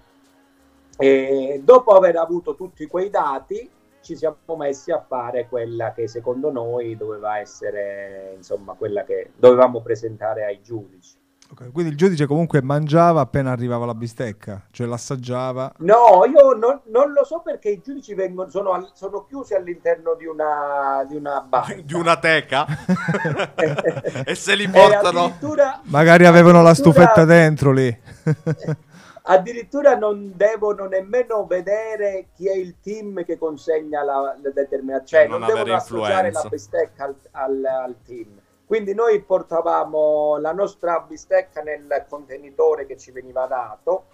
E 0.98 1.62
dopo 1.64 1.92
aver 1.92 2.18
avuto 2.18 2.56
tutti 2.56 2.86
quei 2.88 3.10
dati, 3.10 3.70
ci 4.02 4.16
siamo 4.16 4.38
messi 4.58 4.92
a 4.92 5.04
fare 5.06 5.48
quella 5.50 5.92
che 5.92 6.08
secondo 6.08 6.52
noi 6.52 6.96
doveva 6.96 7.40
essere, 7.40 8.34
insomma, 8.36 8.74
quella 8.74 9.04
che 9.04 9.32
dovevamo 9.36 9.82
presentare 9.82 10.46
ai 10.46 10.62
giudici. 10.62 11.24
Okay, 11.48 11.72
quindi 11.72 11.92
il 11.92 11.98
giudice 11.98 12.26
comunque 12.26 12.62
mangiava 12.64 13.22
appena 13.22 13.52
arrivava 13.52 13.86
la 13.86 13.94
bistecca, 13.94 14.66
cioè 14.72 14.88
l'assaggiava? 14.88 15.74
No, 15.78 16.26
io 16.26 16.54
non, 16.54 16.82
non 16.86 17.12
lo 17.12 17.24
so 17.24 17.42
perché 17.42 17.70
i 17.70 17.82
giudici 17.84 18.16
vengono, 18.16 18.50
sono, 18.50 18.90
sono 18.94 19.26
chiusi 19.26 19.54
all'interno 19.54 20.16
di 20.16 20.26
una, 20.26 21.06
di 21.08 21.16
una 21.16 21.42
baita. 21.48 21.82
Di 21.82 21.94
una 21.94 22.18
teca? 22.18 22.66
e 24.26 24.34
se 24.34 24.56
li 24.56 24.68
portano? 24.68 25.38
Magari 25.84 26.26
avevano 26.26 26.64
la 26.64 26.74
stufetta 26.74 27.26
dentro 27.26 27.72
lì. 27.72 27.96
addirittura 29.28 29.96
non 29.96 30.34
devono 30.36 30.86
nemmeno 30.86 31.46
vedere 31.46 32.28
chi 32.36 32.48
è 32.48 32.54
il 32.54 32.76
team 32.82 33.24
che 33.24 33.38
consegna 33.38 34.04
la, 34.04 34.36
la 34.42 34.50
determinata, 34.52 35.06
cioè 35.06 35.28
non, 35.28 35.40
non 35.40 35.54
devono 35.54 35.74
associare 35.74 36.32
la 36.32 36.46
bistecca 36.50 37.06
al, 37.06 37.16
al, 37.32 37.66
al, 37.66 37.96
team. 38.06 38.40
Quindi 38.66 38.94
noi 38.94 39.22
portavamo 39.22 40.38
la 40.38 40.52
nostra 40.52 41.00
bistecca 41.00 41.62
nel 41.62 42.06
contenitore 42.08 42.86
che 42.86 42.98
ci 42.98 43.12
veniva 43.12 43.46
dato 43.46 44.06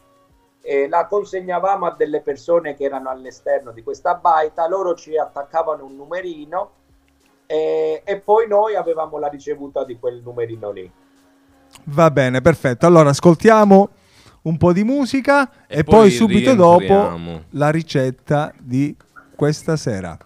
e 0.62 0.88
la 0.88 1.06
consegnavamo 1.08 1.88
a 1.88 1.96
delle 1.96 2.22
persone 2.22 2.76
che 2.76 2.84
erano 2.84 3.10
all'esterno 3.10 3.72
di 3.72 3.84
questa 3.84 4.16
baita, 4.16 4.68
loro 4.68 4.94
ci 4.94 5.18
attaccavano 5.18 5.86
un 5.86 5.96
numerino 5.96 6.72
e, 7.48 8.02
e 8.06 8.20
poi 8.20 8.48
noi 8.48 8.76
avevamo 8.76 9.18
la 9.18 9.28
ricevuta 9.28 9.84
di 9.84 9.98
quel 10.00 10.22
numerino 10.22 10.72
lì. 10.72 10.92
Va 11.86 12.12
bene, 12.12 12.42
perfetto. 12.42 12.86
Allora 12.86 13.10
ascoltiamo 13.10 13.90
un 14.44 14.58
po' 14.58 14.74
di 14.74 14.84
musica 14.84 15.68
e, 15.68 15.80
e 15.80 15.84
poi, 15.84 16.00
poi 16.00 16.12
subito 16.12 16.56
dopo 16.56 17.42
la 17.52 17.70
ricetta 17.70 18.54
di 18.60 18.96
questa 19.36 19.76
sera. 19.76 20.18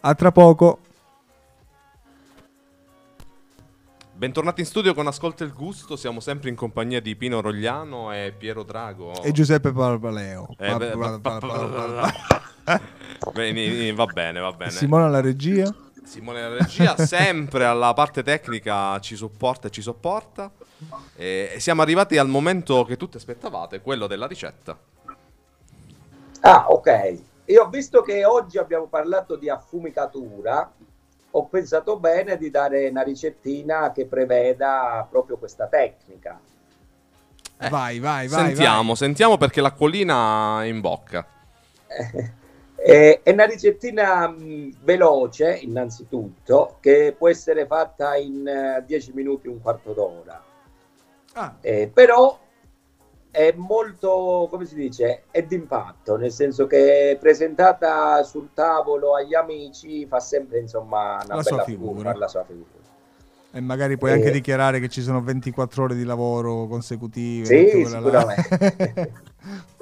A 0.00 0.14
tra 0.14 0.32
poco. 0.32 0.80
Bentornati 4.16 4.60
in 4.60 4.66
studio 4.66 4.94
con 4.94 5.06
Ascolta 5.06 5.44
il 5.44 5.52
Gusto, 5.52 5.96
siamo 5.96 6.20
sempre 6.20 6.48
in 6.48 6.54
compagnia 6.54 7.00
di 7.00 7.16
Pino 7.16 7.40
Rogliano 7.40 8.12
e 8.12 8.32
Piero 8.36 8.62
Drago. 8.62 9.22
E 9.22 9.32
Giuseppe 9.32 9.72
Barbaleo. 9.72 10.48
Eh, 10.56 10.70
va 13.92 14.06
bene, 14.06 14.40
va 14.40 14.52
bene. 14.52 14.70
Simone 14.70 15.04
alla 15.04 15.20
regia. 15.20 15.74
Simone 16.04 16.42
alla 16.42 16.56
regia, 16.58 16.96
sempre 17.04 17.64
alla 17.64 17.92
parte 17.94 18.22
tecnica 18.22 18.98
ci 19.00 19.16
supporta 19.16 19.68
e 19.68 19.70
ci 19.70 19.82
sopporta. 19.82 20.50
E 21.16 21.56
siamo 21.58 21.82
arrivati 21.82 22.18
al 22.18 22.28
momento 22.28 22.84
che 22.84 22.96
tutti 22.96 23.16
aspettavate, 23.16 23.80
quello 23.80 24.06
della 24.06 24.26
ricetta. 24.26 24.78
Ah, 26.40 26.66
ok. 26.68 27.18
Io 27.46 27.62
ho 27.62 27.68
visto 27.68 28.02
che 28.02 28.24
oggi 28.24 28.58
abbiamo 28.58 28.86
parlato 28.86 29.36
di 29.36 29.48
affumicatura, 29.48 30.72
ho 31.30 31.46
pensato 31.46 31.98
bene 31.98 32.36
di 32.36 32.50
dare 32.50 32.88
una 32.88 33.02
ricettina 33.02 33.92
che 33.92 34.06
preveda 34.06 35.06
proprio 35.10 35.36
questa 35.36 35.66
tecnica. 35.66 36.38
Eh, 37.58 37.68
vai, 37.68 37.98
vai, 37.98 38.28
vai. 38.28 38.46
Sentiamo, 38.46 38.88
vai. 38.88 38.96
sentiamo 38.96 39.36
perché 39.36 39.60
l'acquolina 39.60 40.62
è 40.62 40.66
in 40.66 40.80
bocca. 40.80 41.26
Eh, 42.76 43.20
è 43.22 43.30
una 43.30 43.44
ricettina 43.44 44.28
mh, 44.28 44.78
veloce, 44.82 45.56
innanzitutto, 45.62 46.76
che 46.80 47.14
può 47.16 47.28
essere 47.28 47.66
fatta 47.66 48.16
in 48.16 48.82
10 48.86 49.10
uh, 49.10 49.14
minuti, 49.14 49.48
un 49.48 49.60
quarto 49.60 49.92
d'ora. 49.92 50.42
Ah. 51.34 51.56
Eh, 51.60 51.90
però 51.92 52.38
è 53.30 53.52
molto, 53.56 54.46
come 54.48 54.64
si 54.64 54.76
dice, 54.76 55.24
è 55.30 55.42
d'impatto, 55.42 56.16
nel 56.16 56.30
senso 56.30 56.68
che 56.68 57.16
presentata 57.20 58.22
sul 58.22 58.50
tavolo 58.54 59.16
agli 59.16 59.34
amici 59.34 60.06
fa 60.06 60.20
sempre 60.20 60.60
insomma 60.60 61.20
una 61.24 61.34
la 61.36 61.42
bella 61.42 61.64
figura. 61.64 61.96
figura, 61.96 62.16
la 62.16 62.28
sua 62.28 62.44
figura. 62.44 62.68
E 63.50 63.60
magari 63.60 63.96
puoi 63.96 64.10
eh, 64.10 64.14
anche 64.14 64.30
dichiarare 64.30 64.78
che 64.78 64.88
ci 64.88 65.00
sono 65.00 65.20
24 65.20 65.82
ore 65.82 65.94
di 65.96 66.04
lavoro 66.04 66.66
consecutive. 66.66 67.44
Sì, 67.44 67.84
sicuramente. 67.84 69.12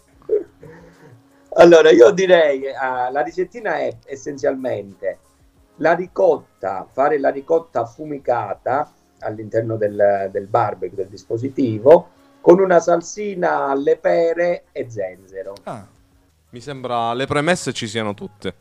allora, 1.54 1.90
io 1.90 2.10
direi, 2.10 2.60
uh, 2.60 3.12
la 3.12 3.22
ricettina 3.22 3.76
è 3.76 3.96
essenzialmente 4.06 5.18
la 5.76 5.94
ricotta, 5.94 6.86
fare 6.90 7.18
la 7.18 7.30
ricotta 7.30 7.80
affumicata, 7.80 8.92
all'interno 9.20 9.76
del, 9.76 10.28
del 10.30 10.46
barbecue, 10.46 10.96
del 10.96 11.08
dispositivo, 11.08 12.08
con 12.40 12.60
una 12.60 12.80
salsina 12.80 13.66
alle 13.66 13.96
pere 13.96 14.64
e 14.72 14.90
zenzero. 14.90 15.54
Ah, 15.64 15.86
mi 16.50 16.60
sembra 16.60 17.14
le 17.14 17.26
premesse 17.26 17.72
ci 17.72 17.86
siano 17.86 18.14
tutte. 18.14 18.54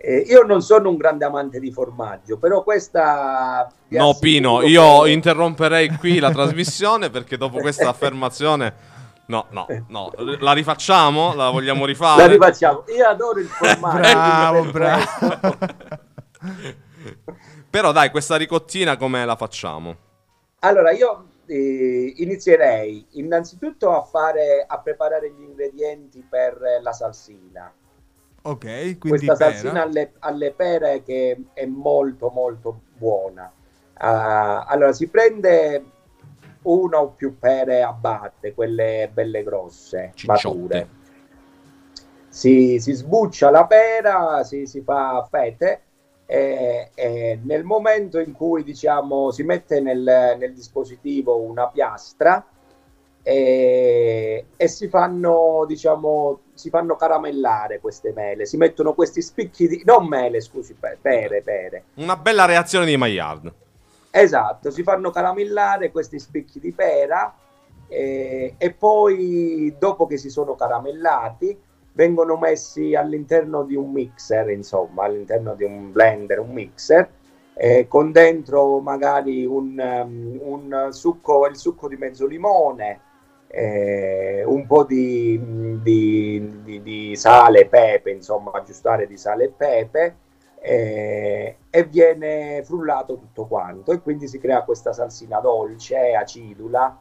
Eh, 0.00 0.18
io 0.28 0.42
non 0.42 0.62
sono 0.62 0.90
un 0.90 0.96
grande 0.96 1.24
amante 1.24 1.58
di 1.58 1.72
formaggio, 1.72 2.38
però 2.38 2.62
questa... 2.62 3.70
No, 3.88 4.16
Pino, 4.18 4.62
io 4.62 5.06
interromperei 5.06 5.88
qui 5.96 6.18
la 6.18 6.30
trasmissione 6.30 7.10
perché 7.10 7.36
dopo 7.36 7.58
questa 7.58 7.88
affermazione... 7.90 8.87
No, 9.28 9.46
no, 9.50 9.66
no, 9.88 10.10
la 10.40 10.52
rifacciamo? 10.52 11.34
La 11.34 11.50
vogliamo 11.50 11.84
rifare? 11.86 12.22
La 12.22 12.28
rifacciamo. 12.28 12.84
Io 12.96 13.06
adoro 13.06 13.38
il 13.40 13.46
formaggio. 13.46 13.98
bravo, 14.00 14.64
bravo. 14.72 15.56
Però 17.68 17.92
dai, 17.92 18.10
questa 18.10 18.36
ricottina 18.36 18.96
come 18.96 19.24
la 19.26 19.36
facciamo? 19.36 19.96
Allora, 20.60 20.92
io 20.92 21.26
eh, 21.46 22.14
inizierei 22.16 23.06
innanzitutto 23.12 23.94
a 23.94 24.02
fare 24.02 24.64
a 24.66 24.78
preparare 24.78 25.30
gli 25.30 25.42
ingredienti 25.42 26.26
per 26.28 26.58
la 26.80 26.92
salsina. 26.92 27.70
Ok, 28.42 28.98
quindi 28.98 29.26
Questa 29.26 29.34
pera. 29.36 29.50
salsina 29.50 29.82
alle, 29.82 30.12
alle 30.20 30.52
pere 30.52 31.02
che 31.02 31.36
è 31.52 31.66
molto 31.66 32.30
molto 32.30 32.80
buona. 32.96 33.52
Ah, 33.94 34.64
allora, 34.64 34.92
si 34.94 35.08
prende 35.08 35.84
una 36.70 37.00
o 37.00 37.08
più 37.10 37.38
pere 37.38 37.82
a 37.82 37.92
batte, 37.92 38.54
quelle 38.54 39.10
belle 39.12 39.42
grosse, 39.42 40.12
Cicciotte. 40.14 40.48
mature. 40.48 40.88
Si, 42.28 42.78
si 42.78 42.92
sbuccia 42.92 43.50
la 43.50 43.66
pera, 43.66 44.44
si, 44.44 44.66
si 44.66 44.82
fa 44.82 45.16
a 45.16 45.26
fette 45.28 45.82
e, 46.26 46.90
e 46.94 47.40
nel 47.42 47.64
momento 47.64 48.18
in 48.18 48.32
cui 48.32 48.62
diciamo 48.62 49.30
si 49.30 49.42
mette 49.44 49.80
nel, 49.80 50.36
nel 50.38 50.52
dispositivo 50.52 51.38
una 51.38 51.68
piastra 51.68 52.46
e, 53.22 54.44
e 54.54 54.68
si 54.68 54.88
fanno 54.88 55.64
diciamo 55.66 56.40
si 56.52 56.68
fanno 56.68 56.96
caramellare 56.96 57.80
queste 57.80 58.12
mele 58.14 58.44
si 58.46 58.58
mettono 58.58 58.92
questi 58.92 59.22
spicchi 59.22 59.68
di 59.68 59.82
non 59.86 60.06
mele 60.06 60.40
scusi 60.40 60.74
pe- 60.74 60.98
pere 61.00 61.40
pere 61.42 61.84
Una 61.96 62.16
bella 62.16 62.44
reazione 62.44 62.84
di 62.86 62.96
Maillard. 62.96 63.52
Esatto 64.10 64.70
si 64.70 64.82
fanno 64.82 65.10
caramellare 65.10 65.90
questi 65.90 66.18
spicchi 66.18 66.60
di 66.60 66.72
pera 66.72 67.34
e, 67.88 68.54
e 68.58 68.72
poi 68.72 69.74
dopo 69.78 70.06
che 70.06 70.16
si 70.18 70.30
sono 70.30 70.54
caramellati 70.54 71.58
vengono 71.92 72.36
messi 72.36 72.94
all'interno 72.94 73.64
di 73.64 73.74
un 73.74 73.90
mixer, 73.90 74.50
insomma, 74.50 75.02
all'interno 75.04 75.54
di 75.54 75.64
un 75.64 75.90
blender, 75.90 76.38
un 76.38 76.50
mixer, 76.52 77.10
eh, 77.54 77.88
con 77.88 78.12
dentro 78.12 78.78
magari 78.78 79.44
un, 79.44 79.76
um, 79.76 80.38
un 80.40 80.88
succo, 80.92 81.44
il 81.48 81.56
succo 81.56 81.88
di 81.88 81.96
mezzo 81.96 82.24
limone, 82.26 83.00
eh, 83.48 84.44
un 84.46 84.64
po' 84.66 84.84
di, 84.84 85.40
di- 85.82 86.60
di- 86.62 86.82
di 86.82 87.16
sale, 87.16 87.66
pepe, 87.66 88.12
insomma, 88.12 88.52
aggiustare 88.52 89.08
di 89.08 89.16
sale 89.16 89.44
e 89.46 89.48
pepe, 89.56 90.16
eh, 90.60 91.56
e 91.70 91.84
viene 91.84 92.62
frullato 92.64 93.16
tutto 93.18 93.46
quanto. 93.46 93.92
E 93.92 94.00
quindi 94.00 94.28
si 94.28 94.38
crea 94.38 94.62
questa 94.62 94.92
salsina 94.92 95.40
dolce, 95.40 96.14
acidula, 96.14 96.98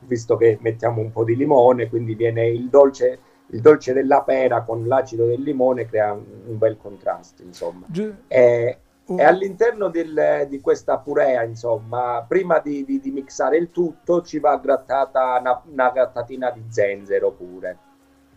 visto 0.00 0.36
che 0.36 0.58
mettiamo 0.60 1.00
un 1.00 1.12
po' 1.12 1.24
di 1.24 1.36
limone, 1.36 1.88
quindi 1.88 2.14
viene 2.14 2.46
il 2.46 2.68
dolce 2.68 3.18
il 3.48 3.60
dolce 3.60 3.92
della 3.92 4.22
pera 4.22 4.62
con 4.62 4.86
l'acido 4.86 5.26
del 5.26 5.42
limone 5.42 5.86
crea 5.86 6.12
un 6.12 6.24
un 6.46 6.58
bel 6.58 6.76
contrasto, 6.76 7.42
insomma. 7.42 7.86
Gi- 7.88 8.14
E, 8.26 8.78
oh, 9.06 9.18
e 9.18 9.22
all'interno 9.22 9.88
del- 9.88 10.46
di 10.48 10.60
questa 10.60 10.98
purea, 10.98 11.42
insomma, 11.42 12.24
prima 12.26 12.58
di, 12.58 12.84
di- 12.84 13.00
di 13.00 13.10
mixare 13.10 13.56
il 13.58 13.70
tutto, 13.70 14.22
ci 14.22 14.38
va 14.38 14.56
grattata 14.58 15.38
una, 15.38 15.62
una 15.70 15.90
grattatina 15.90 16.50
di 16.50 16.64
zenzero 16.68 17.30
pure. 17.32 17.78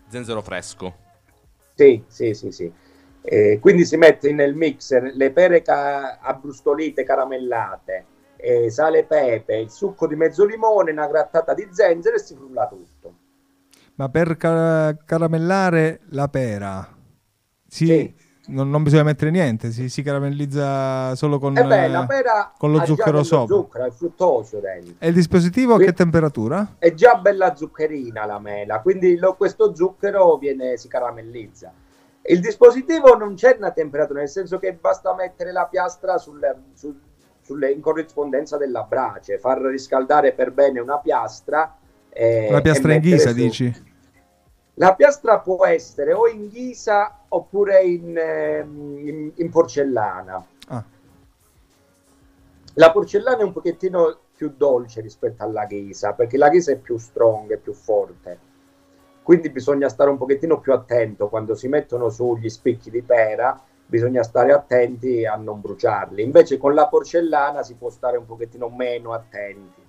Zenzero 0.07 0.41
fresco. 0.41 0.93
Sì, 1.73 2.03
sì, 2.07 2.33
sì, 2.33 2.51
sì. 2.51 2.71
Eh, 3.29 3.59
quindi 3.59 3.83
si 3.83 3.97
mette 3.97 4.31
nel 4.31 4.55
mixer 4.55 5.11
le 5.13 5.31
pere 5.31 5.61
ca- 5.61 6.17
abbrustolite, 6.21 7.03
caramellate, 7.03 8.05
eh, 8.37 8.69
sale 8.71 8.99
e 8.99 9.03
pepe, 9.03 9.57
il 9.57 9.69
succo 9.69 10.07
di 10.07 10.15
mezzo 10.15 10.45
limone, 10.45 10.91
una 10.91 11.07
grattata 11.07 11.53
di 11.53 11.67
zenzero 11.69 12.15
e 12.15 12.19
si 12.19 12.35
frulla 12.35 12.67
tutto. 12.67 13.13
Ma 13.95 14.07
per 14.07 14.37
ca- 14.37 14.95
caramellare 15.05 15.99
la 16.11 16.29
pera, 16.29 16.87
si- 17.67 17.85
Sì. 17.85 18.15
non, 18.53 18.69
non 18.69 18.83
bisogna 18.83 19.03
mettere 19.03 19.29
niente, 19.29 19.71
si, 19.71 19.89
si 19.89 20.01
caramellizza 20.03 21.13
solo 21.15 21.37
con, 21.37 21.57
E 21.57 21.65
beh, 21.65 21.83
eh, 21.83 21.89
la 21.89 22.05
pera 22.05 22.53
con 22.57 22.71
lo 22.71 22.85
zucchero 22.85 23.23
sopra. 23.23 23.55
zucchero, 23.55 23.85
è 23.87 23.91
fruttosio 23.91 24.59
dentro. 24.61 24.93
E 24.99 25.07
il 25.09 25.13
dispositivo 25.13 25.73
a 25.73 25.79
che 25.79 25.91
temperatura? 25.91 26.75
È 26.77 26.93
già 26.93 27.15
bella 27.15 27.53
zuccherina 27.57 28.25
la 28.25 28.39
mela, 28.39 28.79
quindi 28.79 29.17
lo- 29.17 29.35
questo 29.35 29.75
zucchero 29.75 30.37
viene, 30.37 30.77
si 30.77 30.87
caramellizza. 30.87 31.73
Il 32.29 32.41
dispositivo 32.41 33.15
non 33.15 33.35
c'è 33.35 33.55
una 33.57 33.71
temperatura, 33.71 34.19
nel 34.19 34.29
senso 34.29 34.59
che 34.59 34.73
basta 34.73 35.13
mettere 35.15 35.51
la 35.53 35.65
piastra 35.65 36.17
sul- 36.17 36.55
sul- 36.73 36.99
sulle- 37.41 37.71
in 37.71 37.79
corrispondenza 37.79 38.57
della 38.57 38.83
brace, 38.83 39.37
far 39.39 39.61
riscaldare 39.61 40.33
per 40.33 40.51
bene 40.51 40.79
una 40.79 40.97
piastra. 40.99 41.77
eh, 42.09 42.49
La 42.51 42.61
piastra 42.61 42.93
in 42.93 42.99
ghisa, 42.99 43.29
su- 43.29 43.35
dici? 43.35 43.85
La 44.73 44.95
piastra 44.95 45.39
può 45.39 45.65
essere 45.65 46.13
o 46.13 46.27
in 46.27 46.49
ghisa 46.49 47.19
oppure 47.29 47.83
in, 47.83 48.17
ehm, 48.17 48.97
in- 49.07 49.31
in 49.35 49.49
porcellana. 49.49 50.43
Ah, 50.69 50.83
La 52.73 52.91
porcellana 52.91 53.37
è 53.37 53.43
un 53.43 53.53
pochettino 53.53 54.17
più 54.35 54.53
dolce 54.55 55.01
rispetto 55.01 55.43
alla 55.43 55.65
ghisa, 55.65 56.13
perché 56.13 56.37
la 56.37 56.49
ghisa 56.49 56.71
è 56.71 56.75
più 56.75 56.97
strong, 56.97 57.51
è 57.51 57.57
più 57.57 57.73
forte. 57.73 58.39
Quindi 59.27 59.49
bisogna 59.49 59.89
stare 59.89 60.09
un 60.09 60.15
pochettino 60.17 60.61
più 60.61 60.71
attento 60.71 61.27
quando 61.27 61.53
si 61.53 61.67
mettono 61.67 62.07
su 62.07 62.37
gli 62.37 62.47
spicchi 62.47 62.89
di 62.89 63.01
pera, 63.01 63.61
bisogna 63.85 64.23
stare 64.23 64.53
attenti 64.53 65.25
a 65.25 65.35
non 65.35 65.59
bruciarli. 65.59 66.23
Invece 66.23 66.57
con 66.57 66.73
la 66.73 66.87
porcellana 66.87 67.61
si 67.61 67.75
può 67.75 67.89
stare 67.89 68.15
un 68.15 68.25
pochettino 68.25 68.69
meno 68.69 69.11
attenti. 69.11 69.81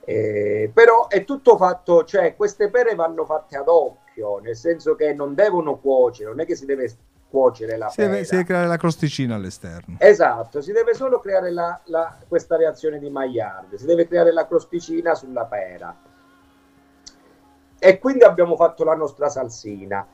Eh, 0.00 0.70
però 0.72 1.08
è 1.08 1.24
tutto 1.24 1.58
fatto, 1.58 2.04
cioè 2.04 2.34
queste 2.36 2.70
pere 2.70 2.94
vanno 2.94 3.26
fatte 3.26 3.58
ad 3.58 3.68
occhio, 3.68 4.38
nel 4.38 4.56
senso 4.56 4.94
che 4.94 5.12
non 5.12 5.34
devono 5.34 5.76
cuocere, 5.76 6.30
non 6.30 6.40
è 6.40 6.46
che 6.46 6.56
si 6.56 6.64
deve 6.64 6.90
cuocere 7.28 7.76
la 7.76 7.90
si, 7.90 7.96
pera. 7.96 8.12
deve, 8.12 8.24
si 8.24 8.30
deve 8.30 8.44
creare 8.44 8.66
la 8.66 8.78
crosticina 8.78 9.34
all'esterno. 9.34 9.96
Esatto, 9.98 10.62
si 10.62 10.72
deve 10.72 10.94
solo 10.94 11.20
creare 11.20 11.50
la- 11.50 11.78
la- 11.84 12.16
questa 12.26 12.56
reazione 12.56 12.98
di 12.98 13.10
Maillard, 13.10 13.74
si 13.74 13.84
deve 13.84 14.08
creare 14.08 14.32
la 14.32 14.46
crosticina 14.46 15.14
sulla 15.14 15.44
pera. 15.44 16.07
E 17.78 17.98
quindi 17.98 18.24
abbiamo 18.24 18.56
fatto 18.56 18.84
la 18.84 18.94
nostra 18.94 19.28
salsina. 19.28 20.06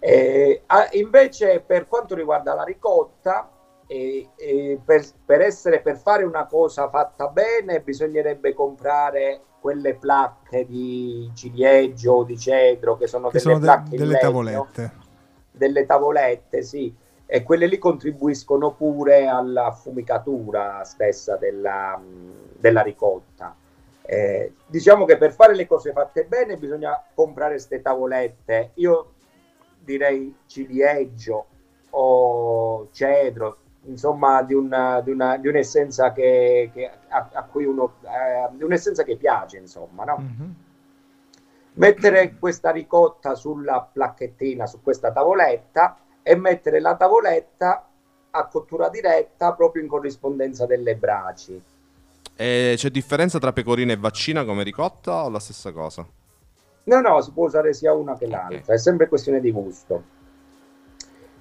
Eh, 0.00 0.62
invece, 0.92 1.60
per 1.64 1.86
quanto 1.88 2.14
riguarda 2.14 2.54
la 2.54 2.64
ricotta, 2.64 3.50
eh, 3.86 4.28
eh, 4.36 4.78
per, 4.84 5.04
per 5.24 5.40
essere, 5.40 5.80
per 5.80 5.96
fare 5.96 6.24
una 6.24 6.46
cosa 6.46 6.88
fatta 6.88 7.28
bene, 7.28 7.80
bisognerebbe 7.80 8.52
comprare 8.54 9.40
quelle 9.60 9.94
placche 9.94 10.66
di 10.66 11.30
ciliegio 11.34 12.12
o 12.12 12.24
di 12.24 12.38
cedro, 12.38 12.96
che 12.96 13.06
sono 13.06 13.28
Che 13.28 13.38
delle 13.38 13.44
sono 13.44 13.58
de- 13.58 13.64
placche 13.66 13.90
in 13.90 13.96
delle 13.96 14.06
legno 14.12 14.20
tavolette. 14.20 14.92
delle 15.50 15.86
tavolette, 15.86 16.62
sì, 16.62 16.94
e 17.26 17.42
quelle 17.42 17.66
lì 17.66 17.78
contribuiscono 17.78 18.72
pure 18.74 19.26
all'affumicatura 19.26 20.84
stessa 20.84 21.36
della, 21.36 22.00
della 22.56 22.82
ricotta. 22.82 23.54
Eh, 24.10 24.54
diciamo 24.66 25.04
che 25.04 25.18
per 25.18 25.32
fare 25.32 25.54
le 25.54 25.66
cose 25.66 25.92
fatte 25.92 26.24
bene 26.24 26.56
bisogna 26.56 26.98
comprare 27.14 27.52
queste 27.52 27.82
tavolette. 27.82 28.70
Io 28.74 29.12
direi 29.80 30.34
ciliegio 30.46 31.46
o 31.90 32.88
cedro, 32.90 33.58
insomma, 33.82 34.42
di, 34.42 34.54
una, 34.54 35.02
di, 35.02 35.10
una, 35.10 35.36
di 35.36 35.46
un'essenza 35.48 36.12
che, 36.12 36.70
che- 36.72 36.90
a, 37.08 37.28
a 37.34 37.42
cui 37.44 37.64
uno 37.66 37.96
eh, 38.02 38.48
di 38.56 38.62
un'essenza 38.64 39.02
che 39.02 39.16
piace, 39.16 39.58
insomma, 39.58 40.04
no? 40.04 40.16
Mhm. 40.18 40.54
mettere 41.74 42.36
questa 42.38 42.70
ricotta 42.70 43.34
sulla 43.34 43.80
placchettina, 43.92 44.66
su 44.66 44.82
questa 44.82 45.12
tavoletta 45.12 45.98
e 46.22 46.34
mettere 46.34 46.80
la 46.80 46.96
tavoletta 46.96 47.88
a 48.30 48.46
cottura 48.46 48.88
diretta 48.88 49.52
proprio 49.54 49.82
in 49.82 49.88
corrispondenza 49.88 50.66
delle 50.66 50.96
braci. 50.96 51.62
E 52.40 52.74
c'è 52.76 52.90
differenza 52.90 53.40
tra 53.40 53.52
pecorina 53.52 53.92
e 53.92 53.96
vaccina 53.96 54.44
come 54.44 54.62
ricotta 54.62 55.24
o 55.24 55.28
la 55.28 55.40
stessa 55.40 55.72
cosa? 55.72 56.06
No, 56.84 57.00
no, 57.00 57.20
si 57.20 57.32
può 57.32 57.46
usare 57.46 57.74
sia 57.74 57.92
una 57.92 58.16
che 58.16 58.28
l'altra, 58.28 58.74
è 58.74 58.78
sempre 58.78 59.08
questione 59.08 59.40
di 59.40 59.50
gusto. 59.50 60.04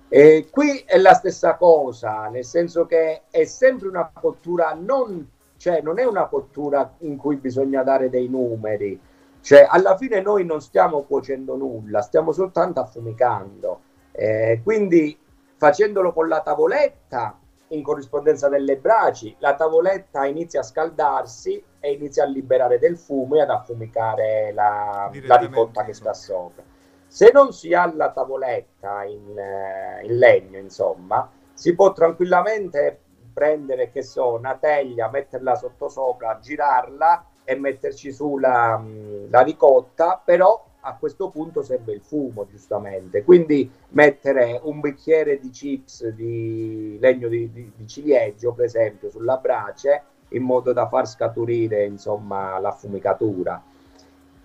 E 0.10 0.48
qui 0.50 0.84
è 0.88 0.98
la 0.98 1.14
stessa 1.14 1.54
cosa, 1.54 2.30
nel 2.30 2.44
senso 2.44 2.88
che 2.88 3.22
è 3.30 3.44
sempre 3.44 3.88
una 3.88 4.10
cottura 4.12 4.74
non, 4.74 5.30
cioè 5.58 5.82
non 5.82 6.00
è 6.00 6.04
una 6.04 6.26
cottura 6.26 6.96
in 7.02 7.16
cui 7.16 7.36
bisogna 7.36 7.84
dare 7.84 8.10
dei 8.10 8.28
numeri, 8.28 9.00
cioè 9.42 9.68
alla 9.70 9.96
fine 9.98 10.20
noi 10.20 10.46
non 10.46 10.62
stiamo 10.62 11.04
cuocendo 11.04 11.56
nulla, 11.56 12.02
stiamo 12.02 12.32
soltanto 12.32 12.80
affumicando. 12.80 13.82
Eh, 14.14 14.62
quindi 14.64 15.16
facendolo 15.58 16.12
con 16.12 16.28
la 16.28 16.42
tavoletta 16.42 17.38
in 17.70 17.84
corrispondenza 17.84 18.48
delle 18.50 18.78
braci, 18.78 19.36
la 19.40 19.56
tavoletta 19.56 20.26
inizia 20.26 20.62
a 20.62 20.64
scaldarsi 20.64 21.64
e 21.80 21.92
inizia 21.92 22.24
a 22.24 22.28
liberare 22.28 22.80
del 22.80 22.98
fumo 22.98 23.36
e 23.36 23.42
ad 23.42 23.50
affumicare 23.50 24.52
la, 24.54 25.10
la 25.24 25.36
ricotta 25.36 25.84
che 25.84 25.94
sopra. 25.94 26.14
sta 26.14 26.34
sopra. 26.34 26.64
Se 27.08 27.32
non 27.34 27.54
si 27.54 27.74
ha 27.74 27.92
la 27.94 28.12
tavoletta 28.12 29.04
in, 29.04 29.38
eh, 29.38 30.06
in 30.06 30.18
legno, 30.18 30.58
insomma, 30.58 31.30
si 31.54 31.74
può 31.74 31.94
tranquillamente 31.94 33.00
prendere, 33.34 33.92
che 33.92 34.02
so, 34.02 34.34
una 34.34 34.56
teglia, 34.56 35.10
metterla 35.10 35.56
sottosopra, 35.56 36.40
girarla 36.42 37.26
e 37.44 37.56
metterci 37.56 38.12
su 38.12 38.38
la, 38.38 38.78
mm, 38.78 39.30
la 39.30 39.42
ricotta, 39.42 40.22
però 40.24 40.67
a 40.88 40.96
questo 40.96 41.30
punto 41.30 41.62
serve 41.62 41.92
il 41.92 42.02
fumo, 42.02 42.48
giustamente. 42.48 43.24
Quindi 43.24 43.70
mettere 43.90 44.60
un 44.64 44.80
bicchiere 44.80 45.38
di 45.38 45.50
chips 45.50 46.08
di 46.08 46.98
legno 47.00 47.28
di, 47.28 47.52
di, 47.52 47.72
di 47.76 47.88
ciliegio, 47.88 48.54
per 48.54 48.66
esempio, 48.66 49.10
sulla 49.10 49.36
brace, 49.36 50.04
in 50.30 50.44
modo 50.44 50.72
da 50.72 50.88
far 50.88 51.06
scaturire, 51.06 51.84
insomma, 51.84 52.58
l'affumicatura. 52.60 53.62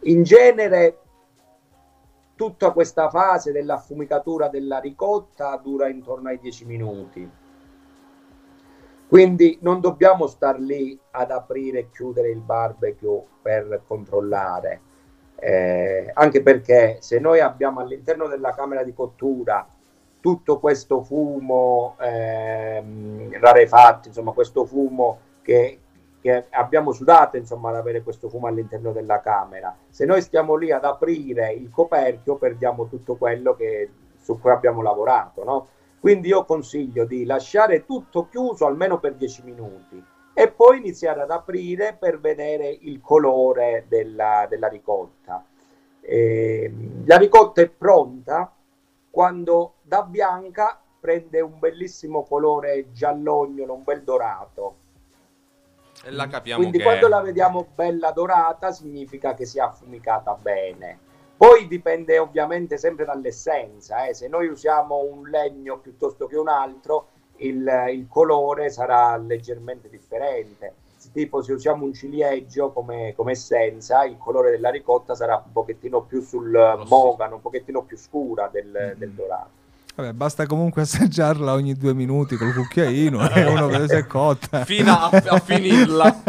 In 0.01 0.25
genere 0.25 0.99
tutta 2.35 2.73
questa 2.73 3.09
fase 3.09 3.53
dell'affumicatura 3.53 4.49
della 4.49 4.81
ricotta 4.81 5.57
dura 5.63 5.87
intorno 5.87 6.29
ai 6.29 6.41
10 6.41 6.65
minuti. 6.65 7.31
Quindi 9.07 9.59
non 9.61 9.81
dobbiamo 9.81 10.27
star 10.27 10.59
lì 10.59 10.99
ad 11.13 11.31
aprire 11.31 11.79
e 11.79 11.91
chiudere 11.91 12.31
il 12.31 12.41
barbecue 12.41 13.23
per 13.43 13.83
controllare 13.87 14.91
eh, 15.45 16.09
anche 16.15 16.41
perché 16.41 16.99
se 17.01 17.19
noi 17.19 17.41
abbiamo 17.41 17.81
all'interno 17.81 18.29
della 18.29 18.55
camera 18.55 18.85
di 18.85 18.95
cottura 18.95 19.67
tutto 20.21 20.61
questo 20.61 21.03
fumo 21.03 21.97
ehm, 22.01 23.41
rarefatto, 23.41 24.07
insomma 24.07 24.31
questo 24.31 24.65
fumo 24.65 25.19
che, 25.43 25.81
che 26.21 26.47
abbiamo 26.51 26.93
sudato 26.93 27.37
insomma 27.39 27.71
ad 27.71 27.75
avere 27.75 28.05
questo 28.05 28.29
fumo 28.29 28.47
all'interno 28.47 28.93
della 28.93 29.21
camera, 29.21 29.77
se 29.89 30.05
noi 30.05 30.23
stiamo 30.23 30.55
lì 30.55 30.71
ad 30.71 30.85
aprire 30.85 31.53
il 31.53 31.71
coperchio 31.71 32.37
perdiamo 32.37 32.87
tutto 32.87 33.17
quello 33.17 33.57
che, 33.57 33.91
su 34.21 34.39
cui 34.39 34.53
abbiamo 34.53 34.81
lavorato, 34.81 35.43
no? 35.43 35.67
Quindi 35.99 36.29
io 36.29 36.45
consiglio 36.45 37.05
di 37.05 37.25
lasciare 37.25 37.85
tutto 37.85 38.29
chiuso 38.29 38.65
almeno 38.65 39.01
per 39.01 39.15
10 39.15 39.43
minuti 39.43 40.05
e 40.35 40.51
poi 40.51 40.79
iniziare 40.79 41.23
ad 41.23 41.31
aprire 41.31 41.97
per 41.99 42.19
vedere 42.19 42.69
il 42.69 43.01
colore 43.01 43.85
della, 43.89 44.47
della 44.49 44.69
ricotta. 44.69 45.45
Eh, 46.01 46.73
la 47.05 47.17
ricotta 47.17 47.61
è 47.61 47.69
pronta 47.69 48.53
quando 49.11 49.75
da 49.83 50.03
bianca 50.03 50.81
prende 50.99 51.41
un 51.41 51.59
bellissimo 51.59 52.23
colore 52.23 52.93
giallognolo, 52.93 53.75
un 53.75 53.83
bel 53.83 54.03
dorato. 54.03 54.77
E 56.05 56.11
la 56.11 56.27
capiamo 56.27 56.61
Quindi 56.61 56.79
che... 56.79 56.85
quando 56.85 57.09
la 57.09 57.21
vediamo 57.21 57.67
bella 57.75 58.11
dorata 58.11 58.73
significa 58.73 59.35
che 59.35 59.45
si 59.45 59.59
è 59.59 59.63
affumicata 59.63 60.35
bene. 60.35 60.99
Poi 61.37 61.67
dipende 61.67 62.19
ovviamente 62.19 62.79
sempre 62.79 63.05
dall'essenza, 63.05 64.07
eh. 64.07 64.15
se 64.15 64.29
noi 64.29 64.47
usiamo 64.47 64.99
un 64.99 65.29
legno 65.29 65.79
piuttosto 65.81 66.27
che 66.27 66.37
un 66.37 66.49
altro, 66.49 67.09
il, 67.43 67.69
il 67.93 68.07
colore 68.09 68.71
sarà 68.71 69.17
leggermente 69.17 69.89
differente. 69.89 70.75
Tipo 71.13 71.43
se 71.43 71.53
usiamo 71.53 71.85
un 71.85 71.93
ciliegio 71.93 72.71
come, 72.71 73.13
come, 73.17 73.33
essenza, 73.33 74.05
il 74.05 74.17
colore 74.19 74.51
della 74.51 74.71
ricotta 74.71 75.15
sarà 75.15 75.43
un 75.45 75.53
pochettino 75.53 76.03
più 76.03 76.23
sul 76.23 76.51
mogano, 76.87 77.35
un 77.35 77.41
pochettino 77.41 77.83
più 77.83 77.97
scura 77.97 78.49
del, 78.51 78.95
mm. 78.95 78.99
del 78.99 79.11
dorato. 79.11 79.61
Vabbè, 79.95 80.13
basta 80.13 80.47
comunque 80.47 80.83
assaggiarla 80.83 81.53
ogni 81.53 81.75
due 81.75 81.93
minuti 81.93 82.37
col 82.37 82.55
cucchiaino 82.55 83.29
e 83.29 83.45
uno 83.45 83.67
vede 83.67 83.89
se 83.89 83.99
è 83.99 84.07
cotta. 84.07 84.65
Fino 84.65 84.91
a, 84.91 85.11
a 85.11 85.39
finirla. 85.39 86.23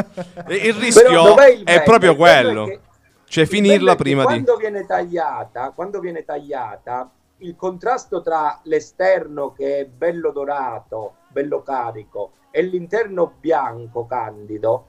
il 0.50 0.74
rischio 0.74 1.36
il 1.46 1.64
è 1.64 1.82
proprio 1.84 2.16
quello. 2.16 2.66
È 2.66 2.70
che, 2.70 2.80
cioè 3.26 3.46
finirla 3.46 3.96
prima 3.96 4.24
quando 4.24 4.56
di... 4.56 4.60
Viene 4.60 4.86
tagliata, 4.86 5.72
quando 5.74 6.00
viene 6.00 6.26
tagliata, 6.26 7.10
il 7.44 7.56
contrasto 7.56 8.22
tra 8.22 8.60
l'esterno 8.64 9.52
che 9.52 9.80
è 9.80 9.86
bello 9.86 10.32
dorato, 10.32 11.16
bello 11.28 11.62
carico, 11.62 12.32
e 12.52 12.62
l'interno 12.62 13.34
bianco 13.40 14.06
candido 14.06 14.88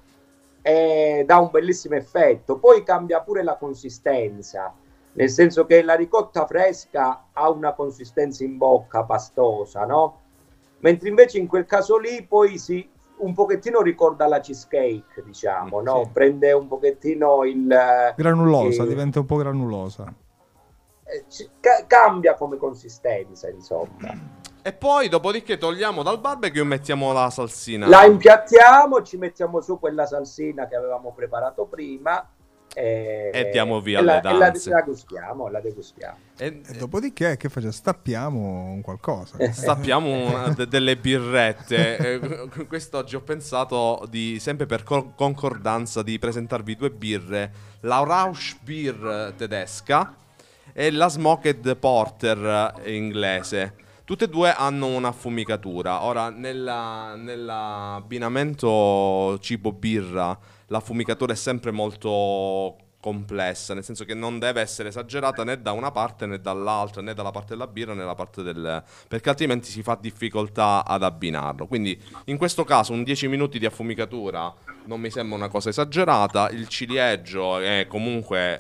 eh, 0.63 1.25
dà 1.27 1.39
un 1.39 1.51
bellissimo 1.51 1.97
effetto. 1.97 2.59
Poi 2.59 2.83
cambia 2.83 3.21
pure 3.21 3.43
la 3.43 3.57
consistenza, 3.57 4.73
nel 5.13 5.31
senso 5.31 5.67
che 5.67 5.83
la 5.83 5.95
ricotta 5.95 6.47
fresca 6.47 7.27
ha 7.33 7.51
una 7.51 7.73
consistenza 7.73 8.45
in 8.45 8.57
bocca 8.57 9.03
pastosa, 9.05 9.85
no? 9.85 10.21
Mentre 10.79 11.09
invece 11.09 11.39
in 11.39 11.47
quel 11.47 11.67
caso 11.67 11.97
lì 11.97 12.23
poi 12.23 12.59
si 12.59 12.89
un 13.17 13.33
pochettino 13.33 13.81
ricorda 13.81 14.27
la 14.27 14.41
cheesecake, 14.41 15.23
diciamo, 15.25 15.81
no? 15.81 16.03
Sì. 16.05 16.11
Prende 16.13 16.53
un 16.53 16.69
pochettino 16.69 17.45
il 17.45 18.13
granulosa, 18.17 18.83
il, 18.83 18.89
diventa 18.89 19.21
un 19.21 19.27
po' 19.27 19.37
granulosa. 19.37 20.13
Eh, 21.05 21.25
cambia 21.87 22.35
come 22.35 22.57
consistenza, 22.57 23.49
insomma. 23.49 24.43
E 24.67 24.73
poi, 24.73 25.11
dopodiché, 25.11 25.59
togliamo 25.59 26.03
dal 26.03 26.19
barbecue 26.19 26.63
e 26.63 26.65
mettiamo 26.65 27.13
la 27.13 27.29
salsina. 27.29 27.87
La 27.87 28.07
impiattiamo, 28.07 29.03
ci 29.03 29.19
mettiamo 29.19 29.61
su 29.61 29.79
quella 29.79 30.07
salsina 30.07 30.67
che 30.67 30.75
avevamo 30.75 31.13
preparato 31.13 31.67
prima. 31.67 32.27
E, 32.77 33.31
e 33.33 33.51
diamo 33.53 33.81
via 33.81 33.99
e 34.01 34.03
le 34.03 34.07
la, 34.15 34.21
danze. 34.21 34.71
la, 34.71 34.77
degustiamo, 34.77 35.49
la 35.49 35.61
degustiamo. 35.61 36.17
E, 36.39 36.63
e 36.67 36.73
dopodiché 36.79 37.37
che 37.37 37.51
facciamo? 37.51 37.73
Stappiamo 37.73 38.39
un 38.39 38.81
qualcosa. 38.81 39.37
Stappiamo 39.53 40.11
una, 40.11 40.49
de, 40.49 40.67
delle 40.67 40.97
birrette. 40.97 41.97
eh, 41.99 42.67
quest'oggi 42.67 43.17
ho 43.17 43.21
pensato 43.21 44.07
di, 44.09 44.39
sempre 44.41 44.65
per 44.65 44.83
concordanza, 44.83 46.03
di 46.03 46.19
presentarvi 46.19 46.75
due 46.75 46.91
birre. 46.91 47.53
La 47.81 48.03
Rausch 48.03 48.57
Beer 48.63 49.35
tedesca 49.37 50.23
e 50.77 50.91
la 50.91 51.09
Smoked 51.09 51.77
Porter 51.77 52.83
inglese. 52.87 53.77
Tutte 54.05 54.25
e 54.25 54.29
due 54.29 54.53
hanno 54.53 54.89
un'affumicatura. 54.89 56.03
Ora, 56.03 56.29
nella, 56.29 57.15
nell'abbinamento 57.17 59.39
cibo-birra, 59.41 60.37
l'affumicatura 60.67 61.33
è 61.33 61.37
sempre 61.37 61.71
molto 61.71 62.77
complessa, 63.01 63.75
nel 63.75 63.85
senso 63.85 64.05
che 64.05 64.15
non 64.15 64.39
deve 64.39 64.63
essere 64.63 64.89
esagerata 64.89 65.45
né 65.45 65.61
da 65.61 65.73
una 65.73 65.91
parte 65.91 66.25
né 66.25 66.41
dall'altra, 66.41 67.03
né 67.03 67.13
dalla 67.13 67.31
parte 67.31 67.53
della 67.53 67.67
birra 67.67 67.93
né 67.93 68.01
dalla 68.01 68.15
parte 68.15 68.43
del... 68.43 68.83
perché 69.07 69.29
altrimenti 69.29 69.71
si 69.71 69.83
fa 69.83 69.99
difficoltà 70.01 70.87
ad 70.87 71.03
abbinarlo. 71.03 71.67
Quindi 71.67 72.01
in 72.27 72.39
questo 72.39 72.65
caso 72.65 72.95
un 72.95 73.03
10 73.03 73.29
minuti 73.29 73.59
di 73.59 73.67
affumicatura 73.67 74.55
non 74.87 75.01
mi 75.01 75.11
sembra 75.11 75.37
una 75.37 75.49
cosa 75.49 75.69
esagerata, 75.69 76.49
il 76.49 76.67
ciliegio 76.69 77.59
è 77.59 77.87
comunque 77.89 78.59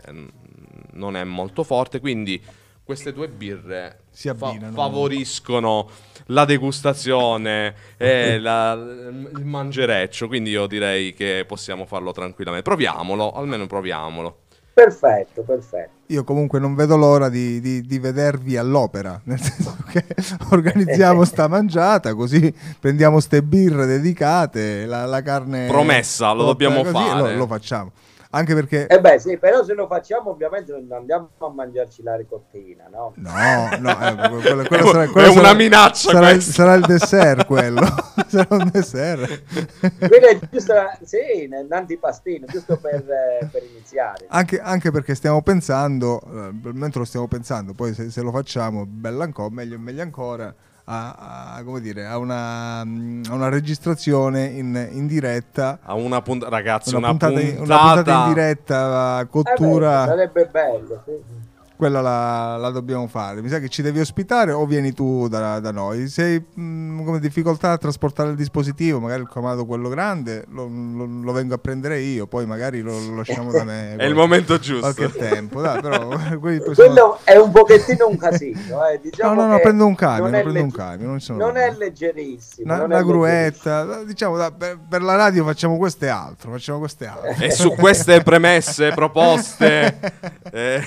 non 0.95 1.17
è 1.17 1.25
molto 1.25 1.63
forte, 1.63 2.01
quindi 2.01 2.43
queste 2.85 3.13
due 3.13 3.29
birre 3.29 4.01
si 4.11 4.31
fa- 4.35 4.55
favoriscono 4.73 5.89
la 6.27 6.45
degustazione 6.45 7.75
e 7.97 8.39
la, 8.41 8.73
il 8.75 9.45
mangereccio, 9.45 10.29
quindi 10.29 10.51
io 10.51 10.67
direi 10.67 11.15
che 11.15 11.45
possiamo 11.47 11.87
farlo 11.87 12.13
tranquillamente. 12.13 12.69
Proviamolo, 12.69 13.33
almeno 13.33 13.67
proviamolo. 13.67 14.39
Perfetto, 14.75 15.43
perfetto. 15.43 15.91
Io 16.09 16.25
comunque 16.25 16.59
non 16.59 16.75
vedo 16.75 16.97
l'ora 16.97 17.29
di, 17.29 17.61
di, 17.61 17.81
di 17.83 17.99
vedervi 18.01 18.57
all'opera, 18.57 19.21
nel 19.25 19.41
senso 19.41 19.77
che 19.89 20.05
organizziamo 20.51 21.23
sta 21.25 21.47
mangiata, 21.47 22.13
così 22.15 22.53
prendiamo 22.81 23.21
ste 23.21 23.43
birre 23.43 23.87
dedicate, 23.87 24.85
la, 24.85 25.07
la 25.07 25.23
carne... 25.23 25.69
Promessa, 25.69 26.33
lo 26.33 26.45
dobbiamo 26.45 26.83
così, 26.83 26.93
fare. 26.93 27.33
Lo, 27.33 27.37
lo 27.37 27.47
facciamo. 27.47 27.93
Anche 28.35 28.53
perché... 28.55 28.89
Eh 28.89 29.01
beh 29.01 29.21
sì, 29.21 29.39
però 29.39 29.63
se 29.63 29.75
lo 29.75 29.87
facciamo 29.87 30.31
ovviamente 30.31 30.73
non 30.73 30.91
andiamo 30.91 31.31
a 31.39 31.49
mangiarci 31.51 32.03
la 32.03 32.17
ricottina, 32.17 32.89
no? 32.91 33.13
No, 33.15 33.31
no, 33.79 33.91
eh, 33.91 34.29
quello, 34.43 34.65
quello 34.65 34.87
sarà, 34.87 35.09
quello 35.09 35.29
è 35.29 35.33
sarà, 35.33 35.49
una 35.51 35.55
minaccia 35.55 36.11
sarà, 36.11 36.41
sarà, 36.41 36.75
il 36.75 36.85
dessert 36.85 37.47
quello, 37.47 37.87
sarà 38.27 38.57
un 38.57 38.69
dessert. 38.73 39.43
Quello 39.99 40.27
è 40.27 40.39
giusto, 40.51 40.75
sì, 41.03 41.49
un 41.49 41.69
antipastino, 41.71 42.47
giusto 42.47 42.77
per, 42.77 43.05
per 43.53 43.63
iniziare. 43.71 44.27
Anche, 44.29 44.59
anche, 44.61 44.91
perché 44.91 45.15
stiamo 45.15 45.41
pensando, 45.41 46.21
eh, 46.21 46.73
mentre 46.73 46.99
lo 46.99 47.05
stiamo 47.05 47.29
pensando, 47.29 47.73
poi 47.73 47.95
se, 47.95 48.11
se 48.11 48.21
lo 48.21 48.33
facciamo, 48.33 48.85
bella 48.85 49.23
ancora, 49.23 49.49
meglio, 49.51 49.79
meglio 49.79 50.03
ancora 50.03 50.53
a, 50.85 51.55
a, 51.57 51.81
dire, 51.81 52.07
a, 52.07 52.19
una, 52.19 52.81
a 52.81 52.85
una, 52.85 53.49
registrazione 53.49 54.47
in, 54.47 54.89
in, 54.93 55.07
diretta. 55.07 55.79
A 55.83 55.95
una 55.95 56.21
puntata, 56.21 56.51
ragazzi, 56.51 56.95
una, 56.95 57.11
una, 57.11 57.17
puntata, 57.17 57.33
puntata... 57.33 57.63
una 57.63 57.95
puntata 57.95 58.23
in 58.23 58.35
diretta, 58.35 59.27
cottura. 59.31 60.03
Eh 60.03 60.07
beh, 60.07 60.11
sarebbe 60.11 60.47
bello, 60.47 61.03
sì 61.05 61.43
quella 61.77 62.01
la, 62.01 62.57
la, 62.57 62.71
dobbiamo 62.71 63.07
fare. 63.09 63.43
Mi 63.43 63.49
sa 63.49 63.59
che 63.59 63.69
ci 63.69 63.83
devi 63.83 64.01
ospitare 64.01 64.53
o 64.53 64.65
vieni 64.65 64.93
tu 64.93 65.29
da, 65.29 65.59
da 65.61 65.73
noi? 65.73 66.09
Se 66.09 66.23
hai 66.23 66.45
mm, 66.61 67.05
come 67.05 67.19
difficoltà 67.19 67.73
a 67.73 67.79
trasportare 67.79 68.31
il 68.31 68.37
dispositivo, 68.37 69.01
magari 69.01 69.23
il 69.23 69.29
comando 69.29 69.67
quello 69.67 69.89
grande, 69.89 70.45
lo, 70.51 70.69
lo, 70.69 71.07
lo 71.07 71.33
vengo 71.33 71.55
a 71.55 71.59
prendere 71.59 72.01
io, 72.01 72.27
poi 72.27 72.47
magari 72.47 72.81
lo, 72.81 72.99
lo 72.99 73.17
lasciamo 73.17 73.51
da 73.51 73.65
me. 73.65 73.97
è 73.99 74.05
il 74.05 74.15
momento 74.15 74.59
giusto. 74.59 74.93
Qualche 74.93 75.19
tempo, 75.19 75.61
dai, 75.61 75.81
però, 75.81 76.09
Quello 76.39 77.19
è 77.25 77.37
un 77.37 77.51
pochettino 77.51 78.07
un 78.07 78.17
casino. 78.17 78.87
Eh. 78.87 79.01
Diciamo 79.03 79.35
no, 79.35 79.43
no, 79.43 79.53
no, 79.53 79.61
prendo 79.61 79.87
un 79.87 79.95
camion, 79.95 80.31
prendo 80.31 80.51
legge... 80.51 80.65
un 80.65 80.71
camion, 80.71 81.19
non, 81.29 81.37
non 81.37 81.57
è 81.57 81.75
leggerissimo. 81.77 82.73
Una, 82.73 82.77
non 82.83 82.91
una 82.91 82.99
è 82.99 83.03
gruetta, 83.03 83.79
leggerissimo. 83.81 84.05
diciamo, 84.07 84.37
da, 84.37 84.51
per, 84.53 84.79
per, 84.89 85.03
la 85.03 85.17
radio 85.17 85.45
facciamo 85.45 85.77
questo 85.77 86.05
e 86.05 86.09
altro, 86.09 86.53
facciamo 86.53 86.79
questo 86.79 87.05
e 87.05 87.07
altro. 87.09 87.45
E 87.45 87.51
su 87.51 87.71
queste 87.75 88.23
premesse, 88.23 88.91
proposte, 88.95 89.99
eh, 90.53 90.83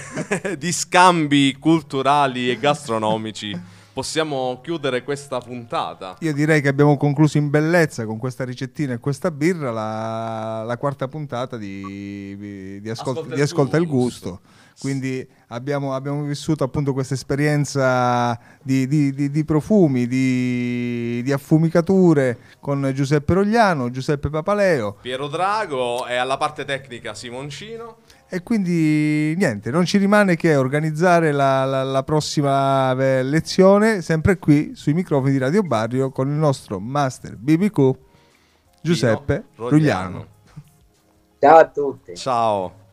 di 0.58 0.72
scambi 0.78 1.58
culturali 1.60 2.52
e 2.52 2.60
gastronomici 2.60 3.60
possiamo 3.98 4.60
chiudere 4.62 5.04
questa 5.04 5.40
puntata. 5.40 6.18
Io 6.20 6.32
direi 6.32 6.62
che 6.62 6.68
abbiamo 6.68 6.98
concluso 6.98 7.40
in 7.40 7.50
bellezza 7.50 8.06
con 8.06 8.20
questa 8.20 8.44
ricettina 8.44 8.94
e 8.94 9.00
questa 9.00 9.32
birra 9.32 9.72
la, 9.72 10.62
la 10.64 10.78
quarta 10.78 11.08
puntata 11.08 11.58
di, 11.58 12.80
di, 12.80 12.90
ascolta, 12.92 13.22
Ascolta 13.22 13.34
di 13.34 13.42
il 13.42 13.42
Ascolta 13.42 13.78
il 13.78 13.88
gusto. 13.88 14.30
Gusto. 14.30 14.66
Quindi 14.80 15.28
abbiamo, 15.48 15.96
abbiamo 15.96 16.22
vissuto 16.22 16.64
appunto 16.64 16.94
questa 16.94 17.16
esperienza 17.16 18.40
di, 18.62 18.86
di- 18.86 19.44
profumi, 19.44 20.06
di, 20.06 21.24
di 21.24 21.32
affumicature 21.32 22.38
con 22.60 22.92
Giuseppe 22.94 23.34
Rogliano, 23.34 23.90
Giuseppe 23.90 24.30
Papaleo 24.30 24.98
Piero 25.02 25.28
Drago 25.28 26.06
e 26.06 26.16
alla 26.16 26.38
parte 26.38 26.64
tecnica 26.66 27.16
Simoncino. 27.16 27.98
E 28.30 28.44
quindi 28.44 29.34
niente, 29.38 29.72
non 29.72 29.86
ci 29.86 29.98
rimane 29.98 30.36
che 30.36 30.56
organizzare 30.56 31.32
la, 31.32 31.64
la- 31.66 31.84
la 31.84 32.04
prossima 32.04 32.92
eh, 32.92 33.24
lezione 33.24 34.02
sempre 34.02 34.38
qui 34.38 34.72
sui 34.76 34.94
microfoni 34.94 35.32
di 35.32 35.38
Radio 35.38 35.62
Barrio 35.64 36.12
con 36.12 36.28
il 36.28 36.36
nostro 36.36 36.80
master 36.80 37.36
BBQ 37.38 37.92
Giuseppe 38.82 39.46
Rugliano. 39.56 40.26
Ciao 41.40 41.58
a 41.58 41.68
tutti. 41.68 42.16
Ciao. 42.16 42.86